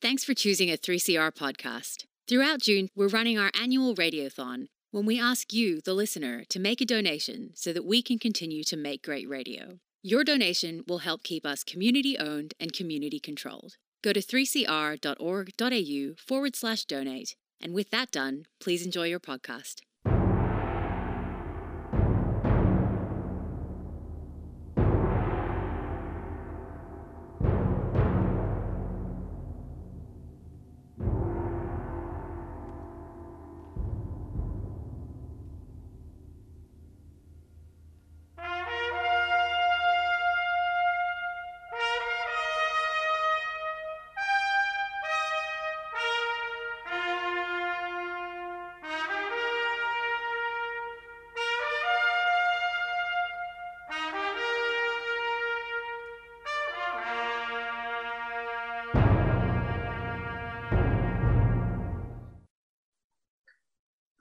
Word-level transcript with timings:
Thanks 0.00 0.22
for 0.22 0.32
choosing 0.32 0.70
a 0.70 0.76
3CR 0.76 1.32
podcast. 1.32 2.04
Throughout 2.28 2.60
June, 2.60 2.88
we're 2.94 3.08
running 3.08 3.36
our 3.36 3.50
annual 3.60 3.96
radiothon 3.96 4.68
when 4.92 5.04
we 5.06 5.20
ask 5.20 5.52
you, 5.52 5.80
the 5.80 5.92
listener, 5.92 6.44
to 6.50 6.60
make 6.60 6.80
a 6.80 6.84
donation 6.84 7.50
so 7.54 7.72
that 7.72 7.84
we 7.84 8.00
can 8.00 8.20
continue 8.20 8.62
to 8.62 8.76
make 8.76 9.02
great 9.02 9.28
radio. 9.28 9.80
Your 10.04 10.22
donation 10.22 10.84
will 10.86 10.98
help 10.98 11.24
keep 11.24 11.44
us 11.44 11.64
community 11.64 12.16
owned 12.16 12.54
and 12.60 12.72
community 12.72 13.18
controlled. 13.18 13.74
Go 14.02 14.12
to 14.12 14.20
3cr.org.au 14.20 16.14
forward 16.24 16.54
slash 16.54 16.84
donate. 16.84 17.34
And 17.60 17.74
with 17.74 17.90
that 17.90 18.12
done, 18.12 18.44
please 18.60 18.86
enjoy 18.86 19.06
your 19.06 19.18
podcast. 19.18 19.80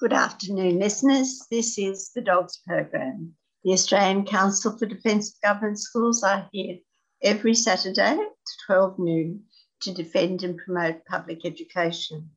Good 0.08 0.16
afternoon, 0.16 0.80
listeners. 0.80 1.46
This 1.52 1.78
is 1.78 2.12
the 2.16 2.22
DOGS 2.22 2.62
program. 2.66 3.36
The 3.66 3.74
Australian 3.74 4.24
Council 4.24 4.78
for 4.78 4.86
Defence 4.86 5.32
of 5.32 5.42
Government 5.42 5.78
Schools 5.78 6.24
are 6.24 6.48
here 6.54 6.78
every 7.22 7.54
Saturday 7.54 8.14
at 8.14 8.32
12 8.68 9.00
noon 9.00 9.44
to 9.82 9.94
defend 9.94 10.44
and 10.44 10.58
promote 10.58 11.04
public 11.04 11.46
education. 11.46 12.30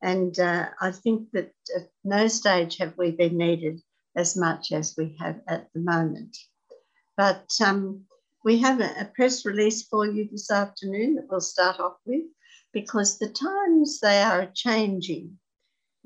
And 0.00 0.38
uh, 0.38 0.68
I 0.80 0.92
think 0.92 1.32
that 1.32 1.52
at 1.74 1.90
no 2.04 2.28
stage 2.28 2.76
have 2.76 2.96
we 2.96 3.10
been 3.10 3.36
needed 3.36 3.80
as 4.14 4.36
much 4.36 4.70
as 4.70 4.94
we 4.96 5.16
have 5.18 5.40
at 5.48 5.66
the 5.74 5.80
moment. 5.80 6.38
But 7.16 7.50
um, 7.60 8.04
we 8.44 8.58
have 8.60 8.78
a, 8.80 9.00
a 9.00 9.10
press 9.16 9.44
release 9.44 9.82
for 9.82 10.06
you 10.06 10.28
this 10.30 10.48
afternoon 10.48 11.16
that 11.16 11.26
we'll 11.28 11.40
start 11.40 11.80
off 11.80 11.96
with 12.06 12.22
because 12.72 13.18
the 13.18 13.30
times 13.30 13.98
they 13.98 14.22
are 14.22 14.46
changing 14.54 15.36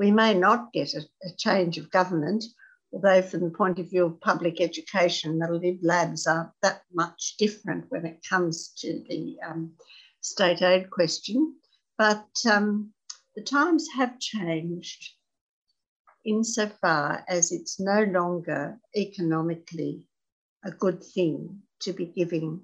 we 0.00 0.10
may 0.10 0.32
not 0.32 0.72
get 0.72 0.94
a, 0.94 1.02
a 1.22 1.30
change 1.36 1.76
of 1.76 1.90
government, 1.90 2.42
although 2.90 3.20
from 3.20 3.40
the 3.40 3.50
point 3.50 3.78
of 3.78 3.90
view 3.90 4.06
of 4.06 4.20
public 4.22 4.58
education, 4.58 5.38
the 5.38 5.46
Lib 5.46 5.80
Labs 5.82 6.26
aren't 6.26 6.52
that 6.62 6.80
much 6.90 7.34
different 7.38 7.84
when 7.90 8.06
it 8.06 8.24
comes 8.26 8.70
to 8.78 9.04
the 9.10 9.36
um, 9.46 9.72
state 10.22 10.62
aid 10.62 10.88
question. 10.88 11.54
But 11.98 12.26
um, 12.50 12.94
the 13.36 13.42
times 13.42 13.88
have 13.94 14.18
changed 14.18 15.06
insofar 16.24 17.22
as 17.28 17.52
it's 17.52 17.78
no 17.78 18.04
longer 18.04 18.80
economically 18.96 20.08
a 20.64 20.70
good 20.70 21.04
thing 21.04 21.60
to 21.80 21.92
be 21.92 22.06
giving 22.06 22.62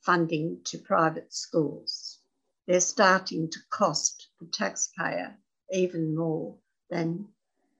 funding 0.00 0.60
to 0.64 0.78
private 0.78 1.30
schools. 1.34 2.20
They're 2.66 2.80
starting 2.80 3.50
to 3.50 3.58
cost 3.68 4.28
the 4.40 4.46
taxpayer 4.46 5.36
even 5.70 6.16
more 6.16 6.56
than 6.90 7.28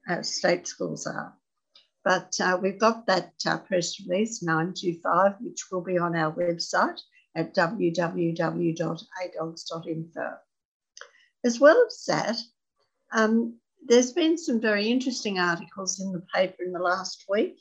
uh, 0.08 0.22
state 0.22 0.66
schools 0.66 1.06
are. 1.06 1.36
But 2.04 2.34
uh, 2.40 2.58
we've 2.60 2.78
got 2.78 3.06
that 3.06 3.32
uh, 3.46 3.58
press 3.58 4.00
release 4.00 4.42
925, 4.42 5.36
which 5.40 5.70
will 5.70 5.82
be 5.82 5.98
on 5.98 6.16
our 6.16 6.32
website 6.32 7.00
at 7.36 7.54
www.adogs.info. 7.54 10.38
As 11.44 11.60
well 11.60 11.86
as 11.86 12.04
that, 12.06 12.36
um, 13.12 13.58
there's 13.86 14.12
been 14.12 14.36
some 14.38 14.60
very 14.60 14.88
interesting 14.88 15.38
articles 15.38 16.00
in 16.00 16.12
the 16.12 16.22
paper 16.34 16.62
in 16.62 16.72
the 16.72 16.78
last 16.78 17.24
week. 17.28 17.56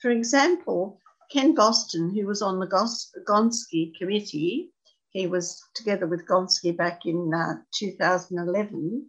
For 0.00 0.10
example, 0.10 0.98
Ken 1.30 1.54
Boston, 1.54 2.14
who 2.14 2.26
was 2.26 2.42
on 2.42 2.58
the 2.58 2.66
Gonski 2.66 3.96
committee, 3.98 4.70
he 5.10 5.26
was 5.26 5.62
together 5.74 6.06
with 6.06 6.26
Gonski 6.26 6.76
back 6.76 7.06
in 7.06 7.32
uh, 7.34 7.54
2011 7.74 9.06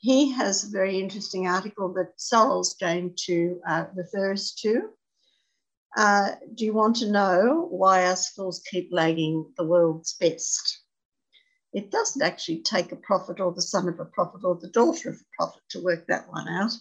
he 0.00 0.32
has 0.32 0.64
a 0.64 0.70
very 0.70 0.98
interesting 0.98 1.46
article 1.46 1.92
that 1.92 2.18
Sorrell's 2.18 2.74
going 2.74 3.14
to 3.26 3.60
uh, 3.68 3.84
refer 3.94 4.32
us 4.32 4.52
to. 4.62 4.88
Uh, 5.96 6.30
do 6.54 6.64
you 6.64 6.72
want 6.72 6.96
to 6.96 7.12
know 7.12 7.68
why 7.70 8.06
our 8.06 8.16
schools 8.16 8.62
keep 8.70 8.88
lagging 8.90 9.52
the 9.58 9.64
world's 9.64 10.14
best? 10.14 10.80
It 11.74 11.90
doesn't 11.90 12.22
actually 12.22 12.62
take 12.62 12.92
a 12.92 12.96
prophet 12.96 13.40
or 13.40 13.52
the 13.52 13.60
son 13.60 13.88
of 13.88 14.00
a 14.00 14.06
prophet 14.06 14.40
or 14.42 14.56
the 14.56 14.70
daughter 14.70 15.10
of 15.10 15.16
a 15.16 15.36
prophet 15.36 15.62
to 15.70 15.84
work 15.84 16.06
that 16.06 16.30
one 16.32 16.48
out. 16.48 16.72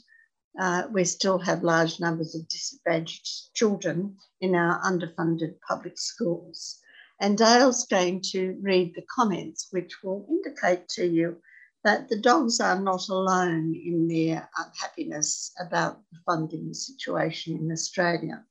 Uh, 0.58 0.84
we 0.90 1.04
still 1.04 1.40
have 1.40 1.62
large 1.64 2.00
numbers 2.00 2.36
of 2.36 2.48
disadvantaged 2.48 3.54
children 3.54 4.16
in 4.40 4.56
our 4.56 4.82
underfunded 4.82 5.60
public 5.68 5.98
schools. 5.98 6.80
And 7.20 7.38
Dale's 7.38 7.86
going 7.86 8.22
to 8.32 8.58
read 8.62 8.96
the 8.96 9.06
comments, 9.14 9.68
which 9.72 10.02
will 10.02 10.26
indicate 10.30 10.88
to 10.90 11.06
you 11.06 11.42
that 11.84 12.10
the 12.10 12.20
dogs 12.20 12.60
are 12.60 12.80
not 12.80 13.08
alone 13.08 13.74
in 13.74 14.08
their 14.08 14.50
unhappiness 14.58 15.52
about 15.60 16.02
the 16.12 16.20
funding 16.26 16.74
situation 16.74 17.58
in 17.58 17.72
Australia. 17.72 18.44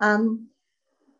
Um, 0.00 0.48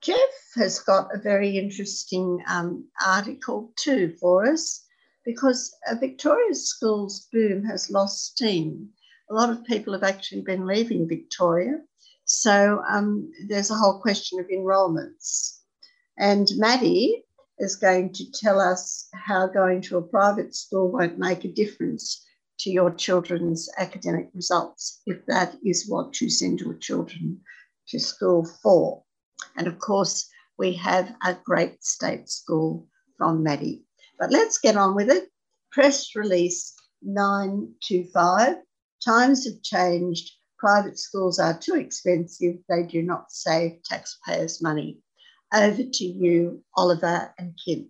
Jeff 0.00 0.52
has 0.56 0.80
got 0.80 1.14
a 1.14 1.18
very 1.18 1.56
interesting 1.56 2.42
um, 2.48 2.88
article 3.04 3.72
too 3.76 4.14
for 4.20 4.46
us 4.46 4.84
because 5.24 5.74
Victoria's 5.98 6.68
schools 6.68 7.28
boom 7.32 7.64
has 7.64 7.90
lost 7.90 8.26
steam. 8.26 8.88
A 9.30 9.34
lot 9.34 9.50
of 9.50 9.64
people 9.64 9.92
have 9.92 10.04
actually 10.04 10.42
been 10.42 10.66
leaving 10.66 11.08
Victoria. 11.08 11.80
So 12.24 12.82
um, 12.88 13.32
there's 13.48 13.70
a 13.70 13.76
whole 13.76 14.00
question 14.00 14.38
of 14.38 14.48
enrolments. 14.48 15.62
And 16.18 16.48
Maddie 16.56 17.25
is 17.58 17.76
going 17.76 18.12
to 18.12 18.30
tell 18.32 18.60
us 18.60 19.08
how 19.14 19.46
going 19.46 19.80
to 19.82 19.96
a 19.96 20.02
private 20.02 20.54
school 20.54 20.90
won't 20.90 21.18
make 21.18 21.44
a 21.44 21.52
difference 21.52 22.24
to 22.58 22.70
your 22.70 22.92
children's 22.92 23.68
academic 23.78 24.28
results 24.34 25.00
if 25.06 25.24
that 25.26 25.56
is 25.64 25.88
what 25.88 26.20
you 26.20 26.30
send 26.30 26.60
your 26.60 26.74
children 26.74 27.40
to 27.88 27.98
school 27.98 28.46
for. 28.62 29.02
And 29.56 29.66
of 29.66 29.78
course, 29.78 30.28
we 30.58 30.72
have 30.74 31.14
a 31.24 31.36
great 31.44 31.84
state 31.84 32.28
school 32.28 32.88
from 33.18 33.42
Maddie. 33.42 33.84
But 34.18 34.30
let's 34.30 34.58
get 34.58 34.76
on 34.76 34.94
with 34.94 35.10
it. 35.10 35.28
Press 35.70 36.14
release 36.14 36.74
925. 37.02 38.56
Times 39.04 39.44
have 39.46 39.62
changed. 39.62 40.32
Private 40.58 40.98
schools 40.98 41.38
are 41.38 41.58
too 41.58 41.74
expensive. 41.74 42.56
They 42.68 42.82
do 42.84 43.02
not 43.02 43.30
save 43.30 43.82
taxpayers' 43.84 44.62
money. 44.62 45.00
Over 45.54 45.82
to 45.82 46.04
you, 46.04 46.62
Oliver 46.76 47.32
and 47.38 47.58
Kim. 47.64 47.88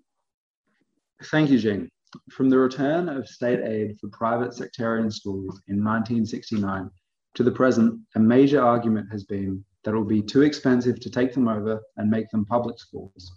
Thank 1.25 1.51
you, 1.51 1.59
Jean. 1.59 1.89
From 2.31 2.51
the 2.51 2.59
return 2.59 3.09
of 3.09 3.27
state 3.27 3.61
aid 3.61 3.99
for 3.99 4.09
private 4.09 4.55
sectarian 4.55 5.11
schools 5.11 5.61
in 5.69 5.83
1969 5.83 6.91
to 7.35 7.43
the 7.43 7.51
present, 7.51 8.01
a 8.15 8.21
major 8.21 8.63
argument 8.63 9.11
has 9.11 9.25
been 9.25 9.65
that 9.85 9.93
it 9.93 9.97
will 9.97 10.05
be 10.05 10.23
too 10.23 10.43
expensive 10.43 11.01
to 11.01 11.11
take 11.11 11.33
them 11.33 11.49
over 11.49 11.81
and 11.97 12.11
make 12.11 12.31
them 12.31 12.45
public 12.45 12.79
schools. 12.79 13.33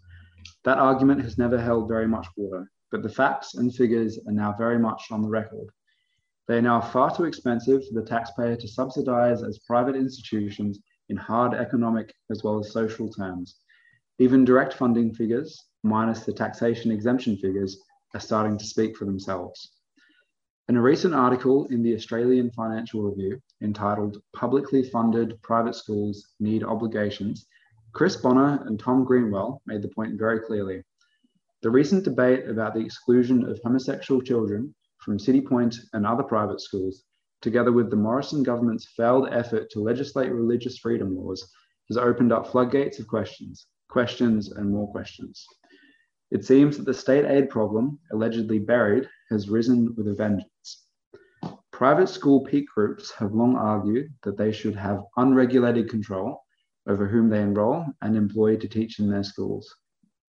That 0.65 0.77
argument 0.77 1.21
has 1.21 1.37
never 1.37 1.57
held 1.57 1.87
very 1.87 2.07
much 2.07 2.27
water, 2.35 2.69
but 2.91 3.03
the 3.03 3.09
facts 3.09 3.55
and 3.55 3.73
figures 3.73 4.19
are 4.27 4.33
now 4.33 4.53
very 4.57 4.79
much 4.79 5.03
on 5.11 5.21
the 5.21 5.29
record. 5.29 5.69
They 6.47 6.57
are 6.57 6.61
now 6.61 6.81
far 6.81 7.15
too 7.15 7.25
expensive 7.25 7.87
for 7.87 7.93
the 7.93 8.05
taxpayer 8.05 8.55
to 8.57 8.67
subsidize 8.67 9.43
as 9.43 9.59
private 9.59 9.95
institutions 9.95 10.79
in 11.09 11.17
hard 11.17 11.53
economic 11.53 12.13
as 12.31 12.43
well 12.43 12.59
as 12.59 12.73
social 12.73 13.09
terms, 13.09 13.57
even 14.21 14.43
direct 14.43 14.73
funding 14.73 15.13
figures, 15.13 15.63
minus 15.83 16.25
the 16.25 16.33
taxation 16.33 16.91
exemption 16.91 17.37
figures, 17.37 17.79
are 18.13 18.19
starting 18.19 18.57
to 18.57 18.65
speak 18.65 18.97
for 18.97 19.05
themselves. 19.05 19.71
In 20.67 20.75
a 20.75 20.81
recent 20.81 21.15
article 21.15 21.67
in 21.67 21.81
the 21.81 21.95
Australian 21.95 22.51
Financial 22.51 23.01
Review 23.01 23.39
entitled 23.61 24.21
Publicly 24.35 24.83
Funded 24.83 25.41
Private 25.41 25.73
Schools 25.73 26.27
Need 26.41 26.65
Obligations, 26.65 27.47
Chris 27.93 28.17
Bonner 28.17 28.61
and 28.65 28.77
Tom 28.77 29.05
Greenwell 29.05 29.61
made 29.65 29.81
the 29.81 29.87
point 29.87 30.19
very 30.19 30.41
clearly. 30.41 30.83
The 31.61 31.71
recent 31.71 32.03
debate 32.03 32.47
about 32.49 32.73
the 32.73 32.81
exclusion 32.81 33.49
of 33.49 33.59
homosexual 33.63 34.21
children 34.21 34.75
from 34.97 35.17
Citipointe 35.17 35.77
and 35.93 36.05
other 36.05 36.23
private 36.23 36.59
schools, 36.59 37.05
together 37.41 37.71
with 37.71 37.89
the 37.89 37.95
Morrison 37.95 38.43
government's 38.43 38.85
failed 38.97 39.29
effort 39.31 39.69
to 39.71 39.79
legislate 39.79 40.33
religious 40.33 40.77
freedom 40.77 41.15
laws, 41.15 41.49
has 41.87 41.95
opened 41.95 42.33
up 42.33 42.47
floodgates 42.47 42.99
of 42.99 43.07
questions 43.07 43.65
questions 43.89 44.51
and 44.51 44.71
more 44.71 44.89
questions. 44.91 45.45
It 46.31 46.45
seems 46.45 46.77
that 46.77 46.85
the 46.85 46.93
state 46.93 47.25
aid 47.25 47.49
problem, 47.49 47.99
allegedly 48.11 48.59
buried, 48.59 49.09
has 49.31 49.49
risen 49.49 49.93
with 49.97 50.07
a 50.07 50.13
vengeance. 50.13 50.85
Private 51.71 52.07
school 52.07 52.45
peak 52.45 52.67
groups 52.73 53.11
have 53.11 53.33
long 53.33 53.55
argued 53.55 54.13
that 54.23 54.37
they 54.37 54.51
should 54.51 54.75
have 54.75 55.03
unregulated 55.17 55.89
control 55.89 56.43
over 56.87 57.07
whom 57.07 57.29
they 57.29 57.41
enroll 57.41 57.85
and 58.01 58.15
employ 58.15 58.57
to 58.57 58.67
teach 58.67 58.99
in 58.99 59.09
their 59.09 59.23
schools. 59.23 59.73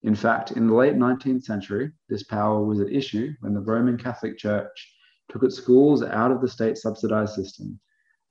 In 0.03 0.13
fact, 0.13 0.51
in 0.51 0.67
the 0.67 0.75
late 0.75 0.95
19th 0.95 1.43
century, 1.43 1.91
this 2.09 2.23
power 2.23 2.63
was 2.63 2.79
at 2.79 2.91
issue 2.91 3.33
when 3.39 3.53
the 3.53 3.61
Roman 3.61 3.97
Catholic 3.97 4.37
Church 4.37 4.95
took 5.29 5.43
its 5.43 5.55
schools 5.55 6.03
out 6.03 6.31
of 6.31 6.41
the 6.41 6.47
state 6.47 6.77
subsidized 6.77 7.33
system. 7.33 7.79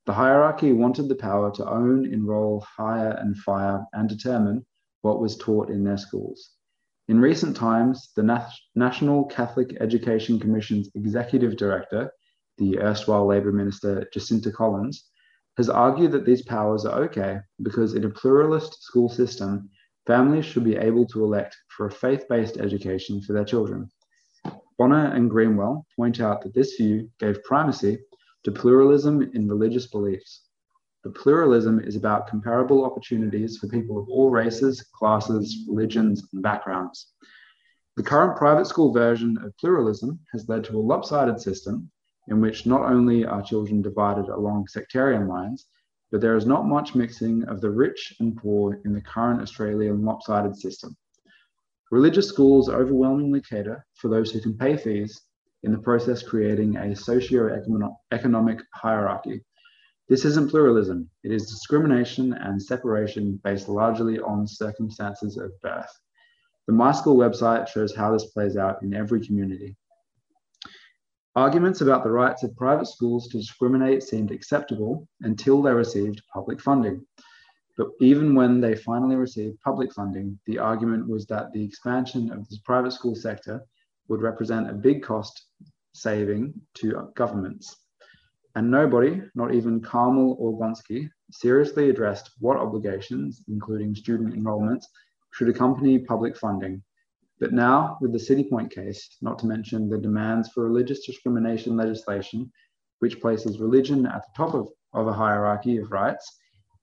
The 0.06 0.12
hierarchy 0.12 0.72
wanted 0.72 1.08
the 1.08 1.16
power 1.16 1.50
to 1.52 1.68
own, 1.68 2.06
enroll, 2.06 2.60
hire, 2.60 3.16
and 3.20 3.36
fire, 3.36 3.84
and 3.92 4.08
determine 4.08 4.64
what 5.02 5.20
was 5.20 5.36
taught 5.36 5.70
in 5.70 5.84
their 5.84 5.98
schools. 5.98 6.50
In 7.08 7.20
recent 7.20 7.56
times, 7.56 8.10
the 8.16 8.50
National 8.74 9.24
Catholic 9.26 9.76
Education 9.80 10.40
Commission's 10.40 10.90
executive 10.94 11.56
director, 11.56 12.10
the 12.58 12.78
erstwhile 12.80 13.26
Labour 13.26 13.52
Minister 13.52 14.08
Jacinta 14.12 14.50
Collins, 14.50 15.08
has 15.56 15.68
argued 15.70 16.12
that 16.12 16.26
these 16.26 16.42
powers 16.42 16.84
are 16.84 17.02
okay 17.04 17.38
because 17.62 17.94
in 17.94 18.04
a 18.04 18.10
pluralist 18.10 18.82
school 18.82 19.08
system, 19.08 19.70
families 20.06 20.44
should 20.44 20.64
be 20.64 20.76
able 20.76 21.06
to 21.06 21.24
elect 21.24 21.56
for 21.68 21.86
a 21.86 21.90
faith 21.90 22.24
based 22.28 22.58
education 22.58 23.20
for 23.22 23.32
their 23.32 23.44
children. 23.44 23.88
Bonner 24.78 25.06
and 25.14 25.30
Greenwell 25.30 25.86
point 25.96 26.20
out 26.20 26.42
that 26.42 26.54
this 26.54 26.74
view 26.74 27.08
gave 27.18 27.42
primacy 27.44 27.98
to 28.44 28.52
pluralism 28.52 29.22
in 29.34 29.48
religious 29.48 29.86
beliefs. 29.86 30.45
The 31.06 31.12
pluralism 31.12 31.78
is 31.78 31.94
about 31.94 32.26
comparable 32.26 32.84
opportunities 32.84 33.58
for 33.58 33.68
people 33.68 33.96
of 33.96 34.08
all 34.08 34.28
races, 34.28 34.82
classes, 34.92 35.64
religions, 35.68 36.26
and 36.32 36.42
backgrounds. 36.42 37.12
The 37.96 38.02
current 38.02 38.36
private 38.36 38.66
school 38.66 38.92
version 38.92 39.38
of 39.38 39.56
pluralism 39.56 40.18
has 40.32 40.48
led 40.48 40.64
to 40.64 40.76
a 40.76 40.82
lopsided 40.82 41.40
system 41.40 41.92
in 42.26 42.40
which 42.40 42.66
not 42.66 42.90
only 42.90 43.24
are 43.24 43.40
children 43.40 43.82
divided 43.82 44.28
along 44.28 44.66
sectarian 44.66 45.28
lines, 45.28 45.68
but 46.10 46.20
there 46.20 46.34
is 46.34 46.44
not 46.44 46.66
much 46.66 46.96
mixing 46.96 47.44
of 47.44 47.60
the 47.60 47.70
rich 47.70 48.16
and 48.18 48.36
poor 48.36 48.80
in 48.84 48.92
the 48.92 49.00
current 49.00 49.40
Australian 49.40 50.04
lopsided 50.04 50.56
system. 50.56 50.96
Religious 51.92 52.28
schools 52.28 52.68
overwhelmingly 52.68 53.42
cater 53.42 53.86
for 53.94 54.08
those 54.08 54.32
who 54.32 54.40
can 54.40 54.58
pay 54.58 54.76
fees, 54.76 55.22
in 55.62 55.70
the 55.70 55.78
process 55.78 56.24
creating 56.24 56.76
a 56.76 56.96
socio-economic 56.96 58.60
hierarchy. 58.74 59.44
This 60.08 60.24
isn't 60.24 60.50
pluralism, 60.50 61.10
it 61.24 61.32
is 61.32 61.50
discrimination 61.50 62.32
and 62.32 62.62
separation 62.62 63.40
based 63.42 63.68
largely 63.68 64.20
on 64.20 64.46
circumstances 64.46 65.36
of 65.36 65.50
birth. 65.62 65.92
The 66.68 66.72
My 66.72 66.92
School 66.92 67.16
website 67.16 67.66
shows 67.66 67.94
how 67.94 68.12
this 68.12 68.26
plays 68.26 68.56
out 68.56 68.82
in 68.82 68.94
every 68.94 69.24
community. 69.24 69.76
Arguments 71.34 71.80
about 71.80 72.04
the 72.04 72.10
rights 72.10 72.44
of 72.44 72.56
private 72.56 72.86
schools 72.86 73.26
to 73.28 73.38
discriminate 73.38 74.02
seemed 74.04 74.30
acceptable 74.30 75.08
until 75.22 75.60
they 75.60 75.72
received 75.72 76.22
public 76.32 76.60
funding. 76.60 77.04
But 77.76 77.88
even 78.00 78.34
when 78.34 78.60
they 78.60 78.76
finally 78.76 79.16
received 79.16 79.60
public 79.60 79.92
funding, 79.92 80.38
the 80.46 80.58
argument 80.58 81.08
was 81.08 81.26
that 81.26 81.52
the 81.52 81.62
expansion 81.62 82.30
of 82.30 82.48
the 82.48 82.58
private 82.64 82.92
school 82.92 83.14
sector 83.16 83.60
would 84.08 84.22
represent 84.22 84.70
a 84.70 84.72
big 84.72 85.02
cost 85.02 85.46
saving 85.92 86.54
to 86.74 87.10
governments. 87.16 87.76
And 88.56 88.70
nobody, 88.70 89.22
not 89.36 89.54
even 89.54 89.80
Karmel 89.80 90.34
or 90.40 90.58
Gonski, 90.58 91.08
seriously 91.30 91.90
addressed 91.90 92.32
what 92.40 92.56
obligations, 92.56 93.44
including 93.46 93.94
student 93.94 94.34
enrollments, 94.34 94.86
should 95.32 95.48
accompany 95.48 96.00
public 96.00 96.36
funding 96.36 96.82
but 97.38 97.52
now, 97.52 97.98
with 98.00 98.12
the 98.12 98.18
Citipointe 98.18 98.70
case, 98.70 99.18
not 99.20 99.38
to 99.40 99.46
mention 99.46 99.90
the 99.90 99.98
demands 99.98 100.48
for 100.48 100.64
religious 100.64 101.04
discrimination 101.04 101.76
legislation, 101.76 102.50
which 103.00 103.20
places 103.20 103.60
religion 103.60 104.06
at 104.06 104.22
the 104.22 104.32
top 104.34 104.54
of, 104.54 104.70
of 104.94 105.06
a 105.06 105.12
hierarchy 105.12 105.76
of 105.76 105.90
rights, 105.90 106.38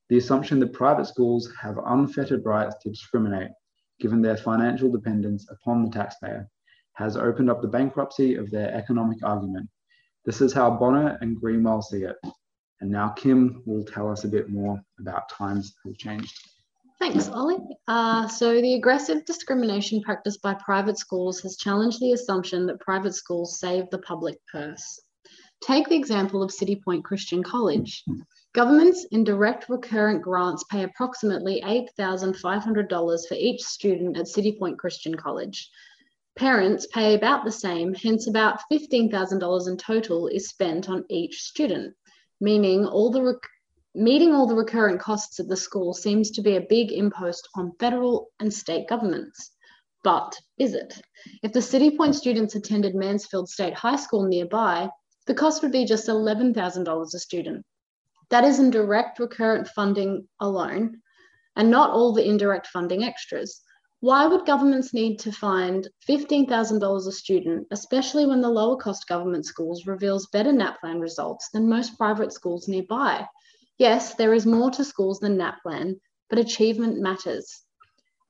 the 0.09 0.17
assumption 0.17 0.59
that 0.59 0.73
private 0.73 1.05
schools 1.05 1.51
have 1.59 1.79
unfettered 1.87 2.45
rights 2.45 2.75
to 2.83 2.91
discriminate, 2.91 3.49
given 3.99 4.21
their 4.21 4.37
financial 4.37 4.91
dependence 4.91 5.49
upon 5.49 5.83
the 5.83 5.89
taxpayer, 5.89 6.47
has 6.93 7.17
opened 7.17 7.49
up 7.49 7.63
the 7.63 7.67
bankruptcy 7.67 8.35
of 8.35 8.51
their 8.51 8.71
economic 8.75 9.23
argument. 9.23 9.67
This 10.25 10.41
is 10.41 10.53
how 10.53 10.71
Bonner 10.71 11.17
and 11.21 11.39
Greenwell 11.39 11.81
see 11.81 12.03
it. 12.03 12.15
And 12.81 12.89
now 12.91 13.09
Kim 13.09 13.61
will 13.65 13.83
tell 13.83 14.09
us 14.09 14.23
a 14.23 14.27
bit 14.27 14.49
more 14.49 14.81
about 14.99 15.29
times 15.29 15.75
have 15.85 15.97
changed. 15.97 16.37
Thanks, 16.99 17.27
Ollie. 17.27 17.57
Uh, 17.87 18.27
so 18.27 18.61
the 18.61 18.75
aggressive 18.75 19.25
discrimination 19.25 20.01
practiced 20.01 20.41
by 20.41 20.53
private 20.53 20.97
schools 20.97 21.41
has 21.41 21.57
challenged 21.57 21.99
the 21.99 22.13
assumption 22.13 22.65
that 22.67 22.79
private 22.79 23.13
schools 23.13 23.59
save 23.59 23.89
the 23.89 23.97
public 23.99 24.37
purse. 24.51 25.01
Take 25.61 25.89
the 25.89 25.95
example 25.95 26.41
of 26.41 26.51
Citipointe 26.51 27.03
Christian 27.03 27.43
College. 27.43 28.03
Governments 28.53 29.05
in 29.11 29.23
direct 29.23 29.67
recurrent 29.67 30.21
grants 30.21 30.63
pay 30.69 30.83
approximately 30.83 31.61
$8,500 31.65 33.27
for 33.27 33.35
each 33.35 33.63
student 33.63 34.17
at 34.17 34.25
Citipointe 34.25 34.77
Christian 34.77 35.15
College. 35.15 35.69
Parents 36.35 36.87
pay 36.87 37.13
about 37.13 37.45
the 37.45 37.51
same, 37.51 37.93
hence 37.93 38.27
about 38.27 38.59
$15,000 38.71 39.67
in 39.67 39.77
total 39.77 40.27
is 40.27 40.49
spent 40.49 40.89
on 40.89 41.05
each 41.09 41.41
student, 41.41 41.93
meaning 42.41 42.85
all 42.85 43.11
the 43.11 43.39
meeting 43.95 44.33
all 44.33 44.47
the 44.47 44.55
recurrent 44.55 44.99
costs 44.99 45.37
of 45.39 45.47
the 45.47 45.55
school 45.55 45.93
seems 45.93 46.31
to 46.31 46.41
be 46.41 46.55
a 46.55 46.67
big 46.67 46.91
impost 46.91 47.47
on 47.55 47.73
federal 47.79 48.31
and 48.39 48.51
state 48.51 48.87
governments. 48.87 49.51
But 50.03 50.37
is 50.57 50.73
it? 50.73 51.01
If 51.43 51.53
the 51.53 51.59
Citipointe 51.59 52.15
students 52.15 52.55
attended 52.55 52.95
Mansfield 52.95 53.47
State 53.47 53.75
High 53.75 53.95
School 53.95 54.23
nearby, 54.23 54.89
the 55.27 55.35
cost 55.35 55.61
would 55.61 55.71
be 55.71 55.85
just 55.85 56.07
$11,000 56.07 57.13
a 57.13 57.19
student. 57.19 57.65
That 58.29 58.43
is 58.43 58.59
in 58.59 58.71
direct 58.71 59.19
recurrent 59.19 59.67
funding 59.67 60.27
alone, 60.39 61.01
and 61.55 61.69
not 61.69 61.91
all 61.91 62.13
the 62.13 62.27
indirect 62.27 62.67
funding 62.67 63.03
extras. 63.03 63.61
Why 64.03 64.27
would 64.27 64.45
governments 64.45 64.93
need 64.93 65.19
to 65.19 65.31
find 65.31 65.87
$15,000 66.09 67.07
a 67.07 67.11
student, 67.13 67.67
especially 67.71 68.25
when 68.25 68.41
the 68.41 68.49
lower 68.49 68.75
cost 68.75 69.07
government 69.07 69.45
schools 69.45 69.87
reveals 69.87 70.27
better 70.27 70.51
NAPLAN 70.51 70.99
results 70.99 71.47
than 71.51 71.69
most 71.69 71.97
private 71.97 72.33
schools 72.33 72.67
nearby? 72.67 73.25
Yes, 73.77 74.15
there 74.15 74.33
is 74.33 74.45
more 74.45 74.71
to 74.71 74.83
schools 74.83 75.19
than 75.21 75.37
NAPLAN, 75.37 76.01
but 76.29 76.37
achievement 76.37 76.99
matters. 76.99 77.61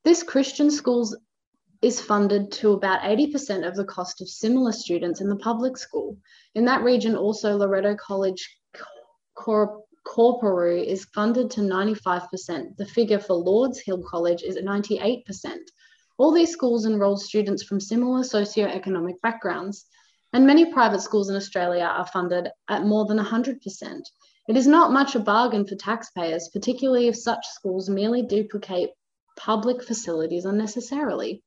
This 0.04 0.22
Christian 0.22 0.70
schools 0.70 1.18
is 1.82 2.00
funded 2.00 2.52
to 2.52 2.74
about 2.74 3.02
80% 3.02 3.68
of 3.68 3.76
the 3.76 3.86
cost 3.86 4.22
of 4.22 4.30
similar 4.30 4.74
students 4.74 5.22
in 5.22 5.28
the 5.28 5.38
public 5.38 5.76
school. 5.78 6.20
In 6.54 6.66
that 6.66 6.84
region, 6.84 7.16
also 7.16 7.58
Loreto 7.58 7.96
College 7.96 8.48
Cor- 9.34 9.83
Coorparoo 10.06 10.84
is 10.84 11.06
funded 11.06 11.50
to 11.52 11.62
95%. 11.62 12.78
The 12.78 12.86
figure 12.86 13.20
for 13.20 13.34
Lourdes 13.34 13.80
Hill 13.80 14.04
College 14.04 14.44
is 14.44 14.58
98%. 14.58 15.24
All 16.18 16.32
these 16.32 16.52
schools 16.52 16.86
enroll 16.86 17.18
students 17.18 17.64
from 17.64 17.80
similar 17.80 18.24
socio-economic 18.24 19.22
backgrounds, 19.22 19.86
and 20.34 20.46
many 20.46 20.72
private 20.72 21.02
schools 21.02 21.30
in 21.30 21.36
Australia 21.36 21.84
are 21.84 22.06
funded 22.06 22.50
at 22.68 22.86
more 22.86 23.06
than 23.06 23.18
100%. 23.18 24.02
It 24.48 24.58
is 24.58 24.68
not 24.68 24.92
much 24.92 25.16
a 25.16 25.20
bargain 25.20 25.66
for 25.66 25.76
taxpayers, 25.76 26.50
particularly 26.52 27.08
if 27.08 27.16
such 27.16 27.46
schools 27.48 27.90
merely 27.90 28.24
duplicate 28.24 28.92
public 29.38 29.82
facilities 29.84 30.46
unnecessarily. 30.46 31.42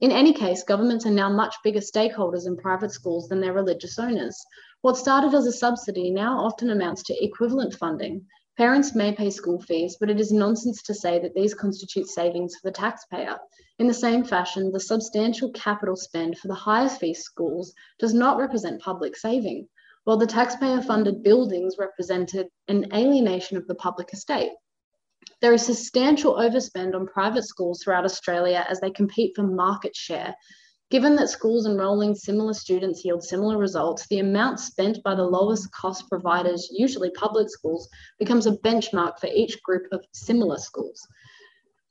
In 0.00 0.10
any 0.10 0.32
case, 0.32 0.64
governments 0.64 1.06
are 1.06 1.10
now 1.12 1.30
much 1.30 1.54
bigger 1.62 1.78
stakeholders 1.78 2.46
in 2.46 2.56
private 2.56 2.90
schools 2.90 3.28
than 3.28 3.40
their 3.40 3.52
religious 3.52 3.98
owners. 3.98 4.36
What 4.82 4.96
started 4.96 5.32
as 5.32 5.46
a 5.46 5.52
subsidy 5.52 6.10
now 6.10 6.44
often 6.44 6.68
amounts 6.70 7.04
to 7.04 7.24
equivalent 7.24 7.72
funding. 7.74 8.26
Parents 8.58 8.94
may 8.96 9.14
pay 9.14 9.30
school 9.30 9.60
fees, 9.60 9.96
but 9.98 10.10
it 10.10 10.20
is 10.20 10.32
nonsense 10.32 10.82
to 10.82 10.94
say 10.94 11.20
that 11.20 11.34
these 11.34 11.54
constitute 11.54 12.08
savings 12.08 12.56
for 12.56 12.68
the 12.68 12.74
taxpayer. 12.74 13.38
In 13.78 13.86
the 13.86 13.94
same 13.94 14.24
fashion, 14.24 14.72
the 14.72 14.80
substantial 14.80 15.52
capital 15.52 15.94
spend 15.94 16.36
for 16.36 16.48
the 16.48 16.54
highest 16.54 16.98
fee 16.98 17.14
schools 17.14 17.72
does 18.00 18.12
not 18.12 18.38
represent 18.38 18.82
public 18.82 19.16
saving 19.16 19.68
while 20.02 20.16
the 20.16 20.26
taxpayer 20.26 20.82
funded 20.82 21.22
buildings 21.22 21.76
represented 21.78 22.48
an 22.66 22.92
alienation 22.92 23.56
of 23.56 23.68
the 23.68 23.76
public 23.76 24.12
estate. 24.12 24.50
There 25.40 25.52
is 25.52 25.64
substantial 25.64 26.34
overspend 26.34 26.96
on 26.96 27.06
private 27.06 27.44
schools 27.44 27.82
throughout 27.82 28.04
Australia 28.04 28.66
as 28.68 28.80
they 28.80 28.90
compete 28.90 29.36
for 29.36 29.44
market 29.44 29.94
share. 29.94 30.34
Given 30.92 31.16
that 31.16 31.30
schools 31.30 31.64
enrolling 31.64 32.14
similar 32.14 32.52
students 32.52 33.02
yield 33.02 33.24
similar 33.24 33.56
results, 33.56 34.06
the 34.08 34.18
amount 34.18 34.60
spent 34.60 35.02
by 35.02 35.14
the 35.14 35.24
lowest 35.24 35.72
cost 35.72 36.06
providers, 36.10 36.68
usually 36.70 37.08
public 37.12 37.48
schools, 37.48 37.88
becomes 38.18 38.46
a 38.46 38.58
benchmark 38.58 39.18
for 39.18 39.28
each 39.28 39.62
group 39.62 39.86
of 39.90 40.04
similar 40.12 40.58
schools. 40.58 41.00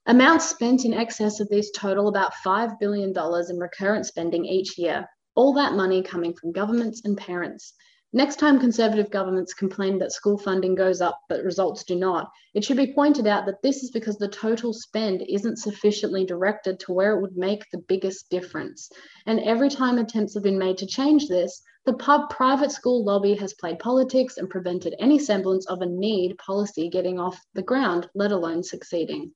Amounts 0.06 0.46
spent 0.46 0.86
in 0.86 0.94
excess 0.94 1.40
of 1.40 1.50
these 1.50 1.72
total 1.72 2.10
about 2.10 2.32
$5 2.46 2.78
billion 2.80 3.12
in 3.50 3.58
recurrent 3.58 4.06
spending 4.06 4.46
each 4.46 4.78
year, 4.78 5.10
all 5.34 5.52
that 5.54 5.74
money 5.74 6.04
coming 6.04 6.36
from 6.36 6.52
governments 6.52 7.02
and 7.04 7.18
parents. 7.18 7.74
Next 8.14 8.40
time 8.40 8.60
Conservative 8.60 9.10
governments 9.10 9.54
complain 9.54 9.98
that 10.00 10.12
school 10.12 10.38
funding 10.38 10.76
goes 10.76 11.00
up 11.00 11.22
but 11.30 11.46
results 11.46 11.86
do 11.86 11.96
not, 11.96 12.30
it 12.54 12.62
should 12.66 12.76
be 12.76 12.94
pointed 12.94 13.26
out 13.26 13.46
that 13.46 13.62
this 13.62 13.84
is 13.84 13.92
because 13.92 14.18
the 14.18 14.28
total 14.28 14.74
spend 14.74 15.22
isn't 15.22 15.60
sufficiently 15.60 16.26
directed 16.26 16.78
to 16.82 16.92
where 16.92 17.14
it 17.14 17.22
would 17.22 17.38
make 17.38 17.64
the 17.72 17.78
biggest 17.88 18.30
difference. 18.30 18.92
And 19.26 19.40
every 19.40 19.70
time 19.70 19.98
attempts 19.98 20.34
have 20.34 20.44
been 20.44 20.60
made 20.60 20.78
to 20.80 20.86
change 20.86 21.30
this, 21.30 21.64
the 21.86 21.94
pub 21.94 22.30
private 22.30 22.74
school 22.74 23.06
lobby 23.06 23.34
has 23.36 23.54
played 23.54 23.80
politics 23.80 24.36
and 24.36 24.50
prevented 24.50 24.94
any 25.00 25.18
semblance 25.18 25.66
of 25.68 25.82
a 25.82 25.86
need 25.86 26.38
policy 26.38 26.90
getting 26.90 27.18
off 27.18 27.42
the 27.54 27.64
ground, 27.64 28.10
let 28.14 28.34
alone 28.34 28.62
succeeding. 28.62 29.32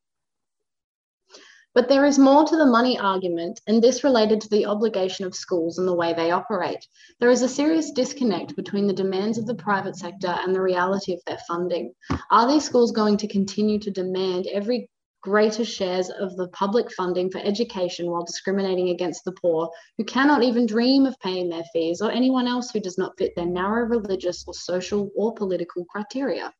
But 1.75 1.89
there 1.89 2.05
is 2.05 2.17
more 2.17 2.45
to 2.45 2.55
the 2.55 2.65
money 2.65 2.97
argument, 2.97 3.59
and 3.67 3.83
this 3.83 4.01
related 4.01 4.39
to 4.41 4.49
the 4.49 4.65
obligation 4.65 5.25
of 5.25 5.35
schools 5.35 5.77
and 5.77 5.85
the 5.85 5.93
way 5.93 6.13
they 6.13 6.31
operate. 6.31 6.87
There 7.19 7.29
is 7.29 7.41
a 7.41 7.49
serious 7.49 7.91
disconnect 7.91 8.55
between 8.55 8.87
the 8.87 8.93
demands 8.93 9.37
of 9.37 9.45
the 9.45 9.55
private 9.55 9.97
sector 9.97 10.29
and 10.29 10.55
the 10.55 10.61
reality 10.61 11.13
of 11.13 11.19
their 11.27 11.39
funding. 11.45 11.93
Are 12.31 12.47
these 12.47 12.63
schools 12.63 12.93
going 12.93 13.17
to 13.17 13.27
continue 13.27 13.77
to 13.79 13.91
demand 13.91 14.47
every 14.47 14.89
greater 15.21 15.65
shares 15.65 16.09
of 16.09 16.37
the 16.37 16.47
public 16.49 16.89
funding 16.93 17.29
for 17.29 17.39
education 17.39 18.09
while 18.09 18.23
discriminating 18.23 18.89
against 18.89 19.25
the 19.25 19.33
poor 19.33 19.69
who 19.97 20.05
cannot 20.05 20.43
even 20.43 20.65
dream 20.65 21.05
of 21.05 21.19
paying 21.19 21.49
their 21.49 21.63
fees 21.73 21.99
or 21.99 22.09
anyone 22.09 22.47
else 22.47 22.71
who 22.71 22.79
does 22.79 22.97
not 22.97 23.17
fit 23.17 23.33
their 23.35 23.45
narrow 23.45 23.85
religious 23.85 24.45
or 24.47 24.53
social 24.53 25.09
or 25.13 25.33
political 25.33 25.83
criteria? 25.85 26.53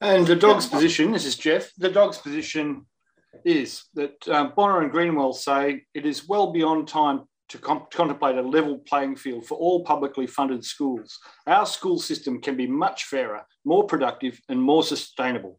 And 0.00 0.26
the 0.26 0.36
dog's 0.36 0.66
position, 0.66 1.12
this 1.12 1.26
is 1.26 1.36
Jeff, 1.36 1.70
the 1.76 1.90
dog's 1.90 2.16
position 2.16 2.86
is 3.44 3.84
that 3.94 4.28
um, 4.28 4.52
Bonner 4.56 4.82
and 4.82 4.90
Greenwell 4.90 5.32
say 5.32 5.82
it 5.94 6.06
is 6.06 6.28
well 6.28 6.52
beyond 6.52 6.88
time 6.88 7.24
to 7.48 7.58
com- 7.58 7.86
contemplate 7.92 8.36
a 8.36 8.42
level 8.42 8.78
playing 8.78 9.16
field 9.16 9.46
for 9.46 9.56
all 9.56 9.84
publicly 9.84 10.26
funded 10.26 10.64
schools. 10.64 11.18
Our 11.46 11.66
school 11.66 11.98
system 11.98 12.40
can 12.40 12.56
be 12.56 12.66
much 12.66 13.04
fairer, 13.04 13.46
more 13.64 13.86
productive, 13.86 14.40
and 14.48 14.60
more 14.60 14.82
sustainable. 14.82 15.58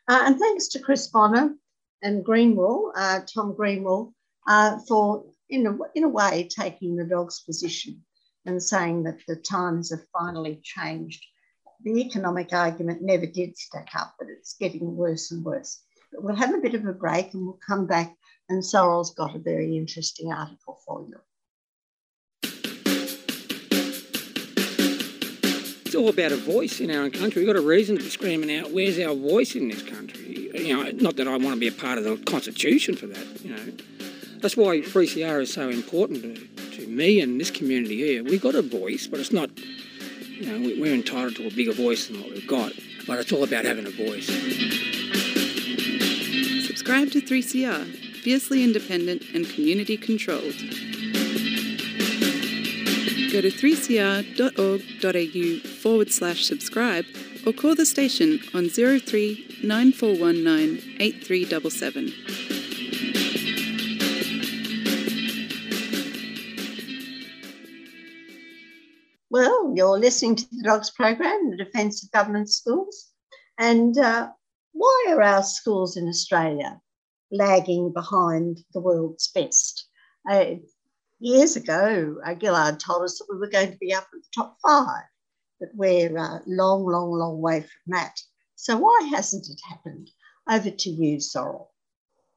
Uh, 0.10 0.24
and 0.26 0.40
thanks 0.40 0.70
to 0.70 0.80
Chris 0.80 1.08
Bonner 1.08 1.54
and 2.02 2.24
Greenwell, 2.24 2.94
uh, 2.96 3.20
Tom 3.34 3.54
Greenwell, 3.54 4.14
uh, 4.48 4.80
for, 4.88 5.26
in 5.50 5.68
a, 5.68 5.78
in 5.96 6.06
a 6.06 6.10
way, 6.10 6.48
taking 6.50 6.96
the 6.96 7.04
dog's 7.04 7.42
position 7.42 8.06
and 8.46 8.64
saying 8.64 9.04
that 9.04 9.20
the 9.28 9.36
times 9.36 9.92
have 9.92 10.06
finally 10.18 10.62
changed. 10.64 11.22
The 11.84 12.00
economic 12.00 12.54
argument 12.54 13.02
never 13.02 13.26
did 13.26 13.58
stack 13.58 13.90
up, 13.94 14.16
but 14.18 14.30
it's 14.30 14.54
getting 14.54 14.96
worse 14.96 15.32
and 15.32 15.44
worse. 15.44 15.82
But 16.14 16.24
we'll 16.24 16.36
have 16.36 16.56
a 16.56 16.60
bit 16.60 16.76
of 16.76 16.86
a 16.86 16.94
break 16.94 17.34
and 17.34 17.46
we'll 17.46 17.60
come 17.68 17.88
back, 17.88 18.16
and 18.48 18.64
Sorrel's 18.64 19.14
got 19.14 19.36
a 19.36 19.40
very 19.40 19.76
interesting 19.76 20.32
article 20.32 20.80
for 20.86 21.06
you. 21.06 21.20
All 25.98 26.10
about 26.10 26.32
a 26.32 26.38
voice 26.38 26.80
in 26.80 26.92
our 26.92 27.04
own 27.04 27.12
country. 27.12 27.42
We've 27.42 27.54
got 27.54 27.60
a 27.60 27.66
reason 27.66 27.98
to 27.98 28.04
be 28.04 28.10
screaming 28.10 28.56
out, 28.56 28.72
where's 28.72 29.00
our 29.00 29.16
voice 29.16 29.56
in 29.56 29.68
this 29.68 29.82
country? 29.82 30.50
You 30.54 30.76
know, 30.76 30.92
not 30.92 31.18
that 31.18 31.28
I 31.28 31.32
want 31.32 31.56
to 31.56 31.60
be 31.60 31.68
a 31.68 31.72
part 31.72 31.98
of 31.98 32.04
the 32.04 32.18
Constitution 32.18 32.96
for 32.96 33.08
that, 33.08 33.44
you 33.44 33.56
know. 33.56 33.74
That's 34.40 34.56
why 34.56 34.82
3CR 34.82 35.42
is 35.42 35.52
so 35.52 35.70
important 35.70 36.22
to, 36.22 36.78
to 36.78 36.88
me 36.88 37.20
and 37.20 37.42
this 37.42 37.50
community 37.50 37.98
here. 37.98 38.24
We've 38.24 38.42
got 38.42 38.56
a 38.56 38.62
voice, 38.62 39.08
but 39.08 39.20
it's 39.20 39.32
not, 39.32 39.50
you 39.58 40.46
know, 40.46 40.76
we're 40.80 40.94
entitled 40.94 41.36
to 41.38 41.48
a 41.48 41.52
bigger 41.52 41.74
voice 41.74 42.08
than 42.08 42.22
what 42.22 42.30
we've 42.30 42.48
got. 42.48 42.72
But 43.08 43.20
it's 43.20 43.32
all 43.32 43.44
about 43.44 43.66
having 43.66 43.88
a 43.88 43.90
voice. 43.90 44.28
Subscribe 46.68 47.12
to 47.12 47.22
3CR, 47.22 47.86
fiercely 48.22 48.64
independent 48.64 49.24
and 49.34 49.50
community 49.50 49.98
controlled 49.98 50.56
go 53.38 53.42
to 53.42 53.52
3cr.org.au 53.52 54.38
forward 55.88 56.12
slash 56.12 56.44
subscribe 56.44 57.06
or 57.46 57.54
call 57.54 57.74
the 57.74 57.86
station 57.86 58.42
on 58.54 58.68
03 58.68 59.62
9419 59.64 60.98
8377. 61.00 62.12
Well, 69.30 69.72
you're 69.78 69.98
listening 69.98 70.36
to 70.36 70.46
the 70.52 70.64
Dogs 70.64 70.92
Program, 70.92 71.52
the 71.52 71.64
Defence 71.64 72.04
of 72.04 72.12
Government 72.12 72.50
Schools. 72.50 73.14
And 73.58 73.98
uh, 73.98 74.28
why 74.74 75.06
are 75.08 75.22
our 75.22 75.44
schools 75.44 75.96
in 75.96 76.10
Australia 76.10 76.82
lagging 77.32 77.94
behind 77.94 78.58
the 78.74 78.82
world's 78.82 79.30
best? 79.30 79.88
Uh, 80.30 80.56
years 81.20 81.56
ago, 81.56 82.18
uh, 82.26 82.36
Gillard 82.38 82.82
told 82.82 83.04
us 83.04 83.20
that 83.20 83.28
we 83.32 83.40
were 83.40 83.50
going 83.50 83.72
to 83.72 83.78
be 83.78 83.94
up 83.94 84.04
at 84.04 84.20
the 84.22 84.28
top 84.36 84.58
five, 84.62 85.06
but 85.60 85.70
we're 85.74 86.16
a 86.16 86.42
long, 86.46 86.86
long, 86.86 87.12
long 87.12 87.42
way 87.42 87.62
from 87.62 87.94
that. 87.94 88.20
So 88.56 88.78
why 88.78 89.08
hasn't 89.12 89.48
it 89.48 89.60
happened? 89.68 90.10
Over 90.50 90.70
to 90.70 90.90
you, 90.90 91.20
Sorrel. 91.20 91.72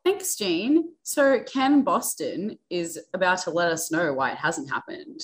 Thanks, 0.04 0.34
Jean. 0.36 0.94
So 1.02 1.40
Ken 1.40 1.82
Boston 1.82 2.58
is 2.70 2.98
about 3.12 3.38
to 3.42 3.50
let 3.50 3.70
us 3.70 3.92
know 3.92 4.12
why 4.14 4.32
it 4.32 4.38
hasn't 4.38 4.70
happened. 4.70 5.20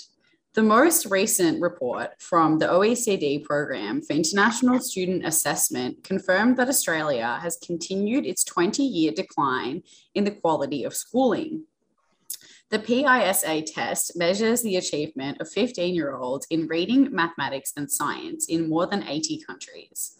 The 0.56 0.62
most 0.62 1.04
recent 1.06 1.60
report 1.60 2.12
from 2.18 2.58
the 2.58 2.66
OECD 2.66 3.44
Program 3.44 4.00
for 4.00 4.14
International 4.14 4.80
Student 4.80 5.26
Assessment 5.26 6.02
confirmed 6.02 6.56
that 6.56 6.68
Australia 6.68 7.38
has 7.42 7.58
continued 7.58 8.24
its 8.24 8.42
20 8.44 8.82
year 8.82 9.12
decline 9.12 9.82
in 10.14 10.24
the 10.24 10.30
quality 10.30 10.84
of 10.84 10.94
schooling. 10.94 11.64
The 12.68 12.80
PISA 12.80 13.62
test 13.62 14.16
measures 14.16 14.60
the 14.60 14.74
achievement 14.74 15.40
of 15.40 15.48
15 15.48 15.94
year 15.94 16.16
olds 16.16 16.48
in 16.50 16.66
reading, 16.66 17.14
mathematics, 17.14 17.72
and 17.76 17.88
science 17.88 18.46
in 18.46 18.68
more 18.68 18.88
than 18.88 19.06
80 19.06 19.40
countries. 19.46 20.18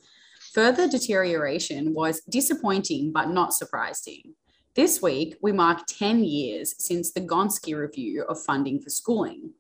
Further 0.52 0.88
deterioration 0.88 1.92
was 1.92 2.20
disappointing 2.20 3.10
but 3.10 3.30
not 3.30 3.52
surprising. 3.52 4.34
This 4.76 5.02
week, 5.02 5.36
we 5.42 5.50
mark 5.50 5.86
10 5.88 6.22
years 6.22 6.74
since 6.78 7.10
the 7.10 7.20
Gonski 7.20 7.76
review 7.76 8.22
of 8.28 8.40
funding 8.40 8.80
for 8.80 8.90
schooling. 8.90 9.50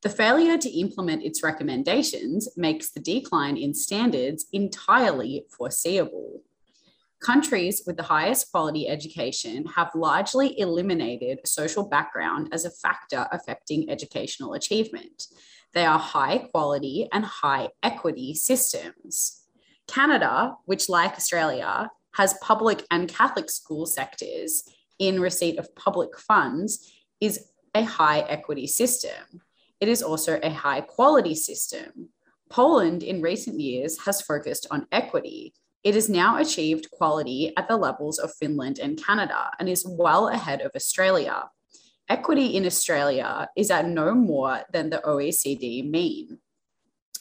The 0.00 0.08
failure 0.08 0.56
to 0.56 0.80
implement 0.80 1.22
its 1.22 1.42
recommendations 1.42 2.48
makes 2.56 2.90
the 2.90 3.00
decline 3.00 3.58
in 3.58 3.74
standards 3.74 4.46
entirely 4.50 5.44
foreseeable. 5.50 6.40
Countries 7.20 7.82
with 7.86 7.98
the 7.98 8.02
highest 8.02 8.50
quality 8.50 8.88
education 8.88 9.66
have 9.76 9.90
largely 9.94 10.58
eliminated 10.58 11.40
social 11.44 11.86
background 11.86 12.48
as 12.50 12.64
a 12.64 12.70
factor 12.70 13.26
affecting 13.30 13.90
educational 13.90 14.54
achievement. 14.54 15.26
They 15.74 15.84
are 15.84 15.98
high 15.98 16.38
quality 16.38 17.08
and 17.12 17.24
high 17.24 17.68
equity 17.82 18.34
systems. 18.34 19.42
Canada, 19.86 20.54
which, 20.64 20.88
like 20.88 21.12
Australia, 21.12 21.90
has 22.14 22.38
public 22.40 22.86
and 22.90 23.08
Catholic 23.08 23.50
school 23.50 23.84
sectors 23.84 24.64
in 24.98 25.20
receipt 25.20 25.58
of 25.58 25.74
public 25.76 26.18
funds, 26.18 26.90
is 27.20 27.48
a 27.74 27.82
high 27.82 28.20
equity 28.20 28.66
system. 28.66 29.42
It 29.78 29.88
is 29.88 30.02
also 30.02 30.40
a 30.42 30.50
high 30.50 30.80
quality 30.80 31.34
system. 31.34 32.08
Poland 32.48 33.02
in 33.02 33.20
recent 33.20 33.60
years 33.60 33.98
has 34.06 34.22
focused 34.22 34.66
on 34.70 34.86
equity, 34.90 35.52
it 35.82 35.94
has 35.94 36.08
now 36.08 36.38
achieved 36.38 36.90
quality 36.90 37.52
at 37.56 37.68
the 37.68 37.76
levels 37.76 38.18
of 38.18 38.34
Finland 38.34 38.78
and 38.78 39.02
Canada 39.02 39.50
and 39.58 39.68
is 39.68 39.86
well 39.88 40.28
ahead 40.28 40.60
of 40.60 40.72
Australia. 40.74 41.50
Equity 42.08 42.56
in 42.56 42.66
Australia 42.66 43.48
is 43.56 43.70
at 43.70 43.86
no 43.86 44.14
more 44.14 44.62
than 44.72 44.90
the 44.90 45.00
OECD 45.06 45.88
mean. 45.88 46.38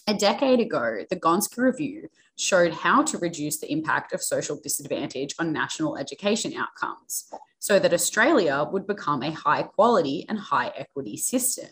A 0.07 0.13
decade 0.13 0.59
ago, 0.59 1.03
the 1.09 1.15
Gonski 1.15 1.57
Review 1.59 2.09
showed 2.35 2.73
how 2.73 3.03
to 3.03 3.17
reduce 3.19 3.59
the 3.59 3.71
impact 3.71 4.13
of 4.13 4.23
social 4.23 4.59
disadvantage 4.59 5.35
on 5.37 5.53
national 5.53 5.97
education 5.97 6.53
outcomes 6.55 7.31
so 7.59 7.77
that 7.77 7.93
Australia 7.93 8.67
would 8.71 8.87
become 8.87 9.21
a 9.21 9.31
high 9.31 9.61
quality 9.61 10.25
and 10.27 10.39
high 10.39 10.71
equity 10.75 11.17
system. 11.17 11.69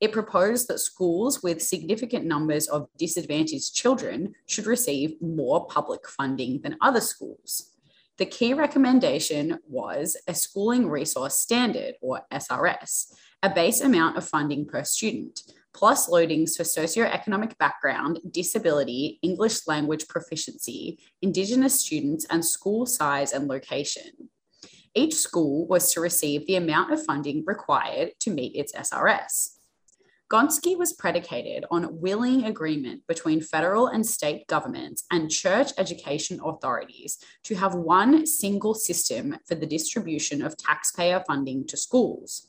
It 0.00 0.12
proposed 0.12 0.68
that 0.68 0.78
schools 0.78 1.42
with 1.42 1.60
significant 1.60 2.24
numbers 2.24 2.68
of 2.68 2.88
disadvantaged 2.96 3.74
children 3.74 4.34
should 4.46 4.66
receive 4.66 5.20
more 5.20 5.66
public 5.66 6.08
funding 6.08 6.60
than 6.62 6.76
other 6.80 7.00
schools. 7.00 7.72
The 8.18 8.26
key 8.26 8.54
recommendation 8.54 9.58
was 9.68 10.16
a 10.26 10.34
schooling 10.34 10.88
resource 10.88 11.36
standard, 11.36 11.94
or 12.00 12.22
SRS, 12.32 13.12
a 13.42 13.50
base 13.50 13.80
amount 13.80 14.16
of 14.16 14.28
funding 14.28 14.66
per 14.66 14.82
student, 14.82 15.42
plus 15.72 16.08
loadings 16.08 16.56
for 16.56 16.64
socioeconomic 16.64 17.56
background, 17.58 18.18
disability, 18.30 19.20
English 19.22 19.68
language 19.68 20.08
proficiency, 20.08 20.98
Indigenous 21.22 21.80
students, 21.80 22.26
and 22.30 22.44
school 22.44 22.86
size 22.86 23.32
and 23.32 23.46
location. 23.46 24.30
Each 24.94 25.14
school 25.14 25.66
was 25.68 25.92
to 25.92 26.00
receive 26.00 26.46
the 26.46 26.56
amount 26.56 26.92
of 26.92 27.04
funding 27.04 27.44
required 27.46 28.12
to 28.20 28.30
meet 28.30 28.56
its 28.56 28.72
SRS. 28.72 29.57
Gonski 30.30 30.76
was 30.76 30.92
predicated 30.92 31.64
on 31.70 32.00
willing 32.00 32.44
agreement 32.44 33.06
between 33.06 33.40
federal 33.40 33.86
and 33.86 34.04
state 34.04 34.46
governments 34.46 35.04
and 35.10 35.30
church 35.30 35.70
education 35.78 36.38
authorities 36.44 37.16
to 37.44 37.54
have 37.54 37.74
one 37.74 38.26
single 38.26 38.74
system 38.74 39.38
for 39.46 39.54
the 39.54 39.66
distribution 39.66 40.42
of 40.42 40.58
taxpayer 40.58 41.24
funding 41.26 41.66
to 41.68 41.78
schools. 41.78 42.48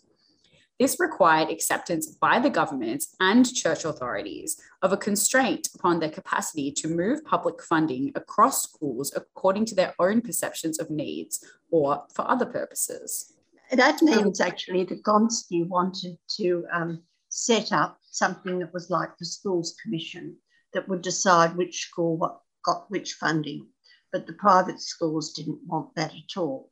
This 0.78 1.00
required 1.00 1.50
acceptance 1.50 2.08
by 2.08 2.40
the 2.40 2.50
governments 2.50 3.16
and 3.22 3.46
church 3.54 3.86
authorities 3.86 4.62
of 4.82 4.92
a 4.92 4.98
constraint 4.98 5.70
upon 5.74 6.00
their 6.00 6.10
capacity 6.10 6.74
to 6.74 6.88
move 6.90 7.24
public 7.24 7.64
funding 7.64 8.12
across 8.16 8.64
schools 8.64 9.14
according 9.16 9.66
to 9.66 9.76
their 9.76 9.94
own 10.00 10.20
perceptions 10.20 10.80
of 10.80 10.90
needs 10.90 11.46
or 11.72 12.04
for 12.14 12.30
other 12.30 12.46
purposes. 12.46 13.36
That 13.72 14.02
means 14.02 14.42
actually 14.42 14.84
that 14.86 15.04
Gonski 15.04 15.68
wanted 15.68 16.18
to 16.38 16.66
um, 16.74 17.04
set 17.30 17.72
up 17.72 18.00
something 18.02 18.60
that 18.60 18.74
was 18.74 18.90
like 18.90 19.18
the 19.18 19.26
Schools 19.26 19.76
Commission 19.82 20.36
that 20.74 20.88
would 20.88 21.02
decide 21.02 21.56
which 21.56 21.88
school 21.88 22.18
what, 22.18 22.42
got 22.66 22.90
which 22.90 23.14
funding. 23.14 23.68
But 24.12 24.28
the 24.28 24.34
private 24.34 24.82
schools 24.82 25.34
didn't 25.34 25.60
want 25.66 25.96
that 25.96 26.12
at 26.12 26.38
all. 26.38 26.72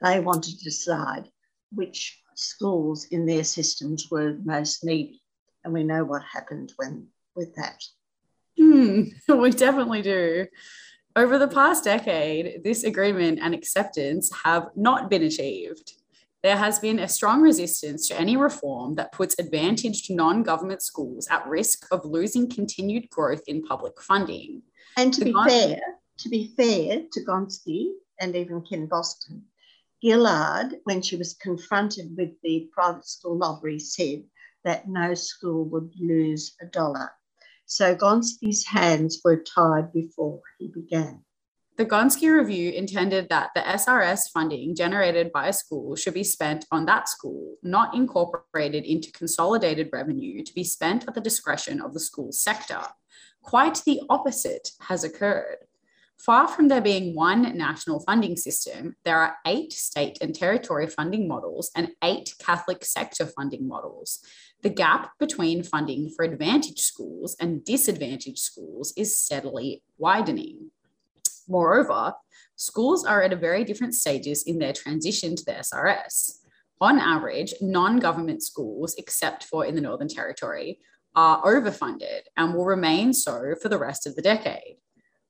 They 0.00 0.20
wanted 0.20 0.58
to 0.58 0.64
decide 0.64 1.28
which 1.72 2.22
schools 2.36 3.06
in 3.10 3.26
their 3.26 3.44
systems 3.44 4.08
were 4.10 4.38
most 4.44 4.84
needy. 4.84 5.22
And 5.64 5.74
we 5.74 5.84
know 5.84 6.04
what 6.04 6.22
happened 6.22 6.72
when 6.76 7.08
with 7.34 7.54
that. 7.56 7.82
Hmm, 8.58 9.02
we 9.40 9.50
definitely 9.50 10.02
do. 10.02 10.46
Over 11.16 11.38
the 11.38 11.48
past 11.48 11.84
decade, 11.84 12.62
this 12.62 12.84
agreement 12.84 13.40
and 13.42 13.52
acceptance 13.52 14.30
have 14.44 14.68
not 14.76 15.10
been 15.10 15.22
achieved. 15.22 15.92
There 16.42 16.56
has 16.56 16.78
been 16.78 16.98
a 16.98 17.08
strong 17.08 17.42
resistance 17.42 18.08
to 18.08 18.18
any 18.18 18.36
reform 18.36 18.94
that 18.94 19.12
puts 19.12 19.38
advantaged 19.38 20.10
non 20.10 20.42
government 20.42 20.82
schools 20.82 21.28
at 21.30 21.46
risk 21.46 21.86
of 21.92 22.04
losing 22.04 22.48
continued 22.48 23.10
growth 23.10 23.42
in 23.46 23.62
public 23.62 24.00
funding. 24.00 24.62
And 24.96 25.12
to 25.12 25.20
the 25.20 25.32
be 25.32 25.44
fair, 25.46 25.80
to 26.18 26.28
be 26.28 26.54
fair 26.56 27.02
to 27.12 27.24
Gonski 27.24 27.90
and 28.20 28.34
even 28.34 28.62
Ken 28.62 28.86
Boston, 28.86 29.44
Gillard, 30.02 30.76
when 30.84 31.02
she 31.02 31.16
was 31.16 31.34
confronted 31.34 32.16
with 32.16 32.30
the 32.42 32.70
private 32.72 33.06
school 33.06 33.36
lottery, 33.36 33.78
said 33.78 34.24
that 34.64 34.88
no 34.88 35.12
school 35.12 35.66
would 35.66 35.92
lose 36.00 36.56
a 36.62 36.66
dollar. 36.66 37.10
So 37.66 37.94
Gonski's 37.94 38.66
hands 38.66 39.20
were 39.22 39.36
tied 39.36 39.92
before 39.92 40.40
he 40.58 40.68
began. 40.68 41.22
The 41.80 41.86
Gonski 41.86 42.30
Review 42.30 42.72
intended 42.72 43.30
that 43.30 43.52
the 43.54 43.62
SRS 43.62 44.30
funding 44.34 44.76
generated 44.76 45.32
by 45.32 45.48
a 45.48 45.52
school 45.54 45.96
should 45.96 46.12
be 46.12 46.22
spent 46.22 46.66
on 46.70 46.84
that 46.84 47.08
school, 47.08 47.54
not 47.62 47.94
incorporated 47.94 48.84
into 48.84 49.10
consolidated 49.12 49.88
revenue 49.90 50.44
to 50.44 50.52
be 50.52 50.62
spent 50.62 51.08
at 51.08 51.14
the 51.14 51.22
discretion 51.22 51.80
of 51.80 51.94
the 51.94 51.98
school 52.00 52.32
sector. 52.32 52.82
Quite 53.40 53.80
the 53.86 54.02
opposite 54.10 54.72
has 54.80 55.04
occurred. 55.04 55.56
Far 56.18 56.48
from 56.48 56.68
there 56.68 56.82
being 56.82 57.14
one 57.14 57.56
national 57.56 58.00
funding 58.00 58.36
system, 58.36 58.96
there 59.06 59.16
are 59.16 59.38
eight 59.46 59.72
state 59.72 60.18
and 60.20 60.34
territory 60.34 60.86
funding 60.86 61.26
models 61.26 61.70
and 61.74 61.92
eight 62.04 62.34
Catholic 62.38 62.84
sector 62.84 63.24
funding 63.24 63.66
models. 63.66 64.22
The 64.60 64.68
gap 64.68 65.12
between 65.18 65.62
funding 65.62 66.10
for 66.14 66.26
advantaged 66.26 66.80
schools 66.80 67.36
and 67.40 67.64
disadvantaged 67.64 68.40
schools 68.40 68.92
is 68.98 69.16
steadily 69.16 69.82
widening. 69.96 70.72
Moreover, 71.50 72.14
schools 72.54 73.04
are 73.04 73.22
at 73.22 73.32
a 73.32 73.36
very 73.36 73.64
different 73.64 73.94
stages 73.94 74.44
in 74.44 74.58
their 74.58 74.72
transition 74.72 75.34
to 75.34 75.44
the 75.44 75.52
SRS. 75.52 76.38
On 76.80 76.98
average, 76.98 77.52
non 77.60 77.98
government 77.98 78.42
schools, 78.42 78.94
except 78.96 79.44
for 79.44 79.66
in 79.66 79.74
the 79.74 79.80
Northern 79.80 80.08
Territory, 80.08 80.78
are 81.14 81.42
overfunded 81.42 82.20
and 82.36 82.54
will 82.54 82.64
remain 82.64 83.12
so 83.12 83.54
for 83.60 83.68
the 83.68 83.78
rest 83.78 84.06
of 84.06 84.14
the 84.14 84.22
decade. 84.22 84.76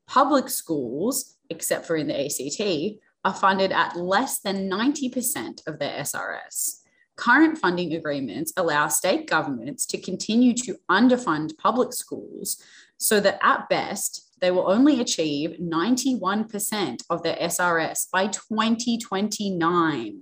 Public 0.07 0.47
schools, 0.47 1.37
except 1.49 1.85
for 1.87 1.95
in 1.95 2.07
the 2.07 2.25
ACT, 2.25 3.01
are 3.25 3.33
funded 3.33 3.71
at 3.71 3.95
less 3.95 4.39
than 4.39 4.69
90% 4.69 5.67
of 5.67 5.79
their 5.79 6.01
SRS. 6.01 6.81
Current 7.15 7.57
funding 7.57 7.93
agreements 7.93 8.53
allow 8.57 8.87
state 8.87 9.27
governments 9.27 9.85
to 9.87 9.99
continue 9.99 10.53
to 10.53 10.77
underfund 10.89 11.57
public 11.57 11.93
schools 11.93 12.61
so 12.97 13.19
that 13.19 13.39
at 13.43 13.67
best, 13.69 14.30
they 14.41 14.51
will 14.51 14.69
only 14.69 14.99
achieve 14.99 15.57
91% 15.61 17.03
of 17.09 17.21
their 17.21 17.35
SRS 17.35 18.09
by 18.11 18.27
2029. 18.27 20.21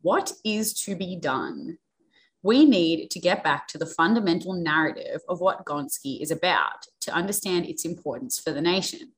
What 0.00 0.32
is 0.44 0.72
to 0.84 0.96
be 0.96 1.16
done? 1.16 1.76
We 2.42 2.64
need 2.64 3.10
to 3.10 3.20
get 3.20 3.44
back 3.44 3.68
to 3.68 3.78
the 3.78 3.84
fundamental 3.84 4.54
narrative 4.54 5.20
of 5.28 5.40
what 5.40 5.66
Gonski 5.66 6.22
is 6.22 6.30
about 6.30 6.86
to 7.02 7.12
understand 7.12 7.66
its 7.66 7.84
importance 7.84 8.38
for 8.38 8.52
the 8.52 8.62
nation. 8.62 9.12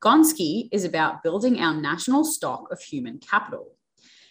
Gonski 0.00 0.68
is 0.70 0.84
about 0.84 1.24
building 1.24 1.60
our 1.60 1.74
national 1.74 2.24
stock 2.24 2.70
of 2.70 2.80
human 2.80 3.18
capital. 3.18 3.72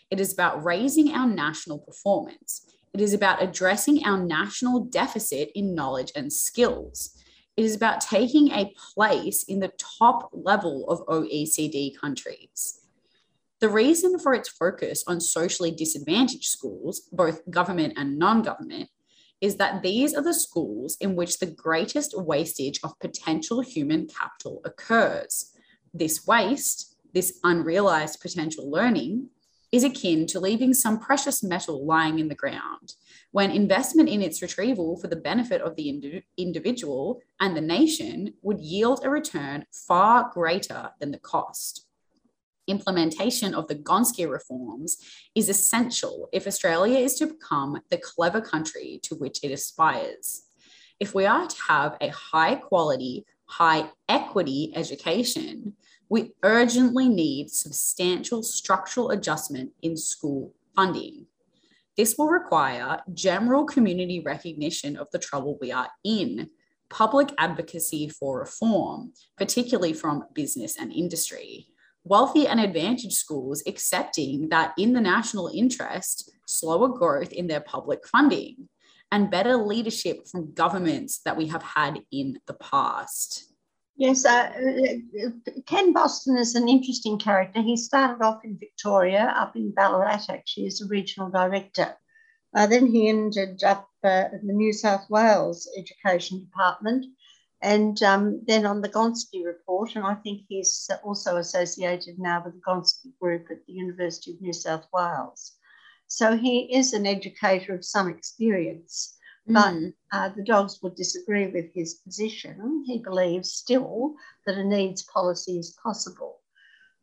It 0.09 0.21
is 0.21 0.31
about 0.31 0.63
raising 0.63 1.11
our 1.11 1.27
national 1.27 1.79
performance. 1.79 2.65
It 2.93 3.01
is 3.01 3.13
about 3.13 3.43
addressing 3.43 4.05
our 4.05 4.17
national 4.17 4.85
deficit 4.85 5.51
in 5.53 5.75
knowledge 5.75 6.13
and 6.15 6.31
skills. 6.31 7.18
It 7.59 7.65
is 7.65 7.75
about 7.75 7.99
taking 7.99 8.51
a 8.51 8.73
place 8.93 9.43
in 9.43 9.59
the 9.59 9.73
top 9.77 10.29
level 10.31 10.89
of 10.89 11.05
OECD 11.07 11.91
countries. 11.99 12.79
The 13.59 13.67
reason 13.67 14.17
for 14.17 14.33
its 14.33 14.47
focus 14.47 15.03
on 15.07 15.19
socially 15.19 15.69
disadvantaged 15.69 16.45
schools, 16.45 17.09
both 17.11 17.41
government 17.51 17.95
and 17.97 18.17
non 18.17 18.43
government, 18.43 18.89
is 19.41 19.57
that 19.57 19.83
these 19.83 20.13
are 20.13 20.21
the 20.21 20.33
schools 20.33 20.95
in 21.01 21.17
which 21.17 21.39
the 21.39 21.47
greatest 21.47 22.17
wastage 22.17 22.79
of 22.81 22.97
potential 23.01 23.59
human 23.59 24.07
capital 24.07 24.61
occurs. 24.63 25.51
This 25.93 26.25
waste, 26.25 26.95
this 27.13 27.41
unrealized 27.43 28.21
potential 28.21 28.71
learning, 28.71 29.31
is 29.71 29.83
akin 29.83 30.25
to 30.27 30.39
leaving 30.39 30.73
some 30.73 30.99
precious 30.99 31.43
metal 31.43 31.85
lying 31.85 32.19
in 32.19 32.27
the 32.27 32.35
ground, 32.35 32.93
when 33.31 33.51
investment 33.51 34.09
in 34.09 34.21
its 34.21 34.41
retrieval 34.41 34.97
for 34.97 35.07
the 35.07 35.15
benefit 35.15 35.61
of 35.61 35.75
the 35.75 35.89
indi- 35.89 36.25
individual 36.37 37.21
and 37.39 37.55
the 37.55 37.61
nation 37.61 38.33
would 38.41 38.59
yield 38.59 39.01
a 39.03 39.09
return 39.09 39.65
far 39.71 40.31
greater 40.33 40.89
than 40.99 41.11
the 41.11 41.19
cost 41.19 41.85
implementation 42.69 43.53
of 43.53 43.67
the 43.67 43.75
Gonski 43.75 44.29
reforms 44.29 44.97
is 45.35 45.49
essential 45.49 46.29
if 46.31 46.47
Australia 46.47 46.99
is 46.99 47.15
to 47.15 47.27
become 47.27 47.81
the 47.89 47.97
clever 47.97 48.39
country 48.39 48.99
to 49.03 49.15
which 49.15 49.43
it 49.43 49.51
aspires. 49.51 50.43
If 50.99 51.15
we 51.15 51.25
are 51.25 51.47
to 51.47 51.61
have 51.67 51.97
a 51.99 52.09
high 52.09 52.55
quality, 52.55 53.25
high 53.45 53.89
equity 54.07 54.71
education, 54.75 55.73
we 56.09 56.33
urgently 56.43 57.07
need 57.07 57.51
substantial 57.51 58.41
structural 58.41 59.11
adjustment 59.11 59.71
in 59.81 59.95
school 59.95 60.53
funding. 60.75 61.27
This 61.95 62.15
will 62.17 62.29
require 62.29 63.01
general 63.13 63.65
community 63.65 64.19
recognition 64.19 64.97
of 64.97 65.09
the 65.11 65.19
trouble 65.19 65.57
we 65.61 65.71
are 65.71 65.89
in, 66.03 66.49
public 66.89 67.29
advocacy 67.37 68.09
for 68.09 68.39
reform, 68.39 69.13
particularly 69.37 69.93
from 69.93 70.23
business 70.33 70.77
and 70.79 70.91
industry, 70.91 71.67
wealthy 72.03 72.47
and 72.47 72.59
advantaged 72.59 73.13
schools 73.13 73.61
accepting 73.67 74.49
that 74.49 74.73
in 74.77 74.93
the 74.93 75.01
national 75.01 75.51
interest, 75.53 76.31
slower 76.47 76.87
growth 76.87 77.31
in 77.31 77.47
their 77.47 77.61
public 77.61 78.07
funding 78.07 78.69
and 79.11 79.29
better 79.29 79.55
leadership 79.57 80.27
from 80.27 80.53
governments 80.53 81.19
that 81.25 81.37
we 81.37 81.47
have 81.47 81.63
had 81.63 81.99
in 82.11 82.39
the 82.47 82.53
past. 82.55 83.48
Yes, 83.99 84.23
uh, 84.23 84.49
Ken 85.65 85.91
Boston 85.91 86.37
is 86.37 86.55
an 86.55 86.69
interesting 86.69 87.19
character. 87.19 87.61
He 87.61 87.75
started 87.75 88.23
off 88.23 88.45
in 88.45 88.57
Victoria, 88.57 89.33
up 89.37 89.57
in 89.57 89.71
Ballarat, 89.71 90.27
actually, 90.29 90.67
as 90.67 90.79
a 90.79 90.87
regional 90.87 91.29
director. 91.29 91.97
Uh, 92.55 92.65
then 92.65 92.87
he 92.87 93.09
ended 93.09 93.61
up 93.61 93.89
the, 94.01 94.39
the 94.41 94.53
New 94.53 94.71
South 94.71 95.05
Wales 95.09 95.67
Education 95.77 96.39
Department, 96.39 97.07
and 97.61 98.01
um, 98.01 98.41
then 98.47 98.65
on 98.65 98.81
the 98.81 98.87
Gonski 98.87 99.45
report, 99.45 99.97
and 99.97 100.05
I 100.05 100.15
think 100.15 100.43
he's 100.47 100.89
also 101.03 101.35
associated 101.35 102.19
now 102.19 102.41
with 102.45 102.53
the 102.53 102.61
Gonski 102.61 103.11
group 103.19 103.47
at 103.51 103.65
the 103.67 103.73
University 103.73 104.31
of 104.31 104.39
New 104.39 104.53
South 104.53 104.87
Wales. 104.93 105.57
So 106.07 106.37
he 106.37 106.73
is 106.73 106.93
an 106.93 107.05
educator 107.05 107.75
of 107.75 107.83
some 107.83 108.07
experience, 108.07 109.17
but 109.49 109.73
mm. 109.73 109.93
uh, 110.11 110.29
the 110.29 110.43
dogs 110.43 110.79
would 110.81 110.95
disagree 110.95 111.47
with 111.47 111.73
his 111.73 111.95
position. 111.95 112.83
He 112.85 112.99
believes 112.99 113.51
still 113.53 114.15
that 114.45 114.57
a 114.57 114.63
needs 114.63 115.03
policy 115.03 115.59
is 115.59 115.77
possible. 115.83 116.39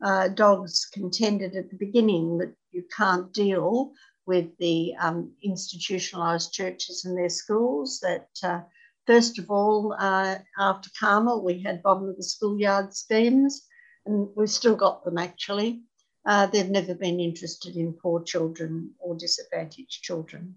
Uh, 0.02 0.28
dogs 0.28 0.86
contended 0.92 1.56
at 1.56 1.70
the 1.70 1.76
beginning 1.76 2.38
that 2.38 2.54
you 2.72 2.84
can't 2.96 3.32
deal 3.32 3.92
with 4.26 4.56
the 4.58 4.94
um, 5.00 5.32
institutionalised 5.46 6.52
churches 6.52 7.04
and 7.04 7.16
their 7.16 7.28
schools, 7.28 8.00
that 8.00 8.28
uh, 8.42 8.60
First 9.06 9.38
of 9.38 9.52
all, 9.52 9.94
uh, 9.96 10.38
after 10.58 10.90
Karmel, 11.00 11.44
we 11.44 11.62
had 11.62 11.82
bottom 11.82 12.08
of 12.08 12.16
the 12.16 12.24
schoolyard 12.24 12.92
schemes, 12.92 13.64
and 14.04 14.28
we've 14.34 14.50
still 14.50 14.74
got 14.74 15.04
them 15.04 15.16
actually. 15.16 15.82
Uh, 16.26 16.46
they've 16.46 16.68
never 16.68 16.92
been 16.92 17.20
interested 17.20 17.76
in 17.76 17.92
poor 17.92 18.20
children 18.24 18.94
or 18.98 19.14
disadvantaged 19.14 20.02
children. 20.02 20.56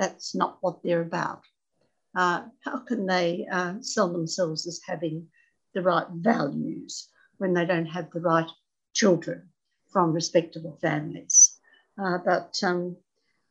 That's 0.00 0.34
not 0.34 0.58
what 0.62 0.82
they're 0.82 1.02
about. 1.02 1.42
Uh, 2.16 2.42
how 2.64 2.78
can 2.78 3.06
they 3.06 3.46
uh, 3.52 3.74
sell 3.82 4.10
themselves 4.12 4.66
as 4.66 4.80
having 4.84 5.28
the 5.74 5.82
right 5.82 6.08
values 6.10 7.08
when 7.38 7.54
they 7.54 7.66
don't 7.66 7.86
have 7.86 8.10
the 8.10 8.20
right 8.20 8.50
children 8.94 9.50
from 9.92 10.12
respectable 10.12 10.76
families? 10.82 11.56
Uh, 12.02 12.18
but 12.24 12.58
um, 12.64 12.96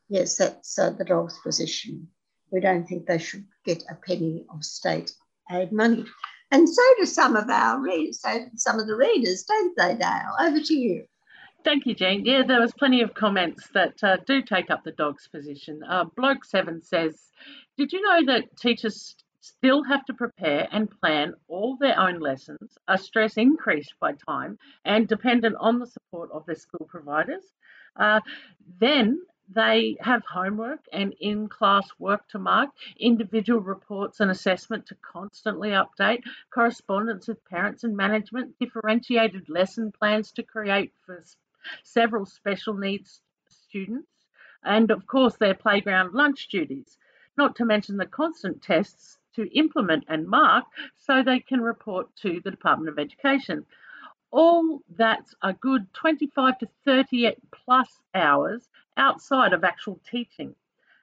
yes, 0.08 0.36
that's 0.36 0.78
uh, 0.78 0.90
the 0.90 1.04
dog's 1.04 1.38
position 1.38 2.08
we 2.50 2.60
don't 2.60 2.86
think 2.86 3.06
they 3.06 3.18
should 3.18 3.44
get 3.64 3.82
a 3.90 3.94
penny 3.94 4.44
of 4.52 4.64
state 4.64 5.12
aid 5.50 5.72
money. 5.72 6.04
And 6.50 6.68
so 6.68 6.82
do 6.98 7.06
some 7.06 7.36
of 7.36 7.48
our 7.48 7.80
readers, 7.80 8.20
so 8.20 8.46
some 8.56 8.80
of 8.80 8.86
the 8.86 8.96
readers, 8.96 9.44
don't 9.44 9.76
they, 9.76 9.94
Dale? 9.94 10.34
Over 10.40 10.60
to 10.60 10.74
you. 10.74 11.04
Thank 11.64 11.84
you, 11.86 11.94
Jean. 11.94 12.24
Yeah, 12.24 12.42
there 12.42 12.60
was 12.60 12.72
plenty 12.72 13.02
of 13.02 13.12
comments 13.14 13.68
that 13.74 14.02
uh, 14.02 14.16
do 14.26 14.40
take 14.40 14.70
up 14.70 14.82
the 14.82 14.92
dog's 14.92 15.28
position. 15.28 15.82
Uh, 15.82 16.04
Bloke 16.04 16.44
Seven 16.44 16.82
says, 16.82 17.30
"Did 17.76 17.92
you 17.92 18.00
know 18.00 18.24
that 18.32 18.56
teachers 18.56 19.14
still 19.40 19.84
have 19.84 20.04
to 20.06 20.14
prepare 20.14 20.68
and 20.72 20.90
plan 20.90 21.34
all 21.48 21.76
their 21.76 21.98
own 21.98 22.18
lessons? 22.18 22.78
A 22.88 22.96
stress 22.96 23.36
increased 23.36 23.94
by 24.00 24.12
time 24.12 24.58
and 24.84 25.06
dependent 25.06 25.56
on 25.60 25.78
the 25.78 25.86
support 25.86 26.30
of 26.32 26.46
their 26.46 26.54
school 26.54 26.86
providers. 26.90 27.44
Uh, 27.96 28.20
then 28.78 29.20
they 29.54 29.96
have 30.00 30.22
homework 30.24 30.80
and 30.92 31.14
in 31.20 31.48
class 31.48 31.88
work 31.98 32.26
to 32.28 32.38
mark, 32.38 32.70
individual 32.98 33.60
reports 33.60 34.20
and 34.20 34.30
assessment 34.30 34.86
to 34.86 34.96
constantly 35.02 35.70
update, 35.70 36.22
correspondence 36.54 37.26
with 37.28 37.44
parents 37.46 37.82
and 37.84 37.96
management, 37.96 38.58
differentiated 38.60 39.48
lesson 39.48 39.92
plans 39.92 40.32
to 40.32 40.42
create 40.42 40.92
for 41.04 41.22
several 41.82 42.26
special 42.26 42.74
needs 42.74 43.20
students, 43.48 44.26
and 44.64 44.90
of 44.90 45.06
course, 45.06 45.36
their 45.36 45.54
playground 45.54 46.12
lunch 46.12 46.48
duties, 46.48 46.98
not 47.36 47.56
to 47.56 47.64
mention 47.64 47.96
the 47.96 48.06
constant 48.06 48.62
tests 48.62 49.18
to 49.34 49.50
implement 49.56 50.04
and 50.08 50.26
mark 50.26 50.64
so 50.96 51.22
they 51.22 51.40
can 51.40 51.60
report 51.60 52.14
to 52.16 52.40
the 52.44 52.50
Department 52.50 52.88
of 52.88 52.98
Education 52.98 53.64
all 54.30 54.80
that's 54.96 55.34
a 55.42 55.52
good 55.52 55.92
25 55.92 56.58
to 56.58 56.68
30 56.84 57.34
plus 57.50 58.00
hours 58.14 58.68
outside 58.96 59.52
of 59.52 59.64
actual 59.64 60.00
teaching. 60.08 60.54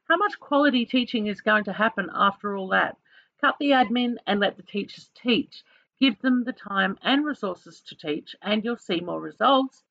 How 0.08 0.18
much 0.18 0.40
quality 0.40 0.86
teaching 0.86 1.28
is 1.28 1.42
going 1.42 1.66
to 1.66 1.74
happen 1.74 2.10
after 2.14 2.56
all 2.56 2.70
that? 2.70 2.96
Cut 3.42 3.56
the 3.60 3.72
admin 3.72 4.16
and 4.26 4.40
let 4.40 4.56
the 4.56 4.64
teachers 4.64 5.10
teach. 5.14 5.64
Give 6.00 6.20
them 6.22 6.44
the 6.44 6.54
time 6.54 6.98
and 7.02 7.26
resources 7.26 7.82
to 7.82 7.96
teach, 7.96 8.36
and 8.42 8.64
you'll 8.64 8.78
see 8.78 9.02
more 9.02 9.20
results. 9.20 9.84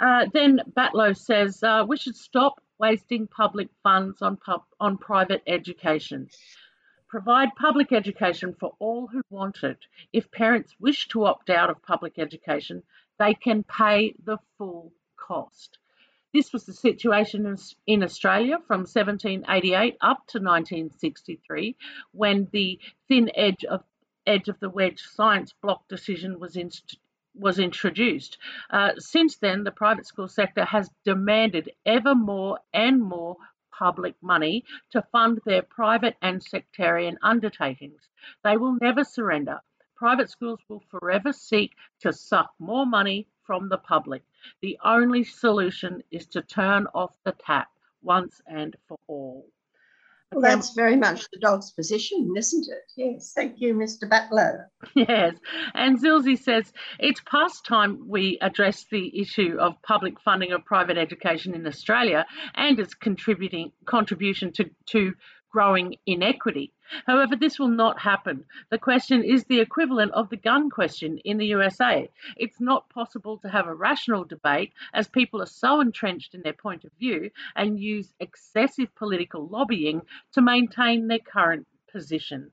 Uh, 0.00 0.26
then 0.32 0.60
Batlow 0.76 1.16
says 1.16 1.62
uh, 1.62 1.84
we 1.86 1.96
should 1.96 2.16
stop 2.16 2.60
wasting 2.78 3.26
public 3.26 3.68
funds 3.82 4.20
on, 4.22 4.36
pub- 4.36 4.64
on 4.80 4.98
private 4.98 5.42
education. 5.46 6.28
Provide 7.08 7.54
public 7.56 7.92
education 7.92 8.54
for 8.58 8.74
all 8.80 9.06
who 9.06 9.22
want 9.30 9.62
it. 9.62 9.78
If 10.12 10.30
parents 10.32 10.74
wish 10.80 11.06
to 11.08 11.26
opt 11.26 11.48
out 11.48 11.70
of 11.70 11.82
public 11.82 12.18
education, 12.18 12.82
they 13.18 13.34
can 13.34 13.62
pay 13.62 14.14
the 14.24 14.38
full 14.58 14.92
cost. 15.16 15.78
This 16.34 16.52
was 16.52 16.66
the 16.66 16.72
situation 16.72 17.56
in 17.86 18.02
Australia 18.02 18.58
from 18.66 18.80
1788 18.80 19.96
up 20.00 20.26
to 20.26 20.38
1963 20.38 21.76
when 22.10 22.48
the 22.50 22.80
thin 23.06 23.30
edge 23.36 23.64
of 23.64 23.84
edge 24.26 24.48
of 24.48 24.58
the 24.58 24.70
wedge 24.70 25.00
science 25.02 25.52
block 25.62 25.86
decision 25.86 26.40
was 26.40 26.56
inst- 26.56 26.98
was 27.34 27.58
introduced. 27.58 28.38
Uh, 28.70 28.92
since 28.98 29.36
then, 29.36 29.64
the 29.64 29.70
private 29.70 30.06
school 30.06 30.28
sector 30.28 30.64
has 30.64 30.90
demanded 31.04 31.70
ever 31.84 32.14
more 32.14 32.58
and 32.72 33.00
more 33.02 33.36
public 33.76 34.14
money 34.22 34.64
to 34.90 35.02
fund 35.12 35.40
their 35.44 35.62
private 35.62 36.16
and 36.22 36.42
sectarian 36.42 37.18
undertakings. 37.22 38.08
They 38.44 38.56
will 38.56 38.76
never 38.80 39.04
surrender. 39.04 39.60
Private 39.96 40.30
schools 40.30 40.60
will 40.68 40.82
forever 40.90 41.32
seek 41.32 41.72
to 42.00 42.12
suck 42.12 42.52
more 42.58 42.86
money 42.86 43.26
from 43.44 43.68
the 43.68 43.78
public. 43.78 44.22
The 44.60 44.78
only 44.84 45.24
solution 45.24 46.02
is 46.10 46.26
to 46.28 46.42
turn 46.42 46.86
off 46.94 47.16
the 47.24 47.32
tap 47.32 47.68
once 48.02 48.40
and 48.46 48.76
for 48.86 48.98
all. 49.06 49.46
Well, 50.32 50.42
that's 50.42 50.74
very 50.74 50.96
much 50.96 51.26
the 51.32 51.38
dog's 51.38 51.70
position, 51.70 52.34
isn't 52.36 52.66
it? 52.68 52.82
Yes. 52.96 53.32
Thank 53.34 53.60
you, 53.60 53.74
Mr. 53.74 54.08
Butler. 54.08 54.70
Yes. 54.94 55.34
And 55.74 56.00
Zilzi 56.00 56.38
says 56.38 56.72
it's 56.98 57.20
past 57.20 57.64
time 57.64 58.08
we 58.08 58.38
address 58.40 58.84
the 58.90 59.18
issue 59.18 59.56
of 59.58 59.80
public 59.82 60.20
funding 60.20 60.52
of 60.52 60.64
private 60.64 60.98
education 60.98 61.54
in 61.54 61.66
Australia 61.66 62.26
and 62.54 62.78
its 62.78 62.94
contributing 62.94 63.72
contribution 63.86 64.52
to, 64.52 64.70
to 64.86 65.14
growing 65.54 65.94
inequity. 66.04 66.72
However, 67.06 67.36
this 67.36 67.60
will 67.60 67.68
not 67.68 68.00
happen. 68.00 68.44
The 68.70 68.78
question 68.90 69.22
is 69.22 69.44
the 69.44 69.60
equivalent 69.60 70.10
of 70.10 70.28
the 70.28 70.36
gun 70.36 70.68
question 70.68 71.18
in 71.18 71.38
the 71.38 71.46
USA. 71.46 72.10
It's 72.36 72.60
not 72.60 72.90
possible 72.90 73.38
to 73.38 73.48
have 73.48 73.68
a 73.68 73.74
rational 73.88 74.24
debate 74.24 74.72
as 74.92 75.06
people 75.06 75.40
are 75.40 75.60
so 75.62 75.80
entrenched 75.80 76.34
in 76.34 76.42
their 76.42 76.54
point 76.54 76.82
of 76.82 76.90
view 76.98 77.30
and 77.54 77.78
use 77.78 78.12
excessive 78.18 78.92
political 78.96 79.46
lobbying 79.46 80.02
to 80.32 80.42
maintain 80.42 81.06
their 81.06 81.20
current 81.20 81.68
position. 81.88 82.50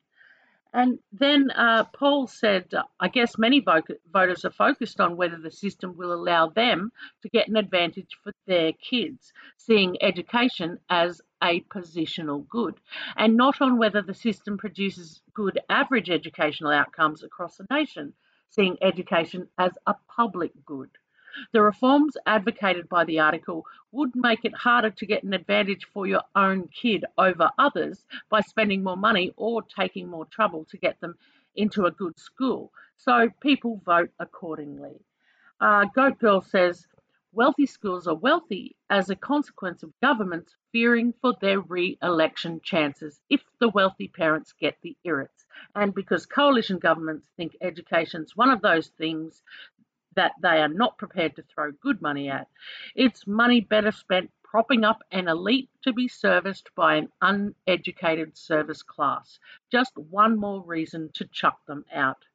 And 0.72 1.00
then 1.12 1.50
uh, 1.50 1.86
Paul 1.86 2.28
said, 2.28 2.72
I 3.00 3.08
guess 3.08 3.36
many 3.40 3.66
voters 4.14 4.46
are 4.46 4.52
focused 4.52 5.02
on 5.02 5.18
whether 5.18 5.38
the 5.38 5.52
system 5.52 5.98
will 5.98 6.14
allow 6.14 6.50
them 6.50 6.92
to 7.24 7.30
get 7.30 7.48
an 7.48 7.58
advantage 7.58 8.16
for 8.24 8.32
their 8.46 8.74
kids, 8.74 9.34
seeing 9.58 9.98
education 10.04 10.78
as 10.88 11.20
a 11.44 11.62
positional 11.62 12.48
good, 12.48 12.80
and 13.18 13.36
not 13.36 13.62
on 13.62 13.78
whether 13.78 14.02
the 14.02 14.14
system 14.14 14.58
produces 14.58 15.22
good 15.34 15.60
average 15.70 16.10
educational 16.10 16.72
outcomes 16.72 17.24
across 17.24 17.58
the 17.58 17.68
nation, 17.70 18.14
seeing 18.50 18.78
education 18.82 19.48
as 19.58 19.72
a 19.88 19.96
public 20.08 20.52
good. 20.66 20.90
The 21.54 21.62
reforms 21.62 22.18
advocated 22.26 22.90
by 22.90 23.06
the 23.06 23.20
article 23.20 23.66
would 23.92 24.16
make 24.16 24.44
it 24.44 24.54
harder 24.54 24.90
to 24.90 25.06
get 25.06 25.24
an 25.24 25.34
advantage 25.34 25.88
for 25.94 26.06
your 26.06 26.24
own 26.36 26.68
kid 26.68 27.06
over 27.18 27.50
others 27.58 28.06
by 28.30 28.42
spending 28.42 28.84
more 28.84 28.98
money 28.98 29.32
or 29.38 29.62
taking 29.62 30.08
more 30.10 30.26
trouble 30.26 30.66
to 30.66 30.78
get 30.78 31.00
them 31.00 31.16
into 31.56 31.86
a 31.86 31.92
good 31.92 32.20
school. 32.20 32.72
So 32.98 33.30
people 33.40 33.82
vote 33.86 34.12
accordingly. 34.20 35.00
Uh, 35.60 35.86
Goat 35.96 36.20
Girl 36.20 36.42
says 36.42 36.86
wealthy 37.34 37.66
schools 37.66 38.08
are 38.08 38.16
wealthy 38.16 38.76
as 38.90 39.10
a 39.10 39.16
consequence 39.16 39.84
of 39.84 39.94
governments 40.02 40.56
fearing 40.72 41.14
for 41.22 41.34
their 41.40 41.60
re 41.62 41.98
election 42.02 42.60
chances 42.64 43.22
if 43.30 43.42
the 43.60 43.70
wealthy 43.70 44.08
parents 44.08 44.54
get 44.54 44.78
the 44.82 44.98
irrits, 45.04 45.46
and 45.76 45.94
because 45.94 46.26
coalition 46.26 46.78
governments 46.78 47.28
think 47.38 47.56
education's 47.62 48.36
one 48.36 48.50
of 48.50 48.62
those 48.62 48.88
things 48.88 49.44
that 50.16 50.34
they 50.42 50.62
are 50.62 50.68
not 50.68 50.98
prepared 50.98 51.36
to 51.36 51.44
throw 51.44 51.72
good 51.72 52.02
money 52.02 52.30
at. 52.30 52.48
It's 52.96 53.26
money 53.26 53.62
better 53.62 53.92
spent 53.92 54.30
propping 54.44 54.84
up 54.84 55.02
an 55.12 55.30
elite 55.30 55.70
to 55.84 55.94
be 55.94 56.10
serviced 56.10 56.70
by 56.76 56.96
an 56.96 57.10
uneducated 57.22 58.38
service 58.38 58.84
class. 58.84 59.40
Just 59.72 59.98
one 59.98 60.38
more 60.38 60.62
reason 60.62 61.10
to 61.14 61.26
chuck 61.32 61.66
them 61.66 61.86
out. 61.94 62.26